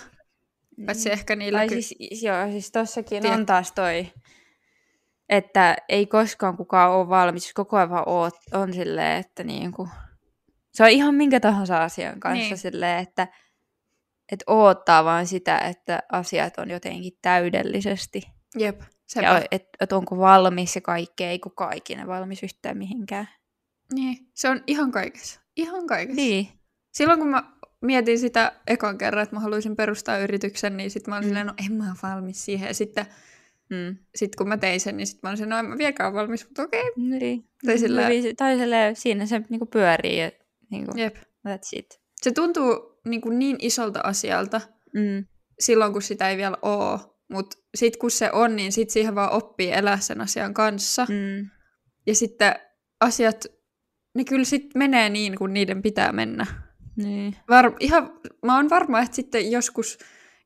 paitsi 0.85 1.09
mm. 1.09 1.13
ehkä 1.13 1.35
niillä... 1.35 1.57
Tai 1.57 1.69
siis, 1.69 1.95
joo, 2.23 2.51
siis 2.51 2.71
tossakin 2.71 3.21
Tiet... 3.21 3.33
on 3.33 3.45
taas 3.45 3.71
toi 3.71 4.11
että 5.29 5.75
ei 5.89 6.05
koskaan 6.05 6.57
kukaan 6.57 6.91
ole 6.91 7.09
valmis, 7.09 7.53
koko 7.53 7.77
ajan 7.77 7.89
vaan 7.89 8.09
oot, 8.09 8.35
on 8.53 8.73
silleen, 8.73 9.19
että 9.19 9.43
niinku, 9.43 9.89
se 10.73 10.83
on 10.83 10.89
ihan 10.89 11.15
minkä 11.15 11.39
tahansa 11.39 11.83
asian 11.83 12.19
kanssa 12.19 12.43
niin. 12.43 12.57
silleen, 12.57 12.99
että 12.99 13.27
että 14.31 14.43
oottaa 14.47 15.03
vaan 15.03 15.27
sitä, 15.27 15.59
että 15.59 16.03
asiat 16.11 16.57
on 16.57 16.69
jotenkin 16.69 17.13
täydellisesti. 17.21 18.21
Jep, 18.57 18.81
sepä. 19.09 19.27
Ja 19.27 19.41
että 19.51 19.69
et 19.79 19.91
onko 19.91 20.17
valmis 20.17 20.75
ja 20.75 20.81
kaikkea, 20.81 21.29
ei 21.29 21.39
kukaan 21.39 21.77
ikinä 21.77 22.07
valmis 22.07 22.43
yhtään 22.43 22.77
mihinkään. 22.77 23.29
Niin, 23.93 24.17
se 24.33 24.49
on 24.49 24.63
ihan 24.67 24.91
kaikessa. 24.91 25.41
Ihan 25.55 25.87
kaikessa. 25.87 26.21
Niin. 26.21 26.47
Silloin 26.93 27.19
kun 27.19 27.27
mä 27.27 27.43
mietin 27.81 28.19
sitä 28.19 28.51
ekan 28.67 28.97
kerran, 28.97 29.23
että 29.23 29.35
mä 29.35 29.39
haluaisin 29.39 29.75
perustaa 29.75 30.17
yrityksen, 30.17 30.77
niin 30.77 30.91
sitten 30.91 31.11
mä 31.11 31.15
olin 31.15 31.25
mm. 31.25 31.29
silleen, 31.29 31.47
no 31.47 31.53
en 31.65 31.73
mä 31.73 31.83
ole 31.83 32.11
valmis 32.11 32.45
siihen. 32.45 32.67
Ja 32.67 32.73
sitten 32.73 33.05
Mm. 33.69 33.97
Sitten 34.15 34.37
kun 34.37 34.47
mä 34.47 34.57
tein 34.57 34.79
sen, 34.79 34.97
niin 34.97 35.07
sitten 35.07 35.29
mä 35.29 35.35
olin 35.35 35.49
no 35.49 35.59
en 35.59 35.65
mä 35.65 35.77
vieläkään 35.77 36.13
valmis, 36.13 36.45
mutta 36.45 36.63
okei. 36.63 36.81
Okay. 36.81 36.93
Niin. 36.97 37.49
Tai, 37.65 37.77
sillä... 37.77 38.01
tai 38.37 38.57
sillä, 38.57 38.93
siinä 38.93 39.25
se 39.25 39.41
niinku 39.49 39.65
pyörii. 39.65 40.19
Ja, 40.19 40.31
niinku, 40.71 40.97
Jep. 40.97 41.15
That's 41.15 41.69
it. 41.73 42.01
Se 42.21 42.31
tuntuu 42.31 42.99
niinku 43.05 43.29
niin 43.29 43.55
isolta 43.59 43.99
asialta 44.03 44.61
mm. 44.93 45.25
silloin, 45.59 45.93
kun 45.93 46.01
sitä 46.01 46.29
ei 46.29 46.37
vielä 46.37 46.57
ole. 46.61 46.99
Mutta 47.29 47.57
sitten 47.75 47.99
kun 47.99 48.11
se 48.11 48.31
on, 48.31 48.55
niin 48.55 48.71
sitten 48.71 48.93
siihen 48.93 49.15
vaan 49.15 49.31
oppii 49.31 49.71
elää 49.71 49.99
sen 49.99 50.21
asian 50.21 50.53
kanssa. 50.53 51.05
Mm. 51.09 51.49
Ja 52.07 52.15
sitten 52.15 52.55
asiat, 53.01 53.45
ne 54.15 54.23
kyllä 54.23 54.45
sitten 54.45 54.79
menee 54.79 55.09
niin, 55.09 55.35
kuin 55.37 55.53
niiden 55.53 55.81
pitää 55.81 56.11
mennä. 56.11 56.45
Niin. 56.95 57.35
Var, 57.49 57.73
ihan, 57.79 58.19
mä 58.45 58.55
oon 58.55 58.69
varma, 58.69 58.99
että 59.01 59.15
sitten 59.15 59.51
joskus, 59.51 59.97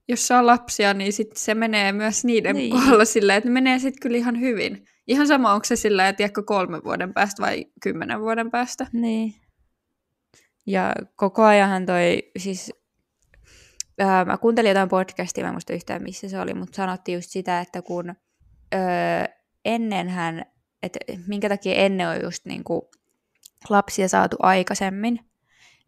jos 0.08 0.28
saa 0.28 0.46
lapsia, 0.46 0.94
niin 0.94 1.14
sit 1.14 1.38
se 1.38 1.56
menee 1.56 1.92
myös 1.92 2.26
niiden 2.26 2.56
Niin. 2.56 2.72
kohdalla 2.72 3.06
silleen, 3.06 3.38
että 3.38 3.50
ne 3.50 3.54
menee 3.54 3.80
sitten 3.80 4.02
kyllä 4.02 4.18
ihan 4.18 4.40
hyvin. 4.40 4.86
Ihan 5.08 5.28
sama, 5.28 5.54
onko 5.54 5.66
se 5.66 5.76
sillä, 5.76 6.10
että 6.10 6.18
tiedätkö, 6.18 6.44
kolmen 6.44 6.84
vuoden 6.84 7.14
päästä 7.14 7.42
vai 7.42 7.66
kymmenen 7.82 8.22
vuoden 8.22 8.52
päästä. 8.52 8.88
Niin. 8.94 9.36
Ja 10.68 10.94
koko 11.16 11.44
ajanhan 11.44 11.86
toi, 11.86 12.32
siis 12.38 12.72
ää, 14.00 14.26
mä 14.26 14.38
kuuntelin 14.38 14.70
jotain 14.70 14.90
podcastia, 14.90 15.44
mä 15.44 15.48
en 15.48 15.54
muista 15.54 15.74
yhtään 15.74 16.04
missä 16.04 16.30
se 16.30 16.40
oli, 16.40 16.54
mutta 16.54 16.76
sanottiin 16.76 17.16
just 17.16 17.30
sitä, 17.30 17.60
että 17.60 17.82
kun 17.82 18.16
öö, 18.76 18.80
ennenhän, 19.66 20.46
että 20.84 21.00
minkä 21.28 21.50
takia 21.50 21.74
ennen 21.76 22.10
on 22.10 22.22
just 22.24 22.46
niinku 22.46 22.92
lapsia 23.70 24.08
saatu 24.08 24.36
aikaisemmin, 24.40 25.20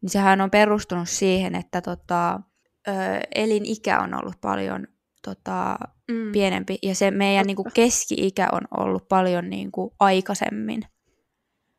niin 0.02 0.10
sehän 0.10 0.42
on 0.42 0.52
perustunut 0.52 1.10
siihen, 1.10 1.56
että 1.56 1.82
tota, 1.82 2.40
öö, 2.88 3.20
elinikä 3.36 4.00
on 4.00 4.14
ollut 4.14 4.42
paljon 4.42 4.88
tota, 5.26 5.76
Mm. 6.12 6.32
pienempi, 6.32 6.78
ja 6.84 6.96
se 6.96 7.12
meidän 7.12 7.46
niinku 7.48 7.64
keski-ikä 7.74 8.48
on 8.52 8.62
ollut 8.78 9.08
paljon 9.10 9.50
niinku 9.50 9.96
aikaisemmin 10.00 10.82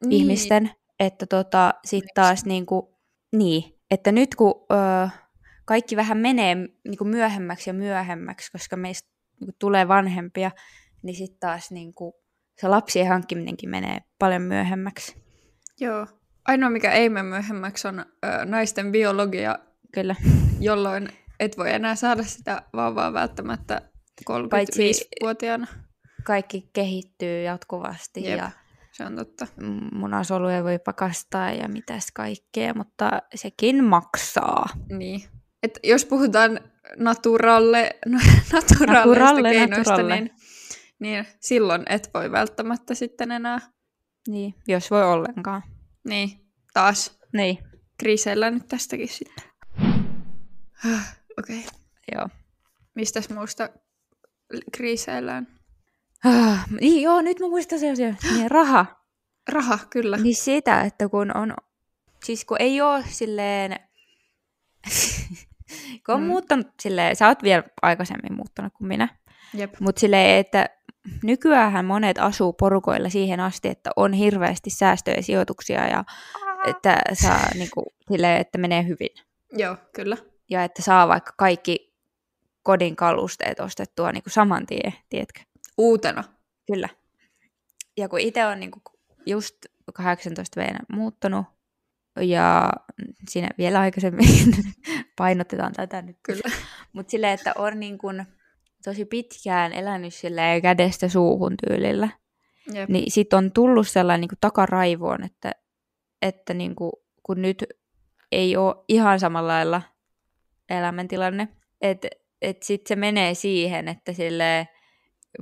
Niin. 0.05 0.13
ihmisten, 0.13 0.71
että 1.01 1.27
tota, 1.27 1.75
sitten 1.85 2.11
taas 2.15 2.45
niinku, 2.45 2.99
niin, 3.33 3.65
että 3.91 4.13
nyt 4.13 4.35
kun 4.35 4.55
ö, 4.73 5.09
kaikki 5.67 5.97
vähän 5.97 6.19
menee 6.19 6.57
niinku 6.89 7.05
myöhemmäksi 7.05 7.71
ja 7.71 7.75
myöhemmäksi, 7.75 8.53
koska 8.53 8.77
meistä 8.77 9.09
niinku 9.41 9.57
tulee 9.59 9.89
vanhempia, 9.89 10.51
niin 11.03 11.17
sitten 11.17 11.41
taas 11.41 11.71
niinku, 11.71 12.15
se 12.61 12.69
lapsien 12.69 13.09
hankkiminenkin 13.09 13.71
menee 13.71 13.99
paljon 14.19 14.43
myöhemmäksi. 14.43 15.17
Joo. 15.81 16.07
Ainoa, 16.45 16.71
mikä 16.71 16.93
ei 16.93 17.09
mene 17.09 17.29
myöhemmäksi, 17.29 17.89
on 17.89 17.99
ö, 17.99 18.05
naisten 18.45 18.93
biologia, 18.93 19.59
Kyllä. 19.95 20.15
jolloin 20.61 21.09
et 21.41 21.59
voi 21.59 21.73
enää 21.73 21.95
saada 21.95 22.23
sitä 22.23 22.63
vauvaa 22.73 23.13
välttämättä 23.13 23.83
35-vuotiaana. 24.31 25.67
Kaikki 26.25 26.71
kehittyy 26.73 27.43
jatkuvasti 27.43 28.25
Jep. 28.25 28.39
ja 28.39 28.51
Se 28.93 29.05
on 29.05 29.17
totta. 29.17 29.47
munasoluja 29.93 30.65
voi 30.65 30.79
pakastaa 30.79 31.51
ja 31.51 31.69
mitäs 31.69 32.07
kaikkea, 32.15 32.75
mutta 32.75 33.11
sekin 33.35 33.85
maksaa. 33.85 34.67
Niin. 34.91 35.23
Et 35.67 35.79
jos 35.83 36.05
puhutaan 36.05 36.61
naturalle, 36.97 37.91
no, 38.07 38.19
naturaaleista 38.53 38.93
Naturalle, 38.93 39.51
keinoista, 39.51 39.91
naturalle. 39.91 40.21
Niin, 40.21 40.31
niin 40.99 41.27
silloin 41.41 41.83
et 41.89 42.11
voi 42.15 42.33
välttämättä 42.33 42.95
sitten 42.95 43.31
enää. 43.31 43.59
Niin, 44.29 44.55
jos 44.69 44.91
voi 44.91 45.05
ollenkaan. 45.05 45.63
Niin, 46.05 46.31
taas 46.73 47.19
Niin, 47.33 47.59
kriiseillä 47.99 48.51
nyt 48.51 48.69
tästäkin 48.69 49.09
sitten. 49.09 49.45
Okei. 51.39 51.59
Okay. 51.59 51.81
joo. 52.15 52.29
Mistäs 52.95 53.31
muusta 53.31 53.69
kriiseillään? 54.73 55.47
Ah, 56.25 56.67
niin, 56.81 57.03
joo, 57.03 57.21
nyt 57.21 57.41
mä 57.41 57.49
muistan 57.49 57.79
se 57.81 57.91
asia. 57.91 58.15
Niin, 58.35 58.51
raha. 58.51 58.87
Raha, 59.49 59.79
kyllä. 59.91 60.17
Niin 60.17 60.37
sitä, 60.37 60.81
että 60.81 61.09
kun 61.09 61.37
on, 61.37 61.55
siis 62.25 62.45
kun 62.45 62.57
ei 62.61 62.81
ole 62.81 63.05
silleen, 63.09 63.77
kun 66.07 66.15
on 66.15 66.21
Mm. 66.21 66.27
muuttanut 66.27 66.67
silleen, 66.83 67.17
sä 67.17 67.29
oot 67.29 67.43
vielä 67.43 67.63
aikaisemmin 67.83 68.35
muuttanut 68.37 68.73
kuin 68.73 68.89
minä, 68.89 69.09
mutta 69.81 70.01
silleen, 70.01 70.39
että 70.41 70.69
nykyään 71.23 71.85
monet 71.85 72.19
asuu 72.19 72.53
porukoilla 72.53 73.09
siihen 73.09 73.41
asti, 73.41 73.69
että 73.69 73.91
on 73.97 74.13
hirveästi 74.13 74.71
säästöjä 74.71 75.17
ja 75.17 75.23
sijoituksia 75.23 75.87
ja 75.89 76.05
että 76.67 77.03
saa 77.13 77.49
niinku, 77.55 77.83
silleen, 78.13 78.41
että 78.41 78.59
menee 78.59 78.85
hyvin. 78.85 79.09
Joo, 79.53 79.77
kyllä. 79.93 80.17
Ja 80.51 80.65
että 80.65 80.83
saa 80.83 81.09
vaikka 81.09 81.33
kaikki 81.39 81.95
kodin 82.63 82.97
kalusteet 82.97 83.61
ostettua 83.61 84.13
niinku 84.13 84.31
saman 84.31 84.67
tien, 84.67 84.93
tiedätkö? 85.09 85.41
Uutena. 85.79 86.25
Kyllä. 86.67 86.89
Ja 87.97 88.09
kun 88.09 88.21
itse 88.21 88.47
on 88.47 88.61
niinku 88.61 88.81
just 89.27 89.55
18 89.95 90.61
vuonna 90.61 90.81
muuttanut, 90.93 91.47
ja 92.21 92.73
siinä 93.29 93.49
vielä 93.59 93.81
aikaisemmin 93.81 94.29
painotetaan 95.19 95.73
tätä 95.73 96.03
nyt. 96.03 96.17
Kyllä. 96.23 96.51
Mutta 96.93 97.11
silleen, 97.11 97.33
että 97.33 97.53
on 97.57 97.81
niin 97.81 97.99
kun 97.99 98.25
tosi 98.85 99.05
pitkään 99.05 99.73
elänyt 99.73 100.15
silleen 100.15 100.63
kädestä 100.63 101.09
suuhun 101.09 101.55
tyylillä, 101.67 102.09
Jep. 102.73 102.89
niin 102.89 103.11
sit 103.11 103.33
on 103.33 103.53
tullut 103.53 103.89
sellainen 103.89 104.29
niin 104.31 104.39
takaraivoon, 104.41 105.25
että, 105.25 105.53
että 106.23 106.55
niin 106.55 106.75
kuin, 106.75 106.93
kun 107.23 107.43
nyt 107.43 107.65
ei 108.33 108.57
ole 108.57 108.85
ihan 108.89 109.21
samalla 109.21 109.53
lailla 109.53 109.83
elämäntilanne, 110.71 111.49
että 111.81 112.09
et 112.43 112.63
sitten 112.63 112.89
se 112.89 112.97
menee 112.97 113.35
siihen, 113.35 113.89
että 113.89 114.13
sille 114.13 114.69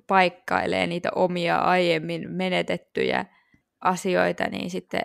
paikkailee 0.07 0.87
niitä 0.87 1.11
omia 1.15 1.59
aiemmin 1.59 2.31
menetettyjä 2.31 3.25
asioita, 3.81 4.45
niin 4.45 4.71
sitten 4.71 5.03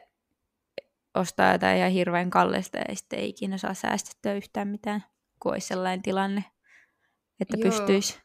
ostaa 1.16 1.52
jotain 1.52 1.78
ihan 1.78 1.92
hirveän 1.92 2.30
kallista 2.30 2.78
ja 2.78 2.96
sitten 2.96 3.20
ei 3.20 3.30
ikinä 3.30 3.58
saa 3.58 3.74
säästettyä 3.74 4.34
yhtään 4.34 4.68
mitään, 4.68 5.04
kun 5.40 5.52
olisi 5.52 5.68
sellainen 5.68 6.02
tilanne, 6.02 6.44
että 7.40 7.58
Joo. 7.58 7.70
pystyisi. 7.72 8.20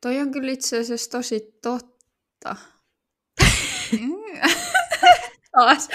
Toi 0.00 0.20
on 0.20 0.32
kyllä 0.32 0.52
itse 0.52 0.78
asiassa 0.78 1.10
tosi 1.10 1.58
totta. 1.62 2.56
Taas 5.52 5.88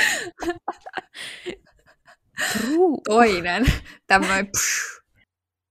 True. 2.53 2.97
toinen 3.07 3.65
tämmöinen 4.07 4.49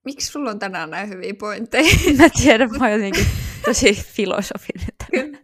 Miksi 0.05 0.27
sulla 0.27 0.51
on 0.51 0.59
tänään 0.59 0.91
näin 0.91 1.09
hyviä 1.09 1.35
pointteja? 1.35 1.95
Mä 2.19 2.29
tiedän, 2.43 2.71
mä 2.71 2.85
oon 2.85 2.93
jotenkin 2.93 3.27
tosi 3.65 3.95
filosofinen. 3.95 4.89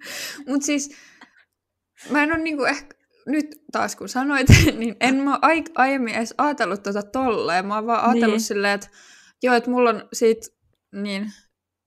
Mutta 0.49 0.67
siis 0.67 0.97
mä 2.11 2.23
en 2.23 2.33
ole 2.33 2.39
niinku 2.39 2.65
ehkä, 2.65 2.96
nyt 3.27 3.47
taas 3.73 3.97
kun 3.97 4.09
sanoit, 4.09 4.47
niin 4.79 4.97
en 5.01 5.15
mä 5.17 5.39
ai- 5.43 5.65
aiemmin 5.75 6.15
edes 6.15 6.35
ajatellut 6.39 6.83
tota 6.83 7.03
tolleen. 7.03 7.67
Mä 7.67 7.75
oon 7.75 7.87
vaan 7.87 8.05
ajatellut 8.05 8.37
Niin. 8.37 8.41
silleen, 8.41 8.75
että 8.75 8.89
joo, 9.43 9.55
että 9.55 9.71
mulla 9.71 9.91
on 9.91 10.09
siitä, 10.13 10.47
niin, 10.95 11.33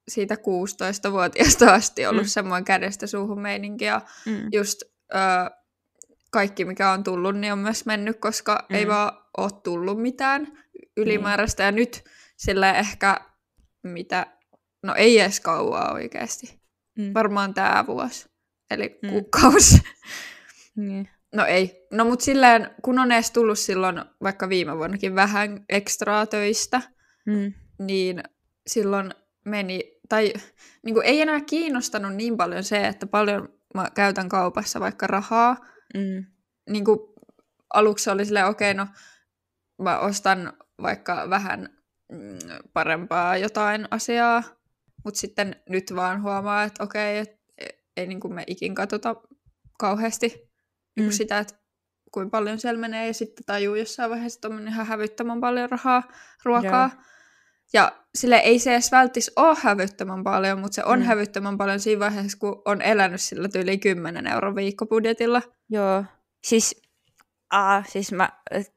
siitä 0.09 0.35
16-vuotiaasta 0.35 1.73
asti 1.73 2.05
ollut 2.05 2.21
Mm. 2.23 2.25
mm. 2.25 2.29
semmoinen 2.29 2.65
kädestä 2.65 3.07
suuhun 3.07 3.41
meininki 3.41 3.85
ja 3.85 4.01
Mm. 4.25 4.49
just 4.51 4.81
ö, 5.13 5.17
kaikki, 6.31 6.65
mikä 6.65 6.91
on 6.91 7.03
tullut, 7.03 7.35
niin 7.37 7.53
on 7.53 7.59
myös 7.59 7.85
mennyt, 7.85 8.19
koska 8.19 8.65
mm. 8.69 8.75
ei 8.75 8.87
vaan 8.87 9.11
ole 9.37 9.49
tullut 9.63 10.01
mitään 10.01 10.47
ylimääräistä. 10.97 11.63
Ja 11.63 11.71
nyt 11.71 12.03
sillä 12.37 12.73
ehkä, 12.73 13.21
mitä, 13.83 14.27
no 14.83 14.95
ei 14.95 15.19
edes 15.19 15.39
kauaa 15.39 15.93
oikeasti. 15.93 16.59
Mm. 16.97 17.11
Varmaan 17.13 17.53
tämä 17.53 17.83
vuosi, 17.87 18.29
eli 18.71 18.99
Mm. 19.03 19.09
kuukausi. 19.09 19.81
Niin. 20.75 21.09
No 21.35 21.45
ei. 21.45 21.87
No 21.91 22.05
mut 22.05 22.21
silleen, 22.21 22.69
kun 22.81 22.99
on 22.99 23.11
edes 23.11 23.31
tullut 23.31 23.59
silloin 23.59 24.01
vaikka 24.23 24.49
viime 24.49 24.77
vuonnakin 24.77 25.15
vähän 25.15 25.65
ekstraa 25.69 26.25
töistä, 26.25 26.81
Mm. 27.25 27.53
niin 27.79 28.23
silloin 28.67 29.13
meni, 29.45 29.99
tai 30.09 30.33
niin 30.85 30.93
kuin 30.93 31.05
ei 31.05 31.21
enää 31.21 31.41
kiinnostanut 31.41 32.15
niin 32.15 32.37
paljon 32.37 32.63
se, 32.63 32.87
että 32.87 33.07
paljon 33.07 33.49
mä 33.75 33.89
käytän 33.95 34.29
kaupassa 34.29 34.79
vaikka 34.79 35.07
rahaa. 35.07 35.57
Mm. 35.93 36.25
Niin 36.69 36.85
kuin 36.85 36.99
aluksi 37.73 38.09
oli 38.09 38.25
silleen, 38.25 38.45
okei, 38.45 38.71
okay, 38.71 38.85
no 38.85 38.91
mä 39.83 39.99
ostan 39.99 40.53
vaikka 40.81 41.29
vähän 41.29 41.69
mm, 42.11 42.39
parempaa 42.73 43.37
jotain 43.37 43.87
asiaa, 43.91 44.43
mutta 45.05 45.19
sitten 45.19 45.55
nyt 45.69 45.95
vaan 45.95 46.21
huomaa, 46.21 46.63
että 46.63 46.83
okei, 46.83 47.21
okay, 47.21 47.33
et, 47.33 47.39
ei 47.97 48.07
niin 48.07 48.19
kuin 48.19 48.33
me 48.33 48.43
ikin 48.47 48.75
katsota 48.75 49.15
kauheasti 49.79 50.48
Mm. 51.01 51.05
kuin 51.05 51.13
sitä, 51.17 51.39
että 51.39 51.53
kuinka 52.11 52.29
paljon 52.31 52.59
siellä 52.59 52.79
menee, 52.81 53.07
ja 53.07 53.13
sitten 53.13 53.45
tajuu 53.45 53.75
jossain 53.75 54.09
vaiheessa, 54.09 54.37
että 54.37 54.47
on 54.47 54.67
ihan 54.67 54.85
hävyttömän 54.85 55.41
paljon 55.41 55.69
rahaa, 55.69 56.03
ruokaa. 56.43 56.89
Joo. 56.93 57.03
Ja 57.73 57.91
sille 58.15 58.35
ei 58.35 58.59
se 58.59 58.71
edes 58.71 58.91
välttis 58.91 59.31
ole 59.35 59.57
hävyttömän 59.61 60.23
paljon, 60.23 60.59
mutta 60.59 60.75
se 60.75 60.83
on 60.83 60.99
Mm. 60.99 61.03
mm. 61.03 61.07
hävyttömän 61.07 61.57
paljon 61.57 61.79
siinä 61.79 61.99
vaiheessa, 61.99 62.37
kun 62.37 62.61
on 62.65 62.81
elänyt 62.81 63.21
sillä 63.21 63.49
yli 63.55 63.77
10 63.77 64.27
euron 64.27 64.55
viikkobudjetilla. 64.55 65.41
Joo. 65.69 66.05
Siis, 66.43 66.81
aa, 67.51 67.83
siis 67.87 68.11
mä, 68.11 68.29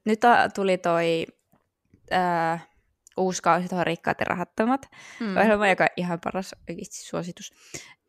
nyt 0.04 0.20
tuli 0.54 0.78
toi 0.78 1.26
ää, 2.10 2.58
uusi 3.16 3.42
kausi 3.42 3.68
tuohon 3.68 3.86
Rikkaat 3.86 4.20
ja 4.20 4.24
rahattomat. 4.24 4.88
Mm. 5.20 5.36
ohjelma, 5.36 5.68
joka 5.68 5.84
on 5.84 5.88
ihan 5.96 6.20
paras 6.24 6.54
suositus, 6.90 7.52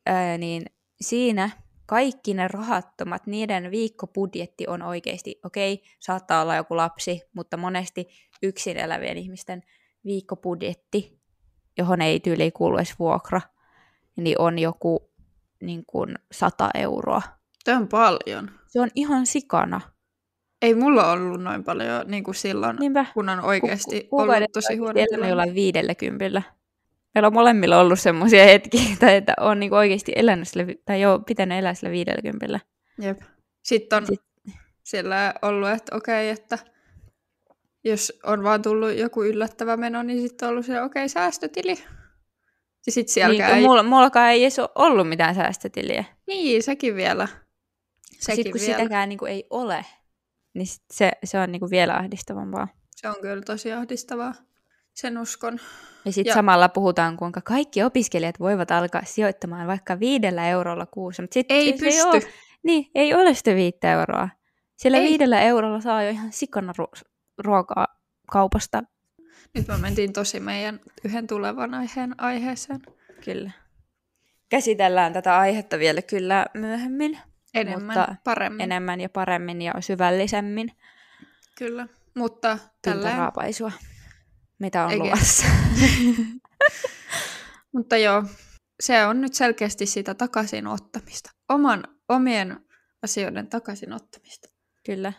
öö, 0.09 0.37
niin 0.37 0.65
siinä 1.01 1.49
kaikki 1.85 2.33
ne 2.33 2.47
rahattomat, 2.47 3.27
niiden 3.27 3.71
viikkobudjetti 3.71 4.67
on 4.67 4.81
oikeasti, 4.81 5.39
okei, 5.45 5.73
okay, 5.73 5.85
saattaa 5.99 6.41
olla 6.41 6.55
joku 6.55 6.77
lapsi, 6.77 7.21
mutta 7.35 7.57
monesti 7.57 8.07
yksin 8.43 8.77
elävien 8.77 9.17
ihmisten 9.17 9.63
viikkobudjetti 10.05 11.19
johon 11.77 12.01
ei 12.01 12.19
tyyli 12.19 12.51
kuulu 12.51 12.77
edes 12.77 12.99
vuokra, 12.99 13.41
niin 14.15 14.41
on 14.41 14.59
joku 14.59 15.11
niin 15.61 15.83
kuin 15.87 16.15
100 16.31 16.69
euroa. 16.73 17.21
Tämä 17.63 17.77
on 17.77 17.87
paljon. 17.87 18.51
Se 18.67 18.81
on 18.81 18.89
ihan 18.95 19.25
sikana. 19.25 19.81
Ei 20.61 20.73
mulla 20.75 21.11
ollut 21.11 21.41
noin 21.41 21.63
paljon 21.63 22.07
niin 22.07 22.23
kuin 22.23 22.35
silloin, 22.35 22.75
Niinpä. 22.75 23.05
kun 23.13 23.29
on 23.29 23.39
oikeasti 23.45 24.01
Ku- 24.01 24.07
ku- 24.09 24.21
ollut 24.21 24.51
tosi 24.53 24.77
huono 24.77 24.93
tilanne. 24.93 25.29
jollain 25.29 25.55
viidellä 25.55 25.95
kympillä. 25.95 26.41
Meillä 27.15 27.27
on 27.27 27.33
molemmilla 27.33 27.79
ollut 27.79 27.99
semmoisia 27.99 28.43
hetkiä, 28.43 28.81
tai 28.99 29.15
että 29.15 29.33
on 29.39 29.59
niinku 29.59 29.75
oikeasti 29.75 30.11
elänyt 30.15 30.47
sillä, 30.47 30.65
tai 30.85 31.01
joo, 31.01 31.19
pitänyt 31.19 31.57
elää 31.57 31.73
sillä 31.73 31.91
viidellä 31.91 32.21
kympillä. 32.21 32.59
Jep. 33.01 33.21
Sitten 33.63 33.97
on 33.97 34.07
Sit- 34.07 34.21
siellä 34.83 35.33
ollut, 35.41 35.69
että 35.69 35.95
okei, 35.95 36.29
että 36.29 36.57
jos 37.83 38.19
on 38.23 38.43
vaan 38.43 38.61
tullut 38.61 38.97
joku 38.97 39.23
yllättävä 39.23 39.77
meno, 39.77 40.03
niin 40.03 40.21
sitten 40.21 40.47
on 40.47 40.51
ollut 40.51 40.65
se, 40.65 40.81
okei, 40.81 41.09
säästötili. 41.09 41.77
Ja 42.85 42.91
sitten 42.91 43.13
sielläkään 43.13 43.51
niin, 43.51 43.57
ei... 43.59 43.67
mulla, 43.67 43.83
mullakaan 43.83 44.29
ei 44.29 44.43
edes 44.43 44.59
ole 44.59 44.69
ollut 44.75 45.09
mitään 45.09 45.35
säästötiliä. 45.35 46.05
Niin, 46.27 46.63
sekin 46.63 46.95
vielä. 46.95 47.27
Sekin 48.19 48.35
Sitten 48.35 48.51
kun 48.51 48.61
vielä. 48.61 48.77
sitäkään 48.77 49.09
niinku 49.09 49.25
ei 49.25 49.47
ole, 49.49 49.85
niin 50.53 50.67
sit 50.67 50.83
se, 50.91 51.11
se 51.23 51.39
on 51.39 51.51
niinku 51.51 51.69
vielä 51.69 51.95
ahdistavampaa. 51.95 52.67
Se 52.91 53.09
on 53.09 53.15
kyllä 53.21 53.41
tosi 53.41 53.73
ahdistavaa. 53.73 54.33
Sen 54.93 55.17
uskon. 55.17 55.59
Ja 56.05 56.11
sitten 56.11 56.29
Ja- 56.31 56.33
samalla 56.35 56.69
puhutaan, 56.69 57.17
kuinka 57.17 57.41
kaikki 57.41 57.83
opiskelijat 57.83 58.39
voivat 58.39 58.71
alkaa 58.71 59.01
sijoittamaan 59.05 59.67
vaikka 59.67 59.99
viidellä 59.99 60.49
eurolla 60.49 60.85
kuussa. 60.85 61.23
Mutta 61.23 61.33
sit 61.33 61.45
Ei 61.49 61.73
pysty. 61.73 62.01
ole, 62.07 62.21
niin, 62.63 62.91
ei 62.95 63.13
ole 63.13 63.33
sitä 63.33 63.55
viittä 63.55 63.91
euroa. 63.91 64.29
Sillä 64.75 64.97
Ei. 64.97 65.03
viidellä 65.09 65.41
eurolla 65.41 65.81
saa 65.81 66.03
jo 66.03 66.09
ihan 66.09 66.31
sikana 66.31 66.73
ru- 66.81 67.01
ruokaa 67.37 67.87
kaupasta. 68.31 68.83
Nyt 69.53 69.67
me 69.67 69.77
mentiin 69.77 70.13
tosi 70.13 70.39
meidän 70.39 70.79
yhden 71.03 71.27
tulevan 71.27 71.73
aiheen 71.73 72.15
aiheeseen. 72.17 72.81
Kyllä. 73.25 73.51
Käsitellään 74.49 75.13
tätä 75.13 75.37
aihetta 75.37 75.79
vielä 75.79 76.01
kyllä 76.01 76.45
myöhemmin. 76.53 77.19
Enemmän, 77.53 77.85
Mutta 77.85 78.15
paremmin. 78.23 78.61
Enemmän 78.61 79.01
ja 79.01 79.09
paremmin 79.09 79.61
ja 79.61 79.73
syvällisemmin. 79.79 80.71
Kyllä. 81.57 81.87
Mutta 82.15 82.57
Pintaraapaisua. 82.85 83.71
Mitä 84.63 84.85
on 84.85 84.91
Eikä- 84.91 85.03
luvassa. 85.03 85.45
mutta 87.75 87.97
joo, 87.97 88.23
se 88.83 89.05
on 89.05 89.21
nyt 89.21 89.33
selkeästi 89.33 89.85
sitä 89.85 90.13
takaisinottamista. 90.13 91.31
Oman, 91.49 91.83
omien 92.09 92.65
asioiden 93.03 93.47
takaisinottamista. 93.47 94.49
Kyllä. 94.85 95.13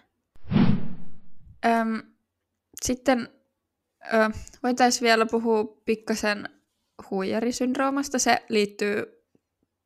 Öm, 1.66 2.02
sitten 2.84 3.28
ö, 4.14 4.30
voitaisiin 4.62 5.02
vielä 5.02 5.26
puhua 5.26 5.64
pikkasen 5.84 6.48
huijarisyndroomasta. 7.10 8.18
Se 8.18 8.42
liittyy 8.48 9.04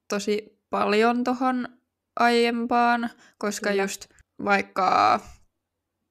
tosi 0.09 0.63
paljon 0.71 1.25
tuohon 1.25 1.69
aiempaan, 2.21 3.11
koska 3.39 3.71
Kyllä. 3.71 3.83
just 3.83 4.07
vaikka 4.45 5.21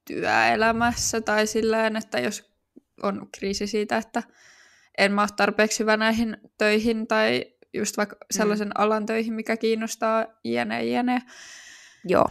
työelämässä 0.08 1.22
tai 1.22 1.48
silleen, 1.48 1.96
että 1.96 2.20
jos 2.20 2.47
on 3.04 3.28
kriisi 3.38 3.68
siitä, 3.68 3.98
että 3.98 4.24
en 4.98 5.12
mä 5.12 5.22
ole 5.22 5.30
tarpeeksi 5.36 5.80
hyvä 5.80 5.98
näihin 5.98 6.38
töihin 6.58 7.08
tai 7.08 7.46
just 7.74 7.98
vaikka 7.98 8.16
sellaisen 8.32 8.80
alan 8.80 9.06
töihin, 9.06 9.34
mikä 9.34 9.58
kiinnostaa, 9.58 10.26
jne, 10.44 10.86
jne. 10.86 11.22
Joo. 12.06 12.26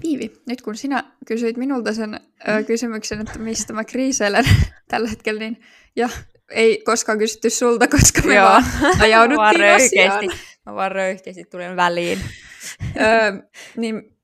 Piivi, 0.00 0.32
nyt 0.46 0.62
kun 0.62 0.76
sinä 0.76 1.04
kysyit 1.26 1.56
minulta 1.56 1.92
sen 1.92 2.20
ö, 2.48 2.62
kysymyksen, 2.62 3.20
että 3.20 3.38
mistä 3.38 3.72
mä 3.72 3.84
kriiseilen 3.84 4.44
tällä 4.88 5.08
hetkellä, 5.08 5.38
niin 5.38 5.60
ja 5.96 6.08
ei 6.50 6.82
koskaan 6.84 7.18
kysytty 7.18 7.50
sulta, 7.50 7.88
koska 7.88 8.20
me 8.24 8.34
Joo. 8.34 8.44
vaan 8.44 8.64
Mä 8.82 8.88
vaan 8.88 9.00
ajauduttiin 9.00 9.44
asiaan. 9.44 9.58
röyhkeästi, 10.20 10.26
mä 10.66 10.74
vaan 10.74 10.92
röyhkeästi 10.92 11.44
tulen 11.44 11.76
väliin. 11.76 12.18
Ö, 12.96 13.48
niin 13.76 14.15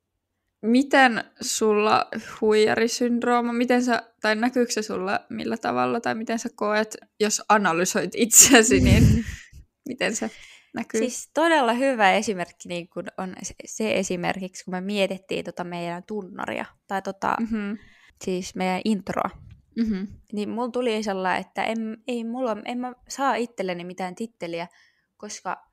miten 0.62 1.24
sulla 1.40 2.06
huijarisyndrooma, 2.40 3.52
miten 3.52 3.84
sä, 3.84 4.02
tai 4.20 4.36
näkyykö 4.36 4.72
se 4.72 4.82
sulla 4.82 5.20
millä 5.30 5.56
tavalla, 5.56 6.00
tai 6.00 6.14
miten 6.14 6.38
sä 6.38 6.48
koet, 6.54 6.96
jos 7.20 7.42
analysoit 7.48 8.10
itseäsi, 8.16 8.80
niin 8.80 9.24
miten 9.88 10.16
se 10.16 10.30
näkyy? 10.74 11.00
Siis 11.00 11.30
todella 11.34 11.72
hyvä 11.72 12.12
esimerkki 12.12 12.68
niin 12.68 12.88
kun 12.88 13.04
on 13.18 13.34
se, 13.64 13.98
esimerkiksi, 13.98 14.64
kun 14.64 14.74
me 14.74 14.80
mietittiin 14.80 15.44
tota 15.44 15.64
meidän 15.64 16.02
tunnaria, 16.06 16.64
tai 16.86 17.02
tota, 17.02 17.36
mm-hmm. 17.40 17.78
siis 18.24 18.54
meidän 18.54 18.80
introa, 18.84 19.30
Mm-hmm. 19.76 20.06
niin 20.32 20.48
mulla 20.48 20.70
tuli 20.70 21.02
sellainen, 21.02 21.40
että 21.40 21.64
en, 21.64 21.98
ei 22.08 22.24
mulla, 22.24 22.56
en 22.64 22.78
mä 22.78 22.92
saa 23.08 23.34
itselleni 23.34 23.84
mitään 23.84 24.14
titteliä, 24.14 24.68
koska 25.16 25.71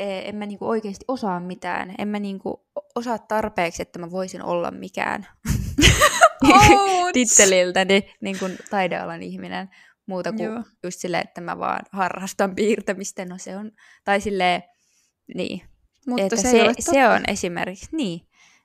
en 0.00 0.36
mä 0.36 0.46
niinku 0.46 0.68
oikeasti 0.68 1.04
osaa 1.08 1.40
mitään. 1.40 1.94
En 1.98 2.08
mä 2.08 2.18
niinku 2.18 2.66
osaa 2.94 3.18
tarpeeksi, 3.18 3.82
että 3.82 3.98
mä 3.98 4.10
voisin 4.10 4.42
olla 4.42 4.70
mikään 4.70 5.26
titteliltäni 7.12 8.14
niin 8.20 8.38
kuin 8.38 8.58
taidealan 8.70 9.22
ihminen. 9.22 9.68
Muuta 10.06 10.32
kuin 10.32 10.44
Joo. 10.44 10.62
just 10.82 11.00
silleen, 11.00 11.24
että 11.28 11.40
mä 11.40 11.58
vaan 11.58 11.80
harrastan 11.92 12.54
piirtämistä. 12.54 13.24
No 13.24 13.38
se 13.38 13.56
on, 13.56 13.72
tai 14.04 14.20
silleen, 14.20 14.62
niin. 15.34 15.62
Mutta 16.06 16.22
että 16.22 16.36
se, 16.36 16.50
se, 16.50 16.72
se 16.78 17.08
on 17.08 17.22
esimerkiksi, 17.28 17.88
niin. 17.92 18.20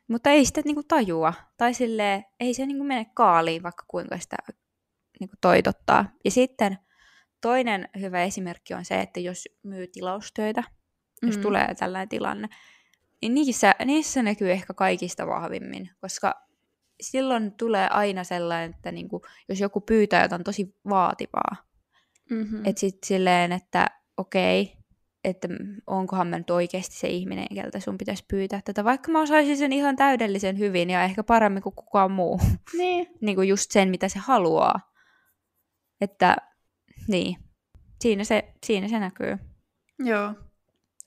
Mutta 0.07 0.29
ei 0.29 0.45
sitä 0.45 0.61
niinku 0.65 0.83
tajua. 0.83 1.33
Tai 1.57 1.73
silleen, 1.73 2.25
ei 2.39 2.53
se 2.53 2.65
niinku 2.65 2.83
mene 2.83 3.05
kaaliin, 3.13 3.63
vaikka 3.63 3.85
kuinka 3.87 4.19
sitä 4.19 4.37
niinku 5.19 5.35
toitottaa. 5.41 6.05
Ja 6.25 6.31
sitten 6.31 6.77
toinen 7.41 7.89
hyvä 7.99 8.23
esimerkki 8.23 8.73
on 8.73 8.85
se, 8.85 9.01
että 9.01 9.19
jos 9.19 9.43
myy 9.63 9.87
tilaustöitä, 9.87 10.63
jos 11.21 11.35
Mhm. 11.35 11.41
tulee 11.41 11.75
tällainen 11.75 12.09
tilanne, 12.09 12.47
niin 13.21 13.33
niissä, 13.33 13.75
niissä 13.85 14.23
näkyy 14.23 14.51
ehkä 14.51 14.73
kaikista 14.73 15.27
vahvimmin, 15.27 15.89
koska 16.01 16.33
silloin 17.01 17.51
tulee 17.51 17.87
aina 17.87 18.23
sellainen, 18.23 18.69
että 18.75 18.91
niinku, 18.91 19.21
jos 19.49 19.59
joku 19.59 19.81
pyytää 19.81 20.23
jotain 20.23 20.43
tosi 20.43 20.75
vaativaa, 20.89 21.55
Mm-hmm. 22.29 22.65
että 22.65 22.79
sitten 22.79 23.07
silleen, 23.07 23.51
että 23.51 23.87
okei, 24.17 24.73
että 25.23 25.47
onkohan 25.87 26.27
mä 26.27 26.37
nyt 26.37 26.49
oikeasti 26.49 26.95
se 26.95 27.07
ihminen, 27.07 27.47
keltä 27.55 27.79
sun 27.79 27.97
pitäisi 27.97 28.25
pyytää 28.27 28.61
tätä, 28.65 28.83
vaikka 28.83 29.11
mä 29.11 29.21
osaisin 29.21 29.57
sen 29.57 29.73
ihan 29.73 29.95
täydellisen 29.95 30.57
hyvin 30.59 30.89
ja 30.89 31.03
ehkä 31.03 31.23
paremmin 31.23 31.63
kuin 31.63 31.75
kukaan 31.75 32.11
muu. 32.11 32.39
Niin. 32.77 33.07
niin 33.21 33.35
kuin 33.35 33.47
just 33.49 33.71
sen, 33.71 33.89
mitä 33.89 34.09
se 34.09 34.19
haluaa. 34.19 34.91
Että, 36.01 36.37
niin, 37.07 37.35
siinä 38.01 38.23
se, 38.23 38.53
siinä 38.65 38.87
se 38.87 38.99
näkyy, 38.99 39.37
Joo. 39.99 40.33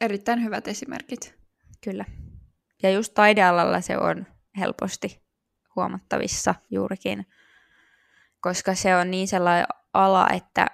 Erittäin 0.00 0.44
hyvät 0.44 0.68
esimerkit. 0.68 1.38
kyllä. 1.84 2.04
Ja 2.82 2.90
just 2.90 3.14
taidealalla 3.14 3.80
se 3.80 3.98
on 3.98 4.26
helposti 4.58 5.22
huomattavissa 5.76 6.54
juurikin, 6.70 7.26
koska 8.40 8.74
se 8.74 8.96
on 8.96 9.10
niin 9.10 9.28
sellainen 9.28 9.66
ala, 9.92 10.28
että 10.30 10.66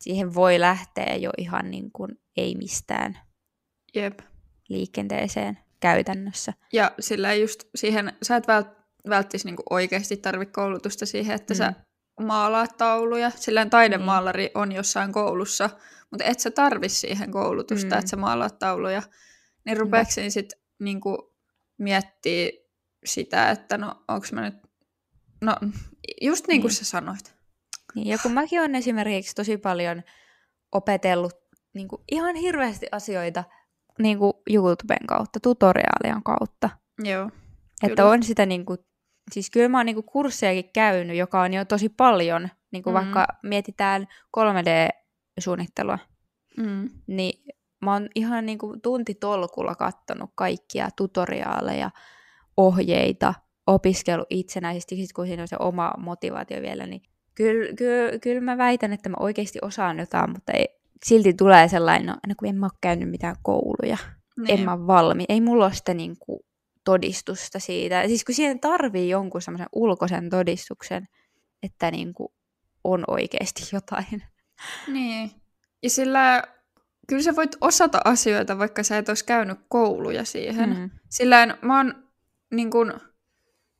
siihen 0.00 0.34
voi 0.34 0.60
lähteä 0.60 1.16
jo 1.16 1.30
ihan 1.38 1.70
niin 1.70 1.92
kuin 1.92 2.20
ei 2.36 2.54
mistään 2.54 3.18
Jep. 3.94 4.18
liikenteeseen 4.68 5.58
käytännössä. 5.80 6.52
Ja 6.72 6.92
sillä 7.00 7.34
just 7.34 7.64
siihen, 7.74 8.12
sä 8.22 8.36
et 8.36 8.48
vält, 8.48 8.68
välttis 9.08 9.44
niinku 9.44 9.62
oikeasti 9.70 10.16
tarvi 10.16 10.46
koulutusta 10.46 11.06
siihen, 11.06 11.34
että 11.36 11.54
mm. 11.54 11.58
sä 11.58 11.72
maalaat 12.20 12.76
tauluja. 12.76 13.30
Silleen 13.30 13.70
taidemaalari 13.70 14.50
on 14.54 14.72
jossain 14.72 15.12
koulussa, 15.12 15.70
mutta 16.10 16.24
et 16.24 16.40
sä 16.40 16.50
tarvi 16.50 16.88
siihen 16.88 17.30
koulutusta, 17.30 17.94
Mm. 17.94 17.98
että 17.98 18.10
sä 18.10 18.16
maalaat 18.16 18.58
tauluja. 18.58 19.02
Niin 19.64 19.76
rupeeko 19.76 20.10
siinä 20.10 20.30
sit 20.30 20.52
niinku 20.78 21.34
miettiä 21.78 22.50
sitä, 23.04 23.50
että 23.50 23.78
no 23.78 24.04
onks 24.08 24.32
mä 24.32 24.40
nyt... 24.40 24.54
No 25.40 25.56
just 26.20 26.46
niin 26.48 26.60
kuin 26.60 26.68
Niin. 26.68 26.76
sä 26.76 26.84
sanoit. 26.84 27.34
Niin, 27.94 28.06
ja 28.06 28.18
kun 28.18 28.32
mäkin 28.32 28.60
olen 28.60 28.74
esimerkiksi 28.74 29.34
tosi 29.34 29.56
paljon 29.56 30.02
opetellut 30.72 31.32
niin 31.74 31.88
kuin 31.88 32.02
ihan 32.12 32.34
hirveästi 32.36 32.86
asioita 32.92 33.44
niin 33.98 34.18
kuin 34.18 34.32
YouTuben 34.50 35.06
kautta, 35.08 35.40
tutoriaalien 35.40 36.22
kautta. 36.24 36.70
Joo. 37.04 37.30
Että 37.82 38.02
Kyllä. 38.02 38.10
on 38.10 38.22
sitä, 38.22 38.46
niin 38.46 38.64
kuin, 38.66 38.78
siis 39.32 39.50
kyllä 39.50 39.68
mä 39.68 39.78
oon 39.78 39.86
niin 39.86 39.96
kuin 39.96 40.06
kurssejakin 40.06 40.70
käynyt, 40.72 41.16
joka 41.16 41.40
on 41.40 41.52
jo 41.54 41.64
tosi 41.64 41.88
paljon, 41.88 42.48
niin 42.70 42.82
kuin 42.82 42.92
Mm. 42.92 42.94
vaikka 42.94 43.26
mietitään 43.42 44.06
3D-suunnittelua, 44.36 45.98
Mm. 46.56 46.90
niin 47.06 47.44
mä 47.84 47.92
oon 47.92 48.08
ihan 48.14 48.46
niin 48.46 48.58
kuin 48.58 48.80
tuntitolkulla 48.80 49.74
kattonut 49.74 50.30
kaikkia 50.34 50.88
tutoriaaleja, 50.96 51.90
ohjeita, 52.56 53.34
opiskellut 53.66 54.26
itsenäisesti, 54.30 54.96
sit 54.96 55.12
kun 55.12 55.26
siinä 55.26 55.42
on 55.42 55.48
se 55.48 55.56
oma 55.58 55.92
motivaatio 55.98 56.62
vielä, 56.62 56.86
niin 56.86 57.02
kyllä, 57.34 57.72
kyllä, 57.76 58.18
kyllä 58.18 58.40
mä 58.40 58.58
väitän, 58.58 58.92
että 58.92 59.08
mä 59.08 59.16
oikeasti 59.20 59.58
osaan 59.62 59.98
jotain, 59.98 60.30
mutta 60.30 60.52
ei, 60.52 60.66
silti 61.04 61.34
tulee 61.34 61.68
sellainen, 61.68 62.06
no, 62.06 62.16
no 62.28 62.34
kun 62.38 62.48
en 62.48 62.56
mä 62.56 62.66
ole 62.66 62.78
käynyt 62.80 63.10
mitään 63.10 63.36
kouluja, 63.42 63.96
Niin. 64.36 64.58
en 64.58 64.64
mä 64.64 64.72
ole 64.72 64.86
valmi, 64.86 65.24
ei 65.28 65.40
mulla 65.40 65.64
ole 65.64 65.74
sitä 65.74 65.94
niin 65.94 66.16
kuin, 66.18 66.40
todistusta 66.84 67.58
siitä. 67.58 68.06
Siis 68.06 68.24
kun 68.24 68.34
siihen 68.34 68.60
tarvii 68.60 69.08
jonkun 69.08 69.42
semmoisen 69.42 69.68
ulkoisen 69.72 70.30
todistuksen, 70.30 71.08
että 71.62 71.90
niin 71.90 72.14
kuin, 72.14 72.32
on 72.84 73.04
oikeasti 73.06 73.62
jotain. 73.72 74.22
Niin. 74.86 75.30
Ja 75.82 75.90
sillä 75.90 76.42
kyllä 77.08 77.22
sä 77.22 77.36
voit 77.36 77.56
osata 77.60 78.00
asioita, 78.04 78.58
vaikka 78.58 78.82
sä 78.82 78.98
et 78.98 79.08
olisi 79.08 79.24
käynyt 79.24 79.58
kouluja 79.68 80.24
siihen. 80.24 80.70
Mm. 80.70 80.90
Sillä 81.08 81.58
mä 81.62 81.76
oon 81.76 82.10
niin 82.50 82.70
kun, 82.70 83.00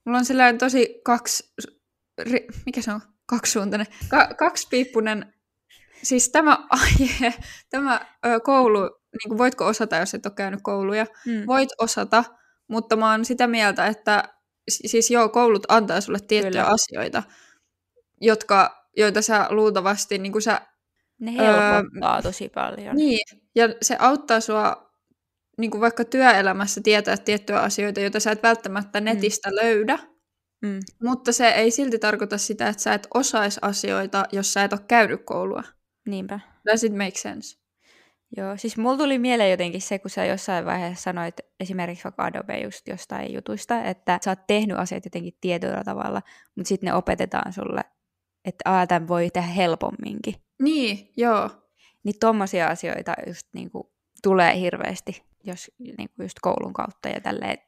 mulla 0.04 0.18
on 0.18 0.24
sillä 0.24 0.52
tosi 0.52 1.00
kaksi, 1.04 1.52
ri, 2.18 2.46
mikä 2.66 2.82
se 2.82 2.92
on, 2.92 3.00
kaksisuuntainen, 3.26 3.86
ka, 4.08 4.34
kaksipiippunen, 4.34 5.34
siis 6.02 6.28
tämä 6.28 6.58
aihe, 6.70 7.34
tämä 7.70 8.06
ö, 8.26 8.40
koulu, 8.40 8.80
niin 8.80 9.28
kuin 9.28 9.38
voitko 9.38 9.66
osata, 9.66 9.96
jos 9.96 10.14
et 10.14 10.26
ole 10.26 10.34
käynyt 10.36 10.60
kouluja, 10.62 11.06
mm. 11.26 11.46
voit 11.46 11.68
osata, 11.78 12.24
mutta 12.70 12.96
mä 12.96 13.10
oon 13.10 13.24
sitä 13.24 13.46
mieltä, 13.46 13.86
että 13.86 14.24
siis 14.68 15.10
joo, 15.10 15.28
koulut 15.28 15.66
antaa 15.68 16.00
sulle 16.00 16.18
tiettyjä 16.28 16.62
Kyllä. 16.62 16.74
asioita, 16.74 17.22
jotka, 18.20 18.88
joita 18.96 19.22
sä 19.22 19.46
luultavasti, 19.50 20.18
niin 20.18 20.32
kuin 20.32 20.42
sä... 20.42 20.60
Ne 21.20 21.32
helpottaa 21.32 22.16
öö, 22.16 22.22
tosi 22.22 22.48
paljon. 22.48 22.96
Niin, 22.96 23.38
ja 23.54 23.68
se 23.82 23.96
auttaa 23.98 24.40
sua 24.40 24.90
niin 25.58 25.70
kuin 25.70 25.80
vaikka 25.80 26.04
työelämässä 26.04 26.80
tietää 26.84 27.16
tiettyjä 27.16 27.60
asioita, 27.60 28.00
joita 28.00 28.20
sä 28.20 28.30
et 28.30 28.42
välttämättä 28.42 29.00
mm. 29.00 29.04
netistä 29.04 29.50
mm. 29.50 29.56
löydä, 29.56 29.98
mm. 30.62 30.78
mutta 31.02 31.32
se 31.32 31.48
ei 31.48 31.70
silti 31.70 31.98
tarkoita 31.98 32.38
sitä, 32.38 32.68
että 32.68 32.82
sä 32.82 32.94
et 32.94 33.08
osaisi 33.14 33.60
asioita, 33.62 34.24
jos 34.32 34.52
sä 34.52 34.64
et 34.64 34.72
ole 34.72 34.80
käynyt 34.88 35.20
koulua. 35.24 35.62
Niinpä. 36.06 36.40
Does 36.70 36.84
it 36.84 36.92
make 36.92 37.18
sense? 37.18 37.59
Joo, 38.36 38.56
siis 38.56 38.76
mulla 38.76 38.96
tuli 38.96 39.18
mieleen 39.18 39.50
jotenkin 39.50 39.82
se, 39.82 39.98
kun 39.98 40.10
sä 40.10 40.24
jossain 40.24 40.64
vaiheessa 40.64 41.02
sanoit 41.02 41.34
esimerkiksi 41.60 42.04
vaikka 42.04 42.24
Adobe 42.24 42.58
just 42.58 42.88
jostain 42.88 43.32
jutuista, 43.32 43.84
että 43.84 44.18
sä 44.24 44.30
oot 44.30 44.46
tehnyt 44.46 44.78
asiat 44.78 45.04
jotenkin 45.04 45.32
tietyllä 45.40 45.84
tavalla, 45.84 46.22
mutta 46.56 46.68
sitten 46.68 46.86
ne 46.86 46.94
opetetaan 46.94 47.52
sulle, 47.52 47.80
että 48.44 48.70
aa, 48.70 48.86
tämän 48.86 49.08
voi 49.08 49.30
tehdä 49.30 49.48
helpomminkin. 49.48 50.34
Niin, 50.62 51.12
joo. 51.16 51.50
Niin 52.04 52.18
tommosia 52.20 52.66
asioita 52.66 53.14
just 53.26 53.46
niinku 53.52 53.92
tulee 54.22 54.60
hirveästi, 54.60 55.22
jos 55.44 55.70
niinku 55.78 56.22
just 56.22 56.36
koulun 56.40 56.72
kautta 56.72 57.08
ja 57.08 57.20
tälleen 57.20 57.58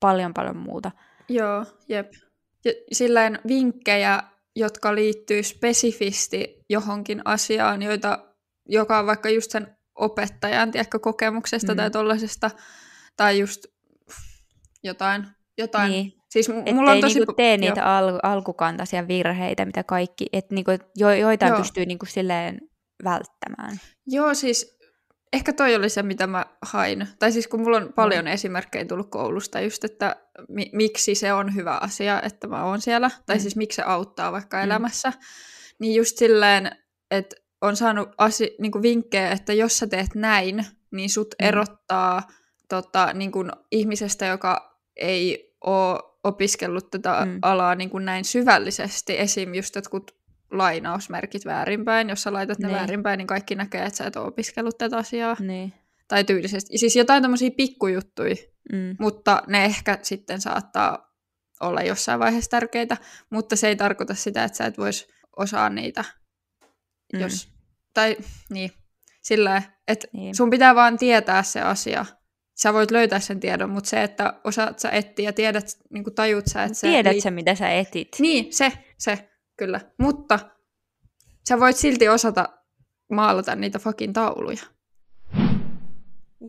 paljon 0.00 0.34
paljon 0.34 0.56
muuta. 0.56 0.90
Joo, 1.28 1.64
jep. 1.88 2.12
Ja 2.64 2.72
silleen 2.92 3.38
vinkkejä, 3.48 4.22
jotka 4.56 4.94
liittyy 4.94 5.42
spesifisti 5.42 6.64
johonkin 6.68 7.22
asiaan, 7.24 7.82
joita, 7.82 8.34
joka 8.68 8.98
on 8.98 9.06
vaikka 9.06 9.28
just 9.28 9.50
sen 9.50 9.76
opettajan 10.00 10.70
tiedätkö, 10.70 10.98
kokemuksesta 10.98 11.72
mm. 11.72 11.76
tai 11.76 11.90
tollasesta, 11.90 12.50
tai 13.16 13.38
just 13.38 13.66
jotain. 14.82 15.26
jotain. 15.58 15.90
Niin. 15.90 16.12
Siis 16.30 16.48
m- 16.48 16.74
mulla 16.74 16.90
on 16.90 17.00
tosi... 17.00 17.14
Niinku 17.18 17.32
tee 17.32 17.56
niitä 17.56 17.96
al- 17.96 18.20
alkukantaisia 18.22 19.08
virheitä, 19.08 19.64
mitä 19.64 19.84
kaikki, 19.84 20.26
että 20.32 20.54
niinku, 20.54 20.70
jo- 20.96 21.14
joitain 21.14 21.50
Joo. 21.50 21.58
pystyy 21.58 21.86
niinku 21.86 22.06
silleen 22.06 22.60
välttämään. 23.04 23.80
Joo, 24.06 24.34
siis 24.34 24.78
ehkä 25.32 25.52
toi 25.52 25.74
oli 25.76 25.88
se, 25.88 26.02
mitä 26.02 26.26
mä 26.26 26.46
hain. 26.62 27.08
Tai 27.18 27.32
siis 27.32 27.48
kun 27.48 27.60
mulla 27.60 27.76
on 27.76 27.92
paljon 27.92 28.24
mm. 28.24 28.30
esimerkkejä 28.30 28.84
tullut 28.84 29.10
koulusta 29.10 29.60
just, 29.60 29.84
että 29.84 30.16
mi- 30.48 30.70
miksi 30.72 31.14
se 31.14 31.32
on 31.32 31.54
hyvä 31.54 31.78
asia, 31.80 32.22
että 32.22 32.46
mä 32.46 32.64
oon 32.64 32.80
siellä. 32.80 33.10
Tai 33.26 33.36
mm. 33.36 33.40
siis 33.40 33.56
miksi 33.56 33.76
se 33.76 33.82
auttaa 33.82 34.32
vaikka 34.32 34.56
mm. 34.56 34.62
elämässä. 34.62 35.12
Niin 35.78 35.94
just 35.94 36.18
silleen, 36.18 36.70
että 37.10 37.36
on 37.60 37.76
saanut 37.76 38.08
asi- 38.18 38.56
niin 38.58 38.82
vinkkejä, 38.82 39.30
että 39.30 39.52
jos 39.52 39.78
sä 39.78 39.86
teet 39.86 40.14
näin, 40.14 40.66
niin 40.90 41.10
sut 41.10 41.34
mm. 41.42 41.48
erottaa 41.48 42.22
tota, 42.68 43.12
niin 43.12 43.32
kuin 43.32 43.50
ihmisestä, 43.70 44.26
joka 44.26 44.78
ei 44.96 45.54
ole 45.64 46.00
opiskellut 46.24 46.90
tätä 46.90 47.24
mm. 47.24 47.38
alaa 47.42 47.74
niin 47.74 47.90
kuin 47.90 48.04
näin 48.04 48.24
syvällisesti. 48.24 49.18
Esim. 49.18 49.54
just 49.54 49.74
jotkut 49.74 50.14
lainausmerkit 50.50 51.44
väärinpäin. 51.44 52.08
Jos 52.08 52.22
sä 52.22 52.32
laitat 52.32 52.58
ne 52.58 52.68
niin. 52.68 52.76
väärinpäin, 52.76 53.18
niin 53.18 53.26
kaikki 53.26 53.54
näkee, 53.54 53.84
että 53.84 53.96
sä 53.96 54.04
et 54.04 54.16
ole 54.16 54.26
opiskellut 54.26 54.78
tätä 54.78 54.96
asiaa. 54.96 55.36
Niin. 55.40 55.72
Tai 56.08 56.24
tyylisesti. 56.24 56.78
Siis 56.78 56.96
jotain 56.96 57.22
tämmöisiä 57.22 57.50
pikkujuttuja, 57.56 58.34
mm. 58.72 58.96
mutta 58.98 59.42
ne 59.46 59.64
ehkä 59.64 59.98
sitten 60.02 60.40
saattaa 60.40 61.14
olla 61.60 61.82
jossain 61.82 62.20
vaiheessa 62.20 62.50
tärkeitä, 62.50 62.96
mutta 63.30 63.56
se 63.56 63.68
ei 63.68 63.76
tarkoita 63.76 64.14
sitä, 64.14 64.44
että 64.44 64.58
sä 64.58 64.66
et 64.66 64.78
vois 64.78 65.08
osaa 65.36 65.70
niitä 65.70 66.04
Mm. 67.12 67.20
Jos, 67.20 67.48
tai 67.94 68.16
niin, 68.50 68.72
sillä 69.22 69.62
että 69.88 70.08
niin. 70.12 70.34
sun 70.34 70.50
pitää 70.50 70.74
vaan 70.74 70.98
tietää 70.98 71.42
se 71.42 71.60
asia. 71.60 72.06
Sä 72.54 72.72
voit 72.72 72.90
löytää 72.90 73.20
sen 73.20 73.40
tiedon, 73.40 73.70
mutta 73.70 73.90
se, 73.90 74.02
että 74.02 74.40
osaat 74.44 74.78
sä 74.78 74.90
etsiä 74.90 75.28
ja 75.28 75.32
tiedät, 75.32 75.78
niin 75.90 76.04
kuin 76.04 76.14
tajut 76.14 76.46
sä, 76.46 76.64
että 76.64 76.80
Tiedät 76.80 77.20
sä, 77.20 77.30
mitä 77.30 77.54
sä 77.54 77.70
etit. 77.70 78.08
Niin, 78.18 78.52
se, 78.52 78.72
se, 78.98 79.30
kyllä. 79.56 79.80
Mutta 79.98 80.38
sä 81.48 81.60
voit 81.60 81.76
silti 81.76 82.08
osata 82.08 82.48
maalata 83.10 83.54
niitä 83.54 83.78
fucking 83.78 84.12
tauluja. 84.12 84.62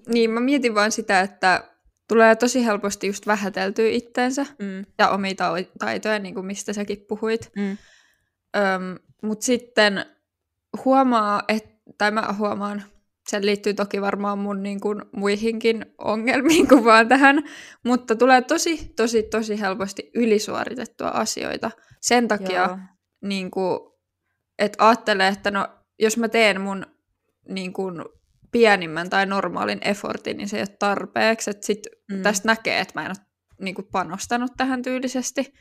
Niin, 0.08 0.32
mä 0.32 0.40
mietin 0.40 0.76
vaan 0.76 0.92
sitä, 0.92 1.22
että 1.22 1.70
tulee 2.08 2.36
tosi 2.36 2.66
helposti 2.66 3.08
just 3.08 3.28
vähäteltyä 3.28 3.90
itteensä 3.90 4.46
mm. 4.60 4.86
ja 4.98 5.10
omia 5.10 5.34
taitoja, 5.80 6.20
niin 6.20 6.34
kuin 6.34 6.46
mistä 6.46 6.74
säkin 6.74 7.06
puhuit. 7.08 7.52
Mm. 7.56 7.78
Mutta 9.24 9.46
sitten 9.46 10.06
huomaa, 10.86 11.44
että, 11.48 11.70
tai 11.98 12.12
mä 12.12 12.36
huomaan, 12.38 12.84
se 13.30 13.42
liittyy 13.42 13.74
toki 13.74 14.02
varmaan 14.02 14.40
mun 14.40 14.64
niin 14.64 14.80
kuin, 14.80 15.02
muihinkin 15.16 15.86
ongelmiin 15.98 16.68
kuin 16.68 16.86
vaan 16.86 17.08
tähän, 17.08 17.44
mutta 17.86 18.16
tulee 18.16 18.42
tosi, 18.42 18.94
tosi, 18.96 19.24
tosi 19.24 19.60
helposti 19.60 20.12
ylisuoritettua 20.16 21.08
asioita. 21.08 21.72
Sen 22.02 22.28
takia, 22.28 22.80
niin 23.22 23.52
kuin, 23.52 23.80
että 24.60 24.88
ajattelee, 24.88 25.28
että 25.28 25.52
no, 25.52 25.68
jos 26.00 26.18
mä 26.18 26.30
teen 26.30 26.62
mun 26.62 26.86
niin 27.50 27.74
kuin, 27.74 28.04
pienimmän 28.52 29.10
tai 29.10 29.26
normaalin 29.26 29.80
effortin, 29.82 30.38
niin 30.38 30.50
se 30.50 30.58
ei 30.58 30.62
ole 30.62 30.76
tarpeeksi. 30.80 31.50
Että 31.50 31.66
sit 31.66 31.80
mm. 32.12 32.22
tästä 32.22 32.48
näkee, 32.48 32.80
että 32.80 33.00
mä 33.00 33.06
en 33.06 33.12
ole 33.12 33.26
niin 33.62 33.76
kuin, 33.76 33.88
panostanut 33.92 34.52
tähän 34.58 34.82
tyylisesti. 34.82 35.54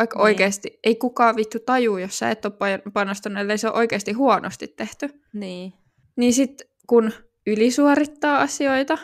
Vaikka 0.00 0.18
niin. 0.18 0.24
oikeasti 0.24 0.78
ei 0.84 0.96
kukaan 0.96 1.36
vittu 1.36 1.58
taju, 1.58 1.96
jos 1.96 2.18
sä 2.18 2.30
et 2.30 2.44
ole 2.44 2.82
panostanut, 2.92 3.38
ellei 3.38 3.58
se 3.58 3.68
ole 3.68 3.76
oikeasti 3.76 4.12
huonosti 4.12 4.68
tehty. 4.68 5.08
Niin. 5.32 5.72
Niin 6.16 6.32
sitten 6.32 6.66
kun 6.86 7.12
ylisuorittaa 7.46 8.40
asioita, 8.40 8.98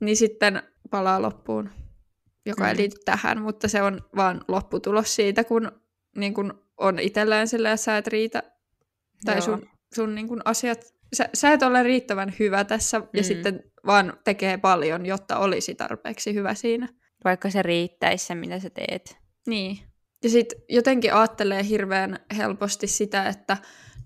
niin 0.00 0.16
sitten 0.16 0.62
palaa 0.90 1.22
loppuun, 1.22 1.70
joka 2.46 2.64
mm. 2.64 2.68
ei 2.68 2.76
liity 2.76 2.96
tähän, 3.04 3.42
mutta 3.42 3.68
se 3.68 3.82
on 3.82 4.00
vaan 4.16 4.40
lopputulos 4.48 5.14
siitä, 5.14 5.44
kun, 5.44 5.72
niin 6.16 6.34
kun 6.34 6.64
on 6.76 6.98
itsellään 6.98 7.48
sillä 7.48 7.76
sä 7.76 7.96
et 7.96 8.06
riitä, 8.06 8.42
tai 9.24 9.34
Joo. 9.34 9.42
sun, 9.42 9.68
sun 9.94 10.14
niin 10.14 10.28
kun 10.28 10.42
asiat, 10.44 10.80
sä, 11.16 11.28
sä 11.34 11.52
et 11.52 11.62
ole 11.62 11.82
riittävän 11.82 12.34
hyvä 12.38 12.64
tässä, 12.64 12.98
mm. 12.98 13.06
ja 13.12 13.24
sitten 13.24 13.62
vaan 13.86 14.12
tekee 14.24 14.58
paljon, 14.58 15.06
jotta 15.06 15.38
olisi 15.38 15.74
tarpeeksi 15.74 16.34
hyvä 16.34 16.54
siinä. 16.54 16.88
Vaikka 17.24 17.50
se 17.50 17.62
riittäisi 17.62 18.26
se, 18.26 18.34
mitä 18.34 18.58
sä 18.58 18.70
teet. 18.70 19.18
Niin. 19.46 19.89
Ja 20.22 20.30
sitten 20.30 20.62
jotenkin 20.68 21.14
ajattelee 21.14 21.64
hirveän 21.64 22.18
helposti 22.36 22.86
sitä, 22.86 23.28
että 23.28 23.56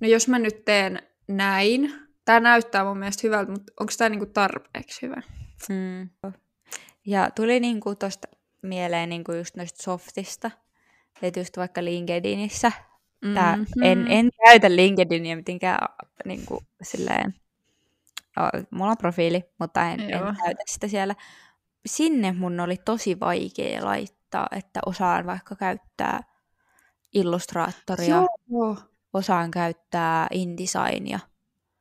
no 0.01 0.09
jos 0.09 0.29
mä 0.29 0.39
nyt 0.39 0.65
teen 0.65 1.03
näin, 1.29 1.95
tämä 2.25 2.41
näyttää 2.41 2.85
mun 2.85 2.99
mielestä 2.99 3.21
hyvältä, 3.25 3.53
mutta 3.53 3.73
onko 3.81 3.93
tämä 3.99 4.09
niinku 4.09 4.27
tarpeeksi 4.27 5.03
hyvä? 5.03 5.23
Mm. 5.69 6.11
Ja 7.07 7.31
tuli 7.31 7.61
niinku 7.61 7.95
tuosta 7.95 8.29
mieleen 8.63 9.09
niinku 9.09 9.33
just 9.33 9.57
noista 9.57 9.83
softista, 9.83 10.51
että 11.23 11.41
just 11.41 11.57
vaikka 11.57 11.85
LinkedInissä, 11.85 12.73
tää, 13.35 13.57
mm-hmm. 13.57 13.83
en, 13.83 14.07
en 14.09 14.31
käytä 14.47 14.77
LinkedInia 14.77 15.37
mitenkään 15.37 15.89
niinku, 16.25 16.63
silleen, 16.83 17.35
mulla 18.71 18.91
on 18.91 18.99
profiili, 18.99 19.45
mutta 19.59 19.91
en, 19.91 20.01
en 20.01 20.11
käytä 20.45 20.63
sitä 20.67 20.89
siellä. 20.89 21.15
Sinne 21.87 22.33
mun 22.33 22.61
oli 22.61 22.77
tosi 22.77 23.21
vaikea 23.21 23.85
laittaa 23.85 24.24
opettaa, 24.35 24.59
että 24.59 24.81
osaan 24.87 25.27
vaikka 25.27 25.57
käyttää 25.57 26.21
illustraattoria, 27.15 28.27
Joo. 28.51 28.77
osaan 29.13 29.51
käyttää 29.51 30.27
InDesignia. 30.31 31.21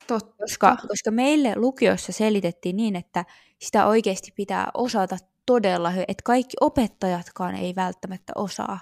Totta. 0.08 0.36
Koska, 0.38 0.78
koska 0.88 1.12
meille 1.12 1.54
lukiossa 1.56 2.12
selitettiin 2.12 2.76
niin, 2.76 2.96
että 2.96 3.26
sitä 3.62 3.88
oikeasti 3.88 4.32
pitää 4.36 4.72
osata 4.74 5.18
todella 5.46 5.90
hyvin, 5.90 6.06
että 6.08 6.24
kaikki 6.24 6.54
opettajatkaan 6.62 7.56
ei 7.56 7.76
välttämättä 7.76 8.34
osaa. 8.36 8.80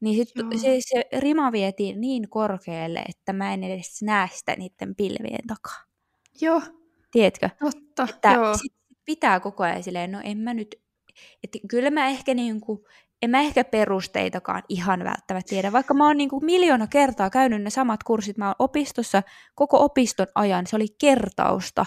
Niin 0.00 0.16
sit 0.16 0.34
se, 0.60 0.78
se 0.80 1.04
rima 1.20 1.52
vietiin 1.52 2.00
niin 2.00 2.28
korkealle, 2.28 3.04
että 3.08 3.32
mä 3.32 3.54
en 3.54 3.64
edes 3.64 4.02
näe 4.02 4.28
sitä 4.32 4.56
niiden 4.56 4.94
pilvien 4.96 5.46
takaa. 5.46 5.84
Joo. 6.40 6.62
Tiedätkö? 7.10 7.50
Totta, 7.58 8.14
että 8.14 8.32
joo. 8.32 8.56
Sit 8.56 8.72
pitää 9.04 9.40
koko 9.40 9.62
ajan 9.62 9.82
silleen, 9.82 10.12
no 10.12 10.20
en 10.24 10.38
mä 10.38 10.54
nyt 10.54 10.82
että 11.44 11.58
kyllä 11.68 11.90
mä 11.90 12.08
ehkä 12.08 12.34
niinku, 12.34 12.86
en 13.22 13.30
mä 13.30 13.40
ehkä 13.40 13.64
perusteitakaan 13.64 14.62
ihan 14.68 15.04
välttämättä 15.04 15.50
tiedä, 15.50 15.72
vaikka 15.72 15.94
mä 15.94 16.06
oon 16.06 16.16
niinku 16.16 16.40
miljoona 16.40 16.86
kertaa 16.86 17.30
käynyt 17.30 17.62
ne 17.62 17.70
samat 17.70 18.02
kurssit, 18.02 18.38
mä 18.38 18.46
oon 18.46 18.54
opistossa 18.58 19.22
koko 19.54 19.84
opiston 19.84 20.26
ajan, 20.34 20.66
se 20.66 20.76
oli 20.76 20.86
kertausta. 21.00 21.86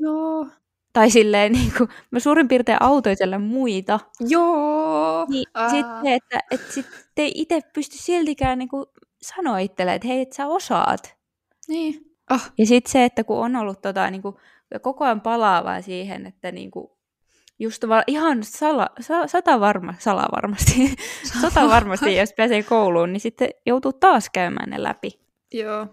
Joo. 0.00 0.46
Tai 0.92 1.10
silleen, 1.10 1.52
niin 1.52 1.72
kuin, 1.78 1.88
mä 2.10 2.20
suurin 2.20 2.48
piirtein 2.48 2.82
autoitella 2.82 3.38
muita. 3.38 4.00
Joo. 4.20 5.26
Niin 5.28 5.46
sitten, 5.70 6.12
että, 6.12 6.40
että 6.50 6.72
sit 6.72 6.86
te 7.14 7.30
itse 7.34 7.60
pysty 7.74 7.98
siltikään 7.98 8.58
niin 8.58 8.68
kuin, 8.68 8.86
sanoa 9.22 9.58
itselle, 9.58 9.94
että 9.94 10.08
hei, 10.08 10.20
että 10.20 10.36
sä 10.36 10.46
osaat. 10.46 11.16
Niin. 11.68 12.16
Oh, 12.30 12.50
Ja 12.58 12.66
sitten 12.66 12.92
se, 12.92 13.04
että 13.04 13.24
kun 13.24 13.38
on 13.38 13.56
ollut 13.56 13.82
tota, 13.82 14.10
niin 14.10 14.22
kuin, 14.22 14.36
koko 14.82 15.04
ajan 15.04 15.20
palaavaa 15.20 15.82
siihen, 15.82 16.26
että 16.26 16.52
niin 16.52 16.70
kuin, 16.70 16.90
just 17.58 17.88
va- 17.88 18.02
ihan 18.06 18.42
sala, 18.44 18.86
sa, 19.00 19.26
sata 19.26 19.60
varma, 19.60 19.94
sala 19.98 20.26
varmasti, 20.36 20.96
sata 21.42 21.68
varmasti, 21.68 22.16
jos 22.16 22.32
pääsee 22.36 22.62
kouluun, 22.62 23.12
niin 23.12 23.20
sitten 23.20 23.48
joutuu 23.66 23.92
taas 23.92 24.30
käymään 24.30 24.70
ne 24.70 24.82
läpi. 24.82 25.20
joo. 25.54 25.86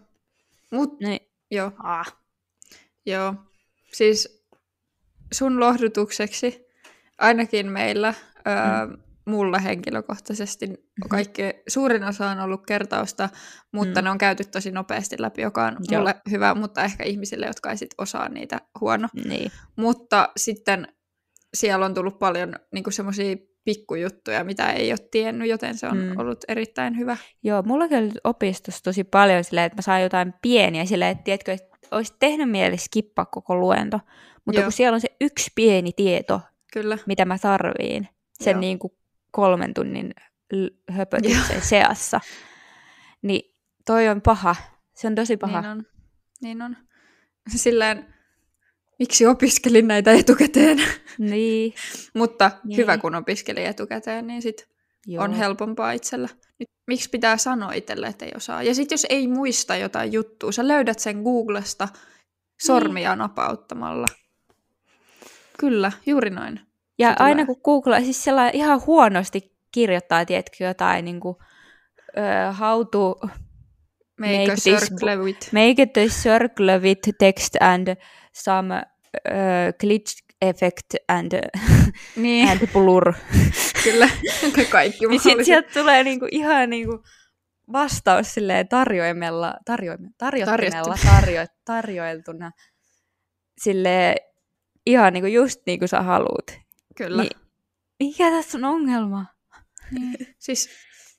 Mut, 0.71 0.99
Niin, 0.99 1.19
joo, 1.51 1.71
ah. 1.83 2.15
joo. 3.05 3.33
Siis 3.93 4.45
sun 5.33 5.59
lohdutukseksi, 5.59 6.65
ainakin 7.19 7.71
meillä, 7.71 8.13
öö, 8.47 8.85
Mm. 8.87 8.97
mulla 9.25 9.59
henkilökohtaisesti, 9.59 10.69
kaikki, 11.09 11.43
suurin 11.67 12.03
osa 12.03 12.27
on 12.29 12.39
ollut 12.39 12.65
kertausta, 12.65 13.29
mutta 13.71 14.01
Mm. 14.01 14.05
ne 14.05 14.11
on 14.11 14.17
käyty 14.17 14.43
tosi 14.45 14.71
nopeasti 14.71 15.15
läpi, 15.19 15.41
joka 15.41 15.65
on 15.65 15.77
Joo. 15.89 15.99
mulle 16.01 16.15
hyvä, 16.31 16.55
mutta 16.55 16.83
ehkä 16.83 17.03
ihmisille, 17.03 17.45
jotka 17.45 17.69
ei 17.71 17.77
sit 17.77 17.89
osaa 17.97 18.29
niitä 18.29 18.61
huono. 18.81 19.07
niin. 19.25 19.51
Mutta 19.75 20.29
sitten 20.37 20.87
siellä 21.55 21.85
on 21.85 21.93
tullut 21.93 22.19
paljon 22.19 22.53
niinku 22.71 22.91
semmoisia 22.91 23.35
pikkujuttuja, 23.63 24.43
mitä 24.43 24.71
ei 24.71 24.91
ole 24.91 25.07
tiennyt, 25.11 25.49
joten 25.49 25.77
se 25.77 25.87
on 25.87 25.97
Mm. 25.97 26.19
ollut 26.19 26.39
erittäin 26.47 26.97
hyvä. 26.97 27.17
Joo, 27.43 27.61
mulla 27.61 27.83
oli 27.85 28.11
opistossa 28.23 28.83
tosi 28.83 29.03
paljon 29.03 29.43
silleen, 29.43 29.65
että 29.65 29.77
mä 29.77 29.81
saan 29.81 30.01
jotain 30.01 30.33
pieniä 30.41 30.85
silleen, 30.85 31.11
että 31.11 31.23
tiedätkö, 31.23 31.53
että 31.53 31.77
olisi 31.91 32.13
tehnyt 32.19 32.49
mieli 32.49 32.77
skippaa 32.77 33.25
koko 33.25 33.55
luento. 33.55 33.99
Mutta 34.45 34.61
Joo. 34.61 34.65
kun 34.65 34.71
siellä 34.71 34.95
on 34.95 35.01
se 35.01 35.07
yksi 35.21 35.51
pieni 35.55 35.91
tieto, 35.95 36.41
Kyllä. 36.73 36.97
mitä 37.05 37.25
mä 37.25 37.37
tarviin 37.37 38.07
sen 38.33 38.51
Joo. 38.51 38.59
niin 38.59 38.79
kuin 38.79 38.93
kolmen 39.31 39.73
tunnin 39.73 40.13
höpötyksen 40.91 41.61
seassa, 41.61 42.21
niin 43.21 43.55
toi 43.85 44.07
on 44.09 44.21
paha. 44.21 44.55
Se 44.93 45.07
on 45.07 45.15
tosi 45.15 45.37
paha. 45.37 45.61
Niin 45.61 45.71
on. 45.71 45.83
Niin 46.41 46.61
on. 46.61 46.77
Silleen, 47.55 48.14
miksi 48.99 49.25
opiskelin 49.25 49.87
näitä 49.87 50.11
etukäteen? 50.11 50.81
Niin. 51.17 51.73
Mutta 52.17 52.51
Niin. 52.63 52.77
hyvä, 52.77 52.97
kun 52.97 53.15
opiskelin 53.15 53.65
etukäteen, 53.65 54.27
niin 54.27 54.41
sit 54.41 54.67
Joo. 55.07 55.23
on 55.23 55.33
helpompaa 55.33 55.91
itsellä. 55.91 56.29
Nyt, 56.59 56.69
miksi 56.87 57.09
pitää 57.09 57.37
sanoa 57.37 57.73
itselle, 57.73 58.07
että 58.07 58.25
ei 58.25 58.31
osaa? 58.35 58.63
Ja 58.63 58.75
sitten 58.75 58.93
jos 58.93 59.05
ei 59.09 59.27
muista 59.27 59.75
jotain 59.75 60.13
juttua, 60.13 60.51
sä 60.51 60.67
löydät 60.67 60.99
sen 60.99 61.21
Googlesta 61.21 61.87
sormia 62.65 63.09
Niin. 63.09 63.19
napauttamalla. 63.19 64.05
Kyllä, 65.59 65.91
juuri 66.05 66.29
noin. 66.29 66.59
Ja 66.99 67.09
se 67.09 67.15
tulee. 67.15 67.29
aina 67.29 67.45
kun 67.45 67.61
Google, 67.63 68.01
siis 68.03 68.23
sellainen 68.23 68.55
ihan 68.55 68.81
huonosti 68.85 69.55
kirjoittaa, 69.71 70.25
tiedätkö, 70.25 70.63
jotain 70.63 71.05
niin 71.05 71.19
kuin, 71.19 71.35
uh, 72.17 72.59
how 72.59 72.85
to 72.91 73.19
Make, 74.19 74.31
Make 74.37 74.43
a 74.51 74.55
this 74.55 74.63
circle 74.63 75.15
with. 75.15 75.53
make 75.53 75.85
the 75.93 76.07
circle 76.07 76.77
with 76.79 77.09
text 77.19 77.55
and 77.59 77.87
some 78.35 78.75
uh, 79.27 79.77
glitch 79.79 80.23
effect 80.41 80.95
and, 81.07 81.31
Niin, 82.15 82.49
and 82.49 82.67
blur. 82.73 83.13
kyllä. 83.83 84.09
Kaikki 84.69 85.07
niin 85.07 85.21
mahdolliset. 85.21 85.45
sieltä 85.45 85.69
tulee 85.73 86.03
niinku 86.03 86.27
ihan 86.31 86.69
niinku 86.69 87.03
vastaus 87.71 88.33
silleen 88.33 88.67
tarjoimella, 88.67 89.53
tarjoime, 89.65 90.09
tarjottimella 90.17 90.95
tarjo, 91.05 91.45
tarjoiltuna 91.65 92.51
sille 93.61 94.15
ihan 94.85 95.13
niinku 95.13 95.27
just 95.27 95.61
niin 95.65 95.79
kuin 95.79 95.89
sä 95.89 96.01
haluut. 96.01 96.51
Kyllä. 96.95 97.21
Niin, 97.21 97.37
mikä 97.99 98.29
tässä 98.29 98.57
on 98.57 98.63
ongelma? 98.63 99.25
Niin. 99.91 100.35
Siis, 100.39 100.69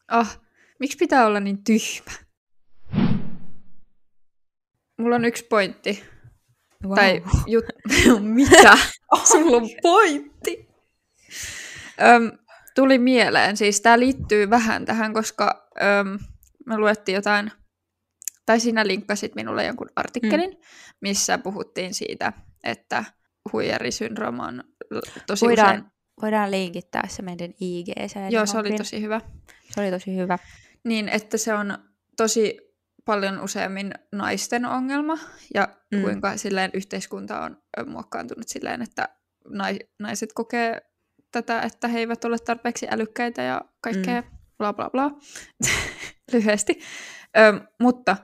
ah, 0.08 0.40
miksi 0.80 0.96
pitää 0.98 1.26
olla 1.26 1.40
niin 1.40 1.64
tyhmä? 1.64 2.12
Mulla 4.98 5.16
on 5.16 5.24
yksi 5.24 5.44
pointti. 5.44 6.04
Wow. 6.84 6.94
Tai 6.94 7.22
jut... 7.46 7.64
Mitä? 8.22 8.78
Sulla 9.24 9.56
on 9.56 9.68
pointti? 9.82 10.68
Öm, 12.02 12.38
tuli 12.74 12.98
mieleen, 12.98 13.56
siis 13.56 13.80
tämä 13.80 13.98
liittyy 13.98 14.50
vähän 14.50 14.84
tähän, 14.84 15.14
koska 15.14 15.68
öm, 15.82 16.18
me 16.66 16.78
luettiin 16.78 17.16
jotain, 17.16 17.52
tai 18.46 18.60
sinä 18.60 18.86
linkkasit 18.86 19.34
minulle 19.34 19.64
jonkun 19.64 19.90
artikkelin, 19.96 20.50
mm. 20.50 20.56
missä 21.00 21.38
puhuttiin 21.38 21.94
siitä, 21.94 22.32
että 22.64 23.04
huijarisyndrooma 23.52 24.46
on 24.46 24.64
tosi 25.26 25.46
voidaan, 25.46 25.76
usein... 25.76 25.92
voidaan 26.22 26.50
linkittää 26.50 27.08
se 27.08 27.22
meidän 27.22 27.50
ig 27.60 27.86
Joo, 28.30 28.46
se 28.46 28.58
oli 28.58 28.76
tosi 28.76 29.02
hyvä. 29.02 29.20
se 29.70 29.80
oli 29.80 29.90
tosi 29.90 30.16
hyvä. 30.16 30.38
Niin, 30.84 31.08
että 31.08 31.36
se 31.36 31.54
on 31.54 31.78
tosi 32.16 32.65
paljon 33.06 33.40
useammin 33.40 33.94
naisten 34.12 34.64
ongelma, 34.66 35.18
ja 35.54 35.68
Mm. 35.94 36.02
kuinka 36.02 36.36
silleen 36.36 36.70
yhteiskunta 36.74 37.40
on 37.40 37.62
muokkaantunut 37.86 38.48
silleen, 38.48 38.82
että 38.82 39.08
nai, 39.48 39.78
naiset 39.98 40.32
kokee 40.32 40.82
tätä, 41.32 41.60
että 41.60 41.88
he 41.88 41.98
eivät 41.98 42.24
ole 42.24 42.38
tarpeeksi 42.38 42.86
älykkäitä 42.90 43.42
ja 43.42 43.60
kaikkea 43.80 44.20
mm. 44.20 44.28
bla 44.58 44.72
bla 44.72 44.90
bla, 44.90 45.10
lyhyesti. 46.32 46.80
Ö, 47.38 47.60
mutta 47.80 48.16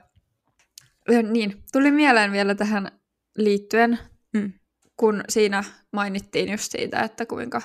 niin, 1.31 1.63
tuli 1.71 1.91
mieleen 1.91 2.31
vielä 2.31 2.55
tähän 2.55 2.91
liittyen, 3.37 3.99
Mm. 4.33 4.53
kun 4.97 5.23
siinä 5.29 5.63
mainittiin 5.91 6.51
just 6.51 6.71
siitä, 6.71 6.99
että 7.01 7.25
kuinka 7.25 7.61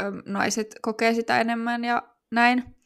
ö, 0.00 0.04
naiset 0.26 0.74
kokee 0.82 1.14
sitä 1.14 1.40
enemmän 1.40 1.84
ja 1.84 2.02
näin. 2.30 2.76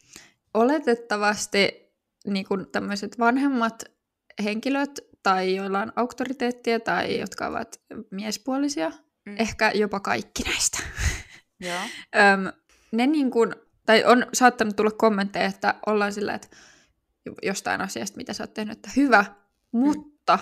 Oletettavasti 0.54 1.83
niin 2.26 2.46
kuin 2.46 2.66
tämmöiset 2.72 3.18
vanhemmat 3.18 3.84
henkilöt 4.44 5.00
tai 5.22 5.56
joilla 5.56 5.80
on 5.80 5.92
auktoriteettia 5.96 6.80
tai 6.80 7.20
jotka 7.20 7.46
ovat 7.46 7.80
miespuolisia, 8.10 8.92
Mm. 9.26 9.36
ehkä 9.38 9.70
jopa 9.74 10.00
kaikki 10.00 10.42
näistä. 10.42 10.78
Joo. 11.60 11.80
Öm, 12.32 12.52
ne 12.92 13.06
niin 13.06 13.30
kuin, 13.30 13.54
tai 13.86 14.04
on 14.04 14.26
saattanut 14.32 14.76
tulla 14.76 14.90
kommentteja, 14.90 15.46
että 15.46 15.74
ollaan 15.86 16.12
sillä, 16.12 16.34
että 16.34 16.48
jostain 17.42 17.80
asiasta, 17.80 18.16
mitä 18.16 18.32
sä 18.32 18.42
oot 18.42 18.54
tehnyt, 18.54 18.78
että 18.78 18.90
hyvä, 18.96 19.24
mutta, 19.72 20.38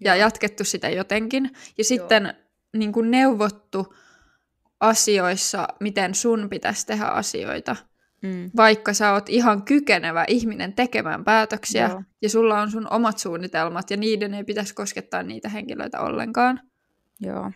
ja 0.00 0.14
Joo. 0.14 0.20
jatkettu 0.20 0.64
sitä 0.64 0.88
jotenkin. 0.88 1.50
Ja 1.78 1.84
sitten 1.84 2.34
niin 2.76 2.92
kuin 2.92 3.10
neuvottu 3.10 3.94
asioissa, 4.80 5.68
miten 5.80 6.14
sun 6.14 6.48
pitäisi 6.50 6.86
tehdä 6.86 7.04
asioita, 7.04 7.76
Mm. 8.22 8.50
vaikka 8.56 8.94
sä 8.94 9.12
oot 9.12 9.28
ihan 9.28 9.62
kykenevä 9.62 10.24
ihminen 10.28 10.72
tekemään 10.72 11.24
päätöksiä, 11.24 11.88
Joo. 11.88 12.02
ja 12.22 12.30
sulla 12.30 12.60
on 12.60 12.70
sun 12.70 12.92
omat 12.92 13.18
suunnitelmat, 13.18 13.90
ja 13.90 13.96
niiden 13.96 14.34
ei 14.34 14.44
pitäisi 14.44 14.74
koskettaa 14.74 15.22
niitä 15.22 15.48
henkilöitä 15.48 16.00
ollenkaan. 16.00 16.60
Joo. 17.20 17.52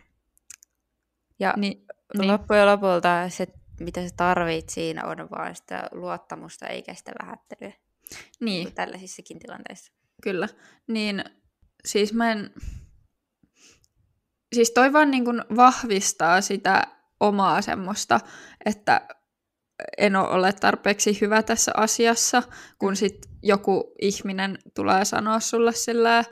Ja 1.39 1.55
Niin, 1.57 1.87
niin. 2.19 2.33
loppujen 2.33 2.67
lopulta 2.67 3.29
se, 3.29 3.47
mitä 3.81 4.09
sä 4.09 4.15
tarvit 4.17 4.69
siinä, 4.69 5.05
on 5.05 5.29
vaan 5.31 5.55
sitä 5.55 5.89
luottamusta 5.93 6.67
eikä 6.67 6.95
sitä 6.95 7.13
vähättelyä 7.23 7.73
niin. 8.41 8.65
niin. 8.65 8.75
tällaisissakin 8.75 9.39
tilanteissa. 9.39 9.93
Kyllä. 10.23 10.49
Niin 10.87 11.25
siis 11.85 12.13
mä 12.13 12.33
en... 12.33 12.51
Siis 14.53 14.71
toi 14.71 14.93
vaan 14.93 15.11
niin 15.11 15.25
vahvistaa 15.57 16.41
sitä 16.41 16.87
omaa 17.21 17.63
semmoista, 17.63 18.21
että 18.65 19.09
en 19.99 20.17
ole 20.17 20.53
tarpeeksi 20.53 21.21
hyvä 21.21 21.43
tässä 21.43 21.73
asiassa, 21.77 22.43
kun 22.79 22.97
sit 22.97 23.19
joku 23.43 23.95
ihminen 24.03 24.59
tulee 24.75 25.05
sanoa 25.05 25.41
sulle 25.41 25.73
sillä, 25.73 26.25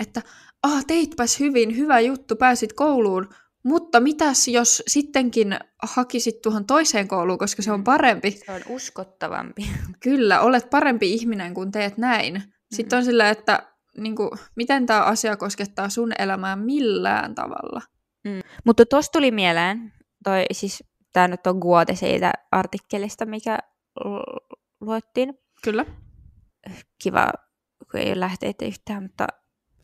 että 0.00 0.22
ah, 0.62 0.84
teitpäs 0.86 1.40
hyvin, 1.40 1.76
hyvä 1.76 2.00
juttu, 2.00 2.36
pääsit 2.36 2.72
kouluun, 2.72 3.28
mutta 3.64 4.00
mitäs 4.00 4.48
jos 4.48 4.82
sittenkin 4.86 5.58
hakisit 5.82 6.42
tuohon 6.42 6.66
toiseen 6.66 7.08
kouluun, 7.08 7.38
koska 7.38 7.62
se 7.62 7.72
on 7.72 7.80
Mm. 7.80 7.84
parempi. 7.84 8.30
Se 8.30 8.52
on 8.52 8.60
uskottavampi. 8.68 9.70
Kyllä, 10.04 10.40
olet 10.40 10.70
parempi 10.70 11.12
ihminen, 11.12 11.54
kun 11.54 11.72
teet 11.72 11.98
näin. 11.98 12.42
Sitten 12.74 12.96
on 12.96 13.04
sillä, 13.04 13.30
että 13.30 13.62
niin 13.98 14.16
kuin, 14.16 14.30
miten 14.56 14.86
tämä 14.86 15.00
asia 15.02 15.36
koskettaa 15.36 15.88
sun 15.88 16.12
elämää 16.18 16.56
millään 16.56 17.34
tavalla. 17.34 17.82
Mutta 18.64 18.86
tuossa 18.86 19.12
tuli 19.12 19.30
mieleen, 19.30 19.92
toi, 20.24 20.44
siis 20.52 20.84
tämä 21.12 21.28
nyt 21.28 21.46
on 21.46 21.58
Guote 21.58 21.94
siitä 21.94 22.32
artikkelista, 22.52 23.26
mikä 23.26 23.58
lu- 24.04 24.58
luettiin. 24.80 25.38
Kyllä. 25.64 25.84
Kiva, 27.02 27.32
kun 27.90 28.00
ei 28.00 28.08
ole 28.12 28.20
lähteitä 28.20 28.64
yhtään, 28.64 29.02
mutta 29.02 29.26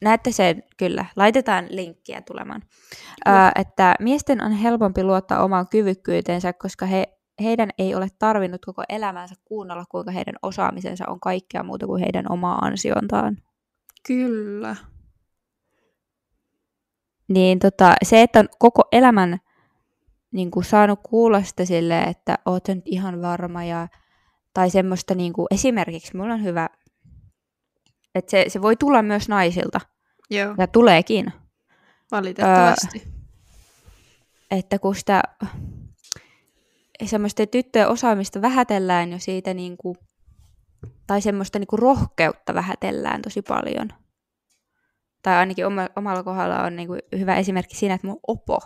näette 0.00 0.32
sen 0.32 0.62
kyllä. 0.76 1.04
Laitetaan 1.16 1.66
linkkiä 1.70 2.22
tulemaan. 2.22 2.60
Kyllä. 2.60 3.38
Ää, 3.38 3.52
että 3.54 3.94
miesten 4.00 4.42
on 4.42 4.52
helpompi 4.52 5.04
luottaa 5.04 5.44
omaan 5.44 5.68
kyvykkyyteensä, 5.68 6.52
koska 6.52 6.86
he, 6.86 7.18
heidän 7.42 7.70
ei 7.78 7.94
ole 7.94 8.08
tarvinnut 8.18 8.64
koko 8.64 8.82
elämänsä 8.88 9.34
kuunnella, 9.44 9.84
kuinka 9.88 10.10
heidän 10.10 10.34
osaamisensa 10.42 11.04
on 11.08 11.20
kaikkea 11.20 11.62
muuta 11.62 11.86
kuin 11.86 12.02
heidän 12.02 12.32
omaa 12.32 12.58
ansiontaan. 12.58 13.36
Kyllä. 14.06 14.76
Niin 17.28 17.58
tota, 17.58 17.94
se, 18.02 18.22
että 18.22 18.40
on 18.40 18.48
koko 18.58 18.82
elämän 18.92 19.38
niin 20.32 20.50
kuin 20.50 20.64
saanut 20.64 21.00
kuulla 21.02 21.42
sitä 21.42 21.64
silleen, 21.64 22.08
että 22.08 22.38
oot 22.46 22.68
nyt 22.68 22.82
ihan 22.84 23.22
varma 23.22 23.64
ja 23.64 23.88
tai 24.54 24.70
semmoista 24.70 25.14
niin 25.14 25.32
kuin, 25.32 25.46
esimerkiksi 25.50 26.16
mulla 26.16 26.34
on 26.34 26.44
hyvä, 26.44 26.68
että 28.14 28.30
se, 28.30 28.44
se 28.48 28.62
voi 28.62 28.76
tulla 28.76 29.02
myös 29.02 29.28
naisilta, 29.28 29.80
Joo, 30.30 30.54
Ja 30.58 30.66
tuleekin. 30.66 31.32
valitettavasti. 32.10 33.08
Että 34.50 34.78
kun 34.78 34.94
sitä 34.94 35.22
semmoista 37.04 37.46
tyttöjen 37.46 37.88
osaamista 37.88 38.42
vähätellään 38.42 39.12
jo 39.12 39.18
siitä 39.18 39.54
niin 39.54 39.76
kuin, 39.76 39.96
tai 41.06 41.20
semmoista 41.20 41.58
niin 41.58 41.66
kuin 41.66 41.78
rohkeutta 41.78 42.54
vähätellään 42.54 43.22
tosi 43.22 43.42
paljon. 43.42 43.88
Tai 45.22 45.36
ainakin 45.36 45.66
oma, 45.66 45.88
omalla 45.96 46.22
kohdalla 46.22 46.62
on 46.62 46.76
niin 46.76 46.88
kuin 46.88 47.00
hyvä 47.18 47.36
esimerkki 47.36 47.76
siinä, 47.76 47.94
että 47.94 48.06
mun 48.06 48.20
opo 48.26 48.58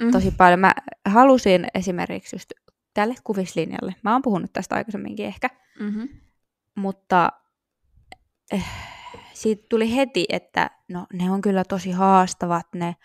Mm. 0.00 0.10
tosi 0.10 0.30
paljon. 0.30 0.60
Mä 0.60 0.72
halusin 1.04 1.66
esimerkiksi 1.74 2.36
just 2.36 2.52
tälle 2.94 3.14
kuvislinjalle. 3.24 3.94
Mä 4.02 4.12
oon 4.12 4.22
puhunut 4.22 4.52
tästä 4.52 4.74
aikaisemminkin 4.74 5.26
ehkä. 5.26 5.50
Mm-hmm. 5.80 6.08
mutta 6.76 7.28
eh, 8.52 8.64
siitä 9.32 9.66
tuli 9.68 9.96
heti, 9.96 10.26
että 10.28 10.70
no 10.88 11.06
ne 11.12 11.30
on 11.30 11.40
kyllä 11.40 11.64
tosi 11.64 11.90
haastavat 11.90 12.66
ne 12.74 12.96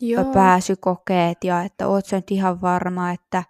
Joo. 0.00 0.24
pääsykokeet 0.24 1.44
ja 1.44 1.62
että 1.62 1.88
oot 1.88 2.06
sä 2.06 2.16
nyt 2.16 2.30
ihan 2.30 2.60
varma, 2.60 3.10
että, 3.10 3.44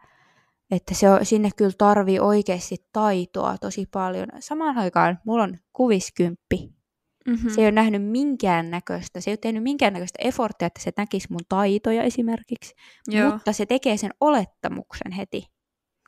että 0.70 0.94
se 0.94 1.10
on, 1.10 1.26
sinne 1.26 1.50
kyllä 1.56 1.72
tarvii 1.78 2.20
oikeasti 2.20 2.76
taitoa 2.92 3.58
tosi 3.58 3.86
paljon. 3.92 4.28
Samaan 4.40 4.78
aikaan 4.78 5.18
mulla 5.24 5.42
on 5.42 5.58
kuviskymppi. 5.72 6.81
Mm-hmm. 7.26 7.50
Se 7.50 7.60
ei 7.60 7.64
ole 7.64 7.72
nähnyt 7.72 8.02
minkään 8.02 8.70
näköistä, 8.70 9.20
se 9.20 9.30
ei 9.30 9.32
ole 9.32 9.38
tehnyt 9.38 9.62
minkään 9.62 9.92
näköistä 9.92 10.18
efforttia, 10.22 10.66
että 10.66 10.80
se 10.82 10.92
näkisi 10.96 11.26
mun 11.30 11.40
taitoja 11.48 12.02
esimerkiksi, 12.02 12.74
Joo, 13.08 13.30
mutta 13.30 13.52
se 13.52 13.66
tekee 13.66 13.96
sen 13.96 14.10
olettamuksen 14.20 15.12
heti. 15.12 15.46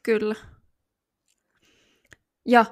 kyllä. 0.03 0.35
Ja 2.49 2.65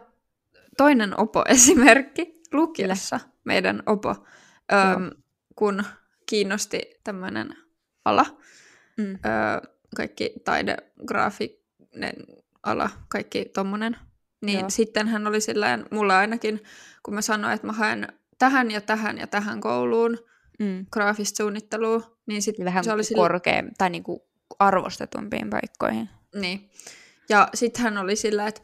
toinen 0.76 1.20
opo-esimerkki 1.20 2.40
lukiossa, 2.52 3.20
meidän 3.44 3.82
opo, 3.86 4.10
öm, 4.72 5.10
kun 5.56 5.84
kiinnosti 6.30 6.80
tämmöinen 7.04 7.56
ala, 8.04 8.26
Mm. 8.98 9.14
ö, 9.14 9.18
kaikki 9.96 10.32
taide, 10.44 10.76
graafinen 11.06 12.14
ala, 12.62 12.90
kaikki 13.08 13.44
tommonen. 13.54 13.96
Niin 14.44 14.60
Joo. 14.60 14.70
sitten 14.70 15.08
hän 15.08 15.26
oli 15.26 15.40
silleen, 15.40 15.86
mulla 15.90 16.18
ainakin, 16.18 16.60
kun 17.02 17.14
mä 17.14 17.22
sanoin, 17.22 17.54
että 17.54 17.66
mä 17.66 17.72
haen 17.72 18.08
tähän 18.42 18.70
ja 18.70 18.80
tähän 18.80 19.18
ja 19.18 19.26
tähän 19.26 19.60
kouluun 19.60 20.18
Mm. 20.58 20.86
graafista 20.92 21.36
suunnittelua, 21.36 22.16
niin 22.26 22.42
sitten 22.42 22.64
Vähän 22.64 22.84
se 22.84 22.92
oli 22.92 23.04
sille, 23.04 23.22
korkea 23.22 23.62
tai 23.78 23.90
niinku 23.90 24.26
arvostetumpiin 24.58 25.50
paikkoihin. 25.50 26.08
Niin. 26.34 26.70
Ja 27.28 27.48
sitten 27.54 27.82
hän 27.82 27.98
oli 27.98 28.16
sillä, 28.16 28.46
että 28.46 28.60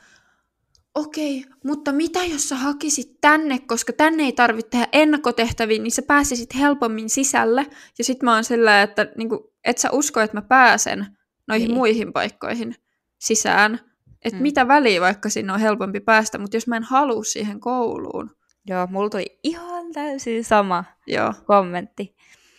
okei, 0.94 1.44
mutta 1.64 1.92
mitä 1.92 2.24
jos 2.24 2.48
sä 2.48 2.56
hakisit 2.56 3.20
tänne, 3.20 3.58
koska 3.58 3.92
tänne 3.92 4.22
ei 4.22 4.32
tarvitse 4.32 4.70
tehdä 4.70 4.88
ennakkotehtäviä, 4.92 5.82
niin 5.82 5.92
sä 5.92 6.02
pääsisit 6.02 6.54
helpommin 6.54 7.10
sisälle. 7.10 7.66
Ja 7.98 8.04
sitten 8.04 8.24
mä 8.24 8.34
oon 8.34 8.44
sillä, 8.44 8.82
että 8.82 9.06
niinku, 9.16 9.52
et 9.64 9.78
sä 9.78 9.90
usko, 9.92 10.20
että 10.20 10.36
mä 10.36 10.42
pääsen 10.42 11.06
noihin 11.48 11.68
Niin. 11.68 11.76
muihin 11.76 12.12
paikkoihin 12.12 12.74
sisään. 13.18 13.80
Että 14.24 14.38
Mm. 14.38 14.42
mitä 14.42 14.68
väliä, 14.68 15.00
vaikka 15.00 15.28
sinne 15.30 15.52
on 15.52 15.60
helpompi 15.60 16.00
päästä, 16.00 16.38
mutta 16.38 16.56
jos 16.56 16.66
mä 16.66 16.76
en 16.76 16.82
halua 16.82 17.24
siihen 17.24 17.60
kouluun. 17.60 18.37
Joo, 18.68 18.86
mulla 18.86 19.10
tuli 19.10 19.38
ihan 19.42 19.92
täysin 19.92 20.44
sama 20.44 20.84
Joo, 21.06 21.32
kommentti. 21.46 22.16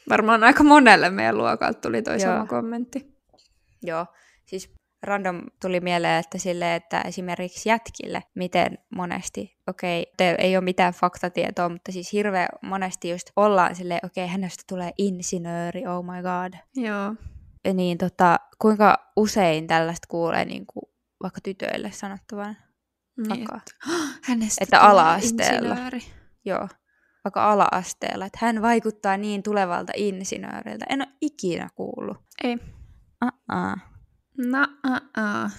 varmaan 0.10 0.44
aika 0.44 0.64
monelle 0.64 1.10
meidän 1.10 1.38
luokalta 1.38 1.82
tuli 1.82 2.02
toi 2.02 2.14
Joo. 2.14 2.22
sama 2.22 2.46
kommentti. 2.46 3.16
Joo, 3.84 4.06
siis 4.46 4.74
random 5.04 5.42
tuli 5.62 5.80
mieleen, 5.80 6.20
että 6.20 6.38
sille, 6.38 6.76
että 6.76 7.02
esimerkiksi 7.02 7.70
jätkille, 7.70 8.24
miten 8.36 8.78
monesti, 8.96 9.58
okei, 9.68 10.06
okay, 10.14 10.36
ei 10.38 10.58
ole 10.58 10.64
mitään 10.64 10.94
faktatietoa, 10.94 11.70
mutta 11.70 11.92
siis 11.92 12.14
hirveän 12.14 12.50
monesti 12.62 13.10
just 13.10 13.30
ollaan 13.36 13.76
silleen, 13.76 14.00
okei, 14.04 14.24
okay, 14.24 14.32
hänestä 14.32 14.64
tulee 14.68 14.92
insinööri, 14.98 15.88
oh 15.88 16.06
my 16.06 16.22
god. 16.22 16.54
Joo. 16.76 17.16
Niin 17.74 17.98
tota, 17.98 18.40
kuinka 18.60 19.12
usein 19.16 19.68
tällaista 19.68 20.08
kuulee 20.08 20.46
niin 20.46 20.66
kuin 20.66 20.92
vaikka 21.24 21.42
tytöille 21.44 21.92
sanottavan? 21.92 22.58
Niin. 23.28 23.30
Vaikka, 23.30 23.62
Hänestä 24.28 24.64
Että 24.64 24.82
ala-asteella. 24.82 25.70
insinööri. 25.70 26.00
joo, 26.46 26.68
vaikka 27.24 27.52
ala-asteella, 27.52 28.26
että 28.26 28.40
hän 28.42 28.62
vaikuttaa 28.62 29.18
niin 29.18 29.44
tulevalta 29.44 29.94
insinööriltä. 29.96 30.86
En 30.90 31.02
ole 31.02 31.10
ikinä 31.22 31.70
kuullut. 31.76 32.18
Ei. 32.44 32.58
Uh-uh. 33.26 33.78
No, 34.38 34.68
uh-uh. 34.88 35.52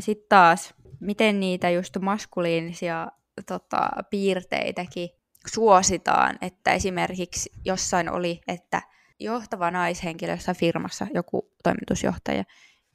sitten 0.00 0.26
taas, 0.28 0.74
miten 1.00 1.40
niitä 1.40 1.70
just 1.70 1.96
maskuliinisia 2.00 3.08
tota, 3.46 3.90
piirteitäkin 4.10 5.08
suositaan, 5.46 6.38
että 6.40 6.72
esimerkiksi 6.72 7.50
jossain 7.64 8.10
oli, 8.10 8.40
että 8.48 8.82
johtava 9.20 9.70
naishenkilö 9.70 10.32
jossain 10.32 10.56
firmassa, 10.56 11.06
joku 11.14 11.50
toimitusjohtaja, 11.62 12.44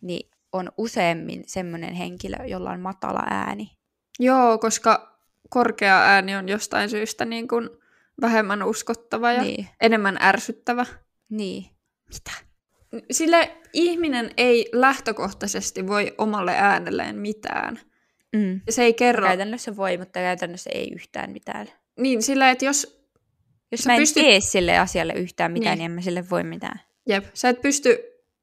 niin 0.01 0.29
on 0.53 0.71
useammin 0.77 1.43
semmoinen 1.47 1.93
henkilö, 1.93 2.45
jolla 2.45 2.71
on 2.71 2.79
matala 2.79 3.23
ääni. 3.29 3.78
Joo, 4.19 4.57
koska 4.57 5.19
korkea 5.49 5.97
ääni 6.01 6.35
on 6.35 6.49
jostain 6.49 6.89
syystä 6.89 7.25
niin 7.25 7.47
kuin 7.47 7.69
vähemmän 8.21 8.63
uskottava 8.63 9.31
ja 9.31 9.41
Niin. 9.41 9.67
enemmän 9.81 10.17
ärsyttävä. 10.21 10.85
Niin. 11.29 11.65
Mitä? 12.13 12.31
Sille 13.11 13.57
ihminen 13.73 14.31
ei 14.37 14.69
lähtökohtaisesti 14.73 15.87
voi 15.87 16.13
omalle 16.17 16.53
äänelleen 16.57 17.15
mitään. 17.15 17.79
Mm. 18.35 18.61
Ja 18.67 18.73
se 18.73 18.83
ei 18.83 18.93
kerro. 18.93 19.27
Käytännössä 19.27 19.75
voi, 19.75 19.97
mutta 19.97 20.19
käytännössä 20.19 20.69
ei 20.73 20.91
yhtään 20.93 21.31
mitään. 21.31 21.67
Niin, 21.99 22.23
sillä 22.23 22.51
että 22.51 22.65
jos, 22.65 23.01
Jos 23.71 23.85
mä 23.85 23.93
en 23.93 23.99
pystyt- 23.99 24.23
tee 24.23 24.39
sille 24.39 24.77
asialle 24.77 25.13
yhtään 25.13 25.51
mitään, 25.51 25.77
Niin. 25.77 25.79
niin, 25.79 25.91
en 25.91 25.95
mä 25.95 26.01
sille 26.01 26.29
voi 26.29 26.43
mitään. 26.43 26.79
jep, 27.07 27.25
sä 27.33 27.49
et 27.49 27.61
pysty, 27.61 27.97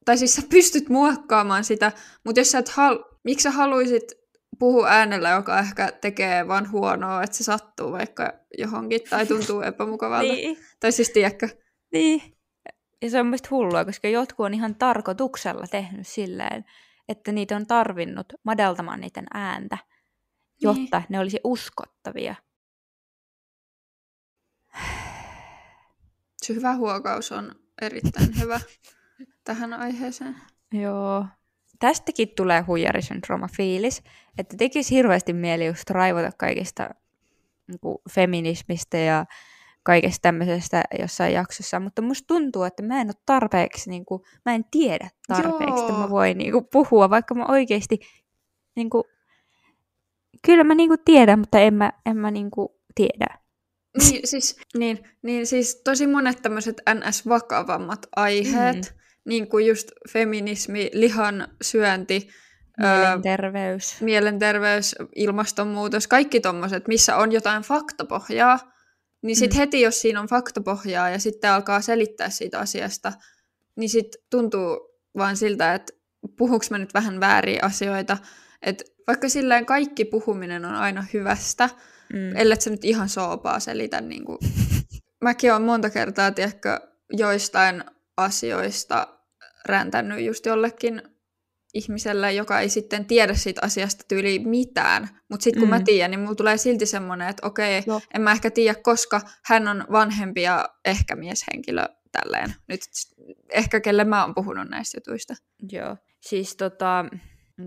tai 0.05 0.19
siis 0.19 0.35
sä 0.35 0.43
pystyt 0.51 0.89
muokkaamaan 0.89 1.65
sitä, 1.65 1.93
mutta 2.25 2.41
jos 2.41 2.51
sä 2.51 2.59
et 2.59 2.69
hal, 2.69 2.99
miksi 3.25 3.43
sä 3.43 3.51
haluaisit 3.51 4.13
puhua 4.59 4.89
äänellä, 4.89 5.31
joka 5.31 5.59
ehkä 5.59 5.93
tekee 5.93 6.49
vaan 6.49 6.71
huonoa, 6.71 7.23
että 7.23 7.37
se 7.37 7.45
sattuu 7.45 7.93
vaikka 7.93 8.33
johonkin 8.59 9.01
tai 9.11 9.27
tuntuu 9.27 9.61
epämukavalta. 9.71 10.33
Niin. 10.33 10.59
Tai 10.81 10.93
siis 10.93 11.11
tiedätkö? 11.11 11.49
Niin. 11.93 12.23
Ja 13.03 13.11
se 13.11 13.21
on 13.21 13.27
mielestäni 13.27 13.51
hullua, 13.51 13.85
koska 13.85 14.09
jotkut 14.09 14.47
on 14.47 14.55
ihan 14.55 14.75
tarkoituksella 14.75 15.67
tehnyt 15.67 16.07
silleen, 16.07 16.65
että 17.09 17.33
niitä 17.33 17.57
on 17.57 17.67
tarvinnut 17.67 18.33
madaltamaan 18.45 19.01
niiden 19.01 19.27
ääntä, 19.35 19.79
jotta 20.61 21.03
ne 21.09 21.19
olisi 21.19 21.41
uskottavia. 21.45 22.35
Se 26.43 26.55
hyvä 26.55 26.77
huokaus 26.77 27.33
on 27.33 27.55
erittäin 27.83 28.41
hyvä 28.41 28.61
tähän 29.45 29.73
aiheeseen. 29.73 30.37
Joo. 30.73 31.27
Tästäkin 31.79 32.29
tulee 32.37 32.61
huijarisyndrooma 32.61 33.49
fiilis, 33.57 34.03
että 34.39 34.57
tekisi 34.57 34.95
hirveästi 34.95 35.33
mieli 35.33 35.67
just 35.67 35.91
raivota 35.91 36.31
kaikista 36.39 36.91
niin 37.69 37.81
kuin 37.81 37.99
feminismistä 38.11 38.99
ja 38.99 39.27
kaikesta 39.83 40.23
tämmöisestä 40.23 40.83
jossain 41.01 41.33
jaksossa, 41.33 41.81
mutta 41.81 42.03
musta 42.03 42.27
tuntuu, 42.27 42.63
että 42.63 42.83
mä 42.83 43.01
en 43.01 43.07
ole 43.07 43.15
tarpeeksi, 43.27 43.91
niin 43.91 44.05
kuin, 44.05 44.23
mä 44.45 44.55
en 44.55 44.65
tiedä 44.71 45.11
tarpeeksi, 45.29 45.81
että 45.81 45.93
mä 45.93 45.99
Joo. 45.99 46.11
voin 46.11 46.39
niin 46.39 46.53
kuin, 46.53 46.67
puhua, 46.73 47.11
vaikka 47.11 47.35
mä 47.35 47.47
oikeasti, 47.47 47.99
niin 48.77 48.91
kuin, 48.91 49.05
kyllä 50.47 50.65
mä 50.65 50.75
niin 50.75 50.89
kuin, 50.89 51.01
tiedän, 51.05 51.39
mutta 51.39 51.59
en 51.59 51.75
mä, 51.75 51.93
en 52.07 52.17
mä 52.17 52.31
niin 52.31 52.51
kuin, 52.51 52.69
tiedä. 52.95 53.27
Niin 53.99 54.29
siis, 54.29 54.57
niin, 54.79 54.99
niin 55.23 55.47
siis 55.47 55.81
tosi 55.85 56.07
monet 56.07 56.43
tämmöiset 56.43 56.83
NS-vakavammat 56.95 58.07
aiheet, 58.17 58.77
mm. 58.77 59.01
Niin 59.27 59.49
kuin 59.49 59.67
just 59.67 59.89
feminismi, 60.13 60.91
lihan 60.93 61.49
syönti, 61.63 62.29
öö, 62.85 62.97
Mielenterveys. 62.99 64.01
mielenterveys, 64.01 64.95
ilmastonmuutos, 65.17 66.07
kaikki 66.07 66.41
tommoset, 66.41 66.89
missä 66.89 67.17
on 67.17 67.33
jotain 67.33 67.63
faktapohjaa, 67.63 68.73
niin 69.23 69.37
sitten 69.37 69.57
Mm. 69.57 69.61
heti, 69.61 69.81
jos 69.81 70.01
siinä 70.01 70.21
on 70.21 70.27
faktapohjaa 70.27 71.11
ja 71.11 71.19
sitten 71.19 71.51
alkaa 71.51 71.81
selittää 71.81 72.31
siitä 72.31 72.59
asiasta, 72.59 73.13
niin 73.77 73.89
sitten 73.91 74.23
tuntuu 74.31 74.81
vaan 75.17 75.37
siltä, 75.37 75.75
että 75.75 75.93
puhuks 76.39 76.71
mä 76.71 76.79
nyt 76.79 76.95
vähän 76.95 77.21
vääriä 77.21 77.61
asioita. 77.63 78.19
Että 78.63 78.85
vaikka 79.07 79.29
silleen 79.29 79.67
kaikki 79.67 80.05
puhuminen 80.05 80.65
on 80.65 80.75
aina 80.75 81.05
hyvästä, 81.13 81.69
Mm. 82.13 82.37
ellei 82.37 82.61
sä 82.61 82.71
nyt 82.71 82.85
ihan 82.85 83.09
soopaa 83.09 83.61
selitä. 83.61 84.01
Niin 84.01 84.25
kuin. 84.25 84.39
Mäkin 85.25 85.51
olen 85.53 85.63
monta 85.63 85.91
kertaa, 85.91 86.31
tiedätkö, 86.31 86.81
joistain 87.13 87.85
asioista 88.17 89.16
räntänyt 89.67 90.21
just 90.21 90.47
jollekin 90.47 91.03
ihmiselle, 91.75 92.33
joka 92.33 92.61
ei 92.61 92.69
sitten 92.69 93.05
tiedä 93.05 93.35
siitä 93.35 93.61
asiasta 93.65 94.05
tyyli 94.09 94.39
mitään. 94.39 95.09
Mutta 95.29 95.45
sitten 95.45 95.61
kun 95.61 95.69
mm. 95.69 95.75
mä 95.75 95.81
tiedän, 95.81 96.11
niin 96.11 96.21
mulla 96.21 96.35
tulee 96.35 96.57
silti 96.57 96.87
semmoinen, 96.87 97.29
että 97.29 97.47
okei, 97.47 97.83
Joo. 97.87 98.01
en 98.15 98.23
mä 98.23 98.33
ehkä 98.33 98.51
tiedä, 98.51 98.79
koska 98.83 99.21
hän 99.45 99.69
on 99.69 99.85
vanhempi 99.93 100.43
ja 100.43 100.69
ehkä 100.85 101.17
mieshenkilö 101.17 101.87
tälleen. 102.13 102.55
Nyt 102.69 102.81
ehkä 103.51 103.81
kelle 103.81 104.05
mä 104.05 104.25
oon 104.25 104.35
puhunut 104.35 104.69
näistä 104.69 104.97
jutuista. 104.97 105.35
Joo, 105.73 105.97
siis 106.21 106.57
tota, 106.57 107.05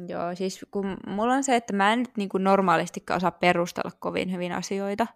joo, 0.08 0.36
siis 0.36 0.66
kun 0.72 0.98
mulla 1.08 1.34
on 1.34 1.44
se, 1.44 1.56
että 1.56 1.74
mä 1.74 1.94
en 1.94 2.00
nyt 2.00 2.18
niin 2.18 2.30
normaalistikaan 2.40 3.18
osaa 3.18 3.32
perustella 3.32 3.92
kovin 4.00 4.32
hyvin 4.32 4.52
asioita. 4.52 5.08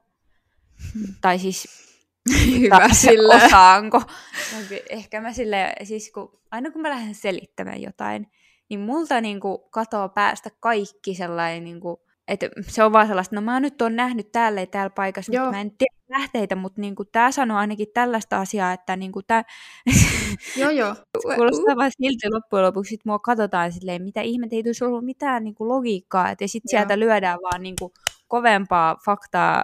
tai 1.22 1.40
siis 1.40 1.93
Hyvä 2.32 2.90
sille. 2.94 3.36
Osaanko? 3.36 4.00
No, 4.00 4.78
ehkä 4.90 5.22
mä 5.22 5.34
sille, 5.34 5.74
siis 5.84 6.12
kun, 6.12 6.40
aina 6.52 6.72
kun 6.72 6.82
mä 6.82 6.90
lähden 6.90 7.16
selittämään 7.16 7.82
jotain, 7.82 8.28
niin 8.70 8.80
multa 8.80 9.22
niin 9.22 9.40
kuin 9.40 9.58
katoo 9.72 10.10
päästä 10.10 10.50
kaikki 10.60 11.16
sellainen, 11.16 11.64
niin 11.64 11.80
kuin, 11.80 11.98
että 12.28 12.50
se 12.68 12.84
on 12.84 12.94
vaan 12.94 13.08
sellaista, 13.08 13.36
no 13.36 13.42
mä 13.42 13.60
nyt 13.60 13.82
on 13.82 13.96
nähnyt 13.96 14.32
täällä 14.32 14.62
ja 14.62 14.68
täällä 14.68 14.90
paikassa, 14.90 15.32
Joo. 15.34 15.46
mutta 15.46 15.56
mä 15.56 15.62
en 15.62 15.72
tiedä 15.78 16.20
lähteitä, 16.20 16.56
mutta 16.56 16.82
niin 16.82 16.96
kuin, 16.96 17.10
tää 17.12 17.32
sanoo 17.32 17.58
ainakin 17.58 17.88
tällaista 17.94 18.38
asiaa, 18.42 18.74
että 18.74 18.96
niin 18.96 19.12
kuin, 19.12 19.26
tää... 19.28 19.44
joo, 20.62 20.70
joo. 20.70 20.96
Kuulostaa 21.36 21.76
vaan 21.76 21.92
silti 21.98 22.30
loppujen 22.34 22.66
lopuksi, 22.66 22.90
sit 22.90 23.06
mua 23.06 23.20
katsotaan 23.20 23.72
silleen, 23.72 24.04
mitä 24.04 24.22
ihmettä, 24.22 24.56
ei 24.56 24.64
tulisi 24.64 24.86
ollut 24.86 25.06
mitään 25.06 25.44
niin 25.44 25.56
kuin, 25.56 25.68
logiikkaa, 25.68 26.30
että 26.30 26.48
sitten 26.48 26.70
sieltä 26.70 27.00
lyödään 27.00 27.40
vaan 27.44 27.64
niin 27.64 27.76
kuin, 27.80 27.92
kovempaa 28.28 28.98
faktaa 29.06 29.64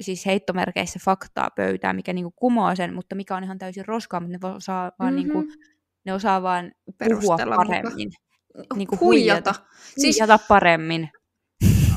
siis 0.00 0.26
heittomerkeissä 0.26 0.98
faktaa 1.04 1.48
pöytään, 1.56 1.96
mikä 1.96 2.12
niinku 2.12 2.32
kumoaa 2.36 2.74
sen, 2.74 2.94
mutta 2.94 3.14
mikä 3.14 3.36
on 3.36 3.44
ihan 3.44 3.58
täysin 3.58 3.86
roskaa, 3.86 4.20
mutta 4.20 4.48
ne 4.48 4.54
osaa 4.54 4.92
vaan, 4.98 5.14
mm-hmm. 5.14 5.32
niinku, 5.32 5.52
ne 6.04 6.12
osaa 6.12 6.42
vaan 6.42 6.72
puhua 7.08 7.36
paremmin. 7.56 8.10
Niinku 8.74 8.98
huijata. 9.00 9.54
Siis... 9.98 10.16
Huijata 10.16 10.38
paremmin. 10.48 11.10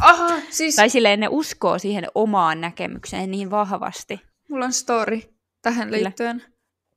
Aha, 0.01 0.41
siis... 0.49 0.76
Tai 0.76 0.89
silleen 0.89 1.20
ne 1.20 1.28
uskoo 1.30 1.80
siihen 1.80 2.07
omaan 2.16 2.61
näkemykseen 2.61 3.32
niin 3.32 3.51
vahvasti. 3.51 4.22
Mulla 4.49 4.66
on 4.66 4.74
story 4.74 5.22
tähän 5.61 5.88
Kyllä. 5.88 6.03
liittyen. 6.03 6.43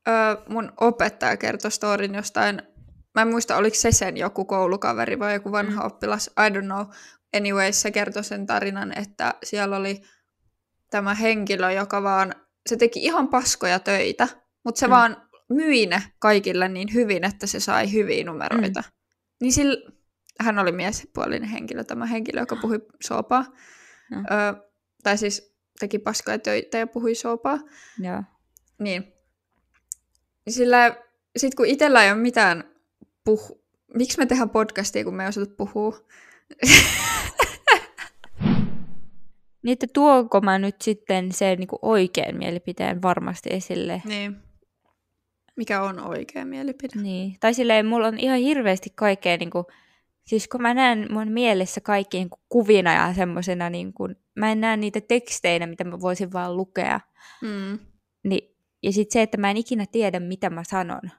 Öö, 0.07 0.15
mun 0.49 0.73
opettaja 0.77 1.37
kertoi 1.37 1.71
storin 1.71 2.15
jostain, 2.15 2.61
mä 3.15 3.21
en 3.21 3.27
muista 3.27 3.57
oliko 3.57 3.75
se 3.75 3.91
sen 3.91 4.17
joku 4.17 4.45
koulukaveri 4.45 5.19
vai 5.19 5.33
joku 5.33 5.51
vanha 5.51 5.81
mm. 5.81 5.87
oppilas, 5.87 6.27
I 6.27 6.49
don't 6.49 6.65
know. 6.65 6.85
Anyways, 7.37 7.81
se 7.81 7.91
kertoi 7.91 8.23
sen 8.23 8.45
tarinan, 8.45 8.97
että 8.97 9.33
siellä 9.43 9.77
oli 9.77 10.01
tämä 10.89 11.13
henkilö, 11.13 11.71
joka 11.71 12.03
vaan, 12.03 12.35
se 12.69 12.77
teki 12.77 13.03
ihan 13.03 13.27
paskoja 13.27 13.79
töitä, 13.79 14.27
mutta 14.63 14.79
se 14.79 14.87
mm. 14.87 14.91
vaan 14.91 15.27
myi 15.49 15.85
ne 15.85 16.03
kaikille 16.19 16.67
niin 16.67 16.93
hyvin, 16.93 17.23
että 17.23 17.47
se 17.47 17.59
sai 17.59 17.93
hyviä 17.93 18.25
numeroita. 18.25 18.79
Mm. 18.79 18.91
Niin 19.41 19.53
sillä, 19.53 19.91
hän 20.39 20.59
oli 20.59 20.71
miespuolinen 20.71 21.49
henkilö, 21.49 21.83
tämä 21.83 22.05
henkilö, 22.05 22.39
joka 22.39 22.55
puhui 22.55 22.79
soopaa. 23.03 23.45
Mm. 24.11 24.19
Ö, 24.19 24.69
tai 25.03 25.17
siis 25.17 25.55
teki 25.79 25.99
paskoja 25.99 26.39
töitä 26.39 26.77
ja 26.77 26.87
puhui 26.87 27.15
soopaa. 27.15 27.59
Ja. 27.99 28.23
Niin. 28.79 29.13
Sillä 30.49 30.97
sitten 31.37 31.57
kun 31.57 31.65
itsellä 31.65 32.03
ei 32.03 32.11
ole 32.11 32.19
mitään 32.19 32.63
puhu... 33.23 33.67
Miksi 33.93 34.17
me 34.17 34.25
tehdään 34.25 34.49
podcastia, 34.49 35.03
kun 35.03 35.15
me 35.15 35.23
ei 35.23 35.29
osata 35.29 35.53
puhua? 35.57 35.99
Niin, 39.67 39.73
että 39.73 39.87
tuonko 39.93 40.41
mä 40.41 40.59
nyt 40.59 40.81
sitten 40.81 41.31
sen 41.31 41.59
niin 41.59 41.67
kuin 41.67 41.79
oikean 41.81 42.37
mielipiteen 42.37 43.01
varmasti 43.01 43.49
esille. 43.51 44.01
Niin. 44.05 44.35
Mikä 45.55 45.81
on 45.81 45.99
oikea 45.99 46.45
mielipide. 46.45 47.01
Niin. 47.01 47.35
Tai 47.39 47.53
silleen, 47.53 47.85
mulla 47.85 48.07
on 48.07 48.19
ihan 48.19 48.37
hirveästi 48.39 48.89
kaikkea, 48.95 49.37
niin 49.37 49.49
kuin, 49.49 49.65
siis 50.25 50.47
kun 50.47 50.61
mä 50.61 50.73
näen 50.73 51.07
mun 51.11 51.31
mielessä 51.31 51.81
kaikki 51.81 52.17
niin 52.17 52.29
kuin 52.29 52.39
kuvina 52.49 52.93
ja 52.93 53.13
semmoisena, 53.13 53.69
niin 53.69 53.93
kuin, 53.93 54.15
mä 54.35 54.51
en 54.51 54.61
näe 54.61 54.77
niitä 54.77 55.01
teksteinä, 55.01 55.67
mitä 55.67 55.83
mä 55.83 56.01
voisin 56.01 56.33
vaan 56.33 56.57
lukea. 56.57 56.99
Mm. 57.41 57.79
Niin, 58.23 58.55
ja 58.83 58.91
sitten 58.91 59.13
se, 59.13 59.21
että 59.21 59.37
mä 59.37 59.51
en 59.51 59.57
ikinä 59.57 59.85
tiedä, 59.91 60.19
mitä 60.19 60.49
mä 60.49 60.63
sanon. 60.63 61.11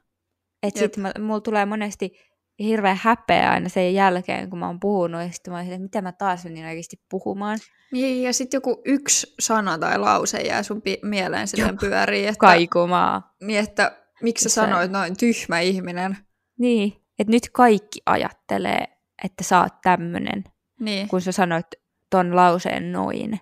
Että 0.62 0.80
sitten 0.80 1.12
mulla 1.20 1.40
tulee 1.40 1.66
monesti 1.66 2.12
hirveän 2.58 2.98
häpeä 3.02 3.50
aina 3.50 3.68
sen 3.68 3.94
jälkeen, 3.94 4.50
kun 4.50 4.58
mä 4.58 4.66
oon 4.66 4.80
puhunut, 4.80 5.22
ja 5.22 5.30
sitten 5.30 5.52
mä 5.52 5.58
oon 5.58 5.82
mitä 5.82 6.02
mä 6.02 6.12
taas 6.12 6.44
menin 6.44 6.66
oikeasti 6.66 7.00
puhumaan. 7.10 7.58
Niin, 7.92 8.22
ja 8.22 8.32
sitten 8.32 8.56
joku 8.56 8.82
yksi 8.84 9.34
sana 9.40 9.78
tai 9.78 9.98
lause 9.98 10.38
jää 10.38 10.62
sun 10.62 10.82
pi- 10.82 11.00
mieleen 11.02 11.48
sitten 11.48 11.78
pyörii. 11.78 12.26
Että, 12.26 12.38
Kaikumaa. 12.38 13.34
Niin, 13.42 13.58
että 13.58 13.98
miksi 14.22 14.42
sä 14.42 14.48
sanoit 14.48 14.90
noin 14.90 15.16
tyhmä 15.16 15.60
ihminen. 15.60 16.16
Niin, 16.58 16.92
että 17.18 17.30
nyt 17.30 17.50
kaikki 17.52 18.00
ajattelee, 18.06 18.84
että 19.24 19.44
sä 19.44 19.60
oot 19.60 19.80
tämmönen, 19.82 20.44
niin. 20.80 21.08
kun 21.08 21.20
sä 21.20 21.32
sanoit 21.32 21.66
ton 22.10 22.36
lauseen 22.36 22.92
noin. 22.92 23.40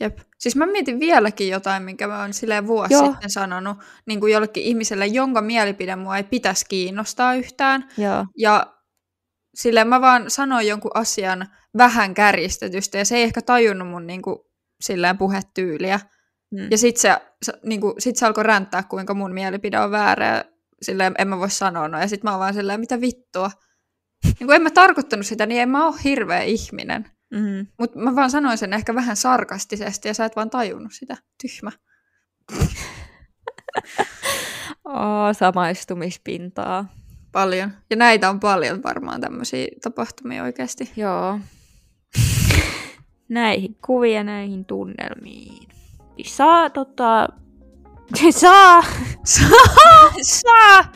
Jep. 0.00 0.18
Siis 0.46 0.56
mä 0.56 0.66
mietin 0.66 1.00
vieläkin 1.00 1.48
jotain, 1.48 1.82
minkä 1.82 2.08
mä 2.08 2.20
oon 2.20 2.32
silleen 2.32 2.66
vuosi 2.66 2.94
Joo. 2.94 3.06
sitten 3.06 3.30
sanonut 3.30 3.76
niin 4.06 4.20
kuin 4.20 4.32
jollekin 4.32 4.62
ihmiselle, 4.62 5.06
jonka 5.06 5.40
mielipide 5.40 5.96
mua 5.96 6.16
ei 6.16 6.22
pitäisi 6.24 6.66
kiinnostaa 6.68 7.34
yhtään. 7.34 7.88
Joo. 7.98 8.26
Ja 8.38 8.74
silleen 9.54 9.88
mä 9.88 10.00
vaan 10.00 10.30
sanoin 10.30 10.66
jonkun 10.66 10.90
asian 10.94 11.46
vähän 11.78 12.14
kärjistetystä, 12.14 12.98
ja 12.98 13.04
se 13.04 13.16
ei 13.16 13.22
ehkä 13.22 13.42
tajunnut 13.42 13.88
mun 13.88 14.06
niin 14.06 14.22
kuin, 14.22 14.38
silleen 14.80 15.18
puhetyyliä. 15.18 16.00
Hmm. 16.56 16.68
Ja 16.70 16.78
sit 16.78 16.96
se, 16.96 17.16
se, 17.42 17.52
niin 17.64 17.80
kuin, 17.80 17.94
sit 17.98 18.16
se 18.16 18.26
alkoi 18.26 18.44
ränttää, 18.44 18.82
kuinka 18.82 19.14
mun 19.14 19.34
mielipide 19.34 19.80
on 19.80 19.90
väärä, 19.90 20.26
ja 20.26 20.44
silleen 20.82 21.14
en 21.18 21.28
mä 21.28 21.38
voi 21.38 21.50
sanoa 21.50 21.88
no. 21.88 22.00
Ja 22.00 22.08
sit 22.08 22.22
mä 22.22 22.30
oon 22.30 22.40
vaan 22.40 22.54
silleen, 22.54 22.80
mitä 22.80 23.00
vittua. 23.00 23.50
niin 24.24 24.46
kuin 24.46 24.56
en 24.56 24.62
mä 24.62 24.70
tarkoittanut 24.70 25.26
sitä, 25.26 25.46
niin 25.46 25.60
en 25.60 25.68
mä 25.68 25.86
oo 25.86 25.92
hirveä 25.92 26.42
ihminen. 26.42 27.15
Mm-hmm. 27.30 27.66
Mutta 27.78 27.98
mä 27.98 28.14
vaan 28.16 28.30
sanoin 28.30 28.58
sen 28.58 28.72
ehkä 28.72 28.94
vähän 28.94 29.16
sarkastisesti 29.16 30.08
ja 30.08 30.14
sä 30.14 30.24
et 30.24 30.36
vaan 30.36 30.50
tajunnut 30.50 30.92
sitä. 30.92 31.16
Tyhmä. 31.42 31.72
oh, 34.84 35.36
samaistumispintaa. 35.38 36.88
Paljon. 37.32 37.70
Ja 37.90 37.96
näitä 37.96 38.30
on 38.30 38.40
paljon 38.40 38.82
varmaan 38.82 39.20
tämmöisiä 39.20 39.66
tapahtumia 39.82 40.42
oikeasti. 40.42 40.92
Joo. 40.96 41.40
näihin 43.28 43.76
kuvia, 43.86 44.24
näihin 44.24 44.64
tunnelmiin. 44.64 45.68
Saa 46.26 46.70
tota... 46.70 47.28
Saa! 48.30 48.82
Saa! 49.24 50.12
Saa! 50.22 50.92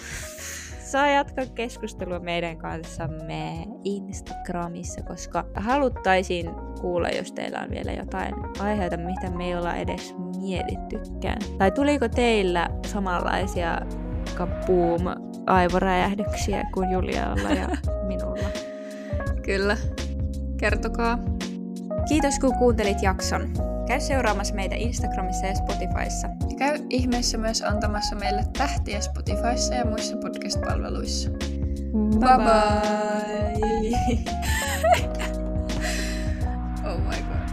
Saa 0.91 1.09
jatkaa 1.09 1.45
keskustelua 1.55 2.19
meidän 2.19 2.57
kanssamme 2.59 3.67
Instagramissa, 3.85 5.03
koska 5.03 5.45
haluttaisiin 5.55 6.51
kuulla, 6.81 7.09
jos 7.09 7.33
teillä 7.33 7.61
on 7.61 7.71
vielä 7.71 7.93
jotain 7.93 8.35
aiheita, 8.61 8.97
mitä 8.97 9.31
me 9.31 9.47
ei 9.47 9.55
olla 9.55 9.75
edes 9.75 10.15
mietittykään. 10.41 11.39
Tai 11.59 11.71
tuliko 11.71 12.09
teillä 12.09 12.69
samanlaisia 12.87 13.81
kapuum 14.37 15.03
aivoräjähdyksiä 15.47 16.65
kuin 16.75 16.91
Julialla 16.91 17.51
ja 17.51 17.69
minulla? 18.09 18.49
Kyllä. 19.43 19.77
Kertokaa. 20.57 21.19
Kiitos 22.09 22.39
kun 22.39 22.59
kuuntelit 22.59 23.03
jakson. 23.03 23.49
Käy 23.91 24.01
seuraamassa 24.01 24.55
meitä 24.55 24.75
Instagramissa 24.75 25.47
ja 25.47 25.55
Spotifyssa. 25.55 26.29
Ja 26.51 26.57
käy 26.59 26.87
ihmeessä 26.91 27.39
myös 27.39 27.63
antamassa 27.63 28.17
meille 28.17 28.45
tähtiä 28.59 29.01
Spotifyssa 29.01 29.75
ja 29.75 29.85
muissa 29.85 30.17
podcast-palveluissa. 30.17 31.31
Bye 31.31 32.39
bye! 32.39 33.59
bye. 33.61 34.19
oh 36.93 36.99
my 36.99 37.17
god. 37.17 37.50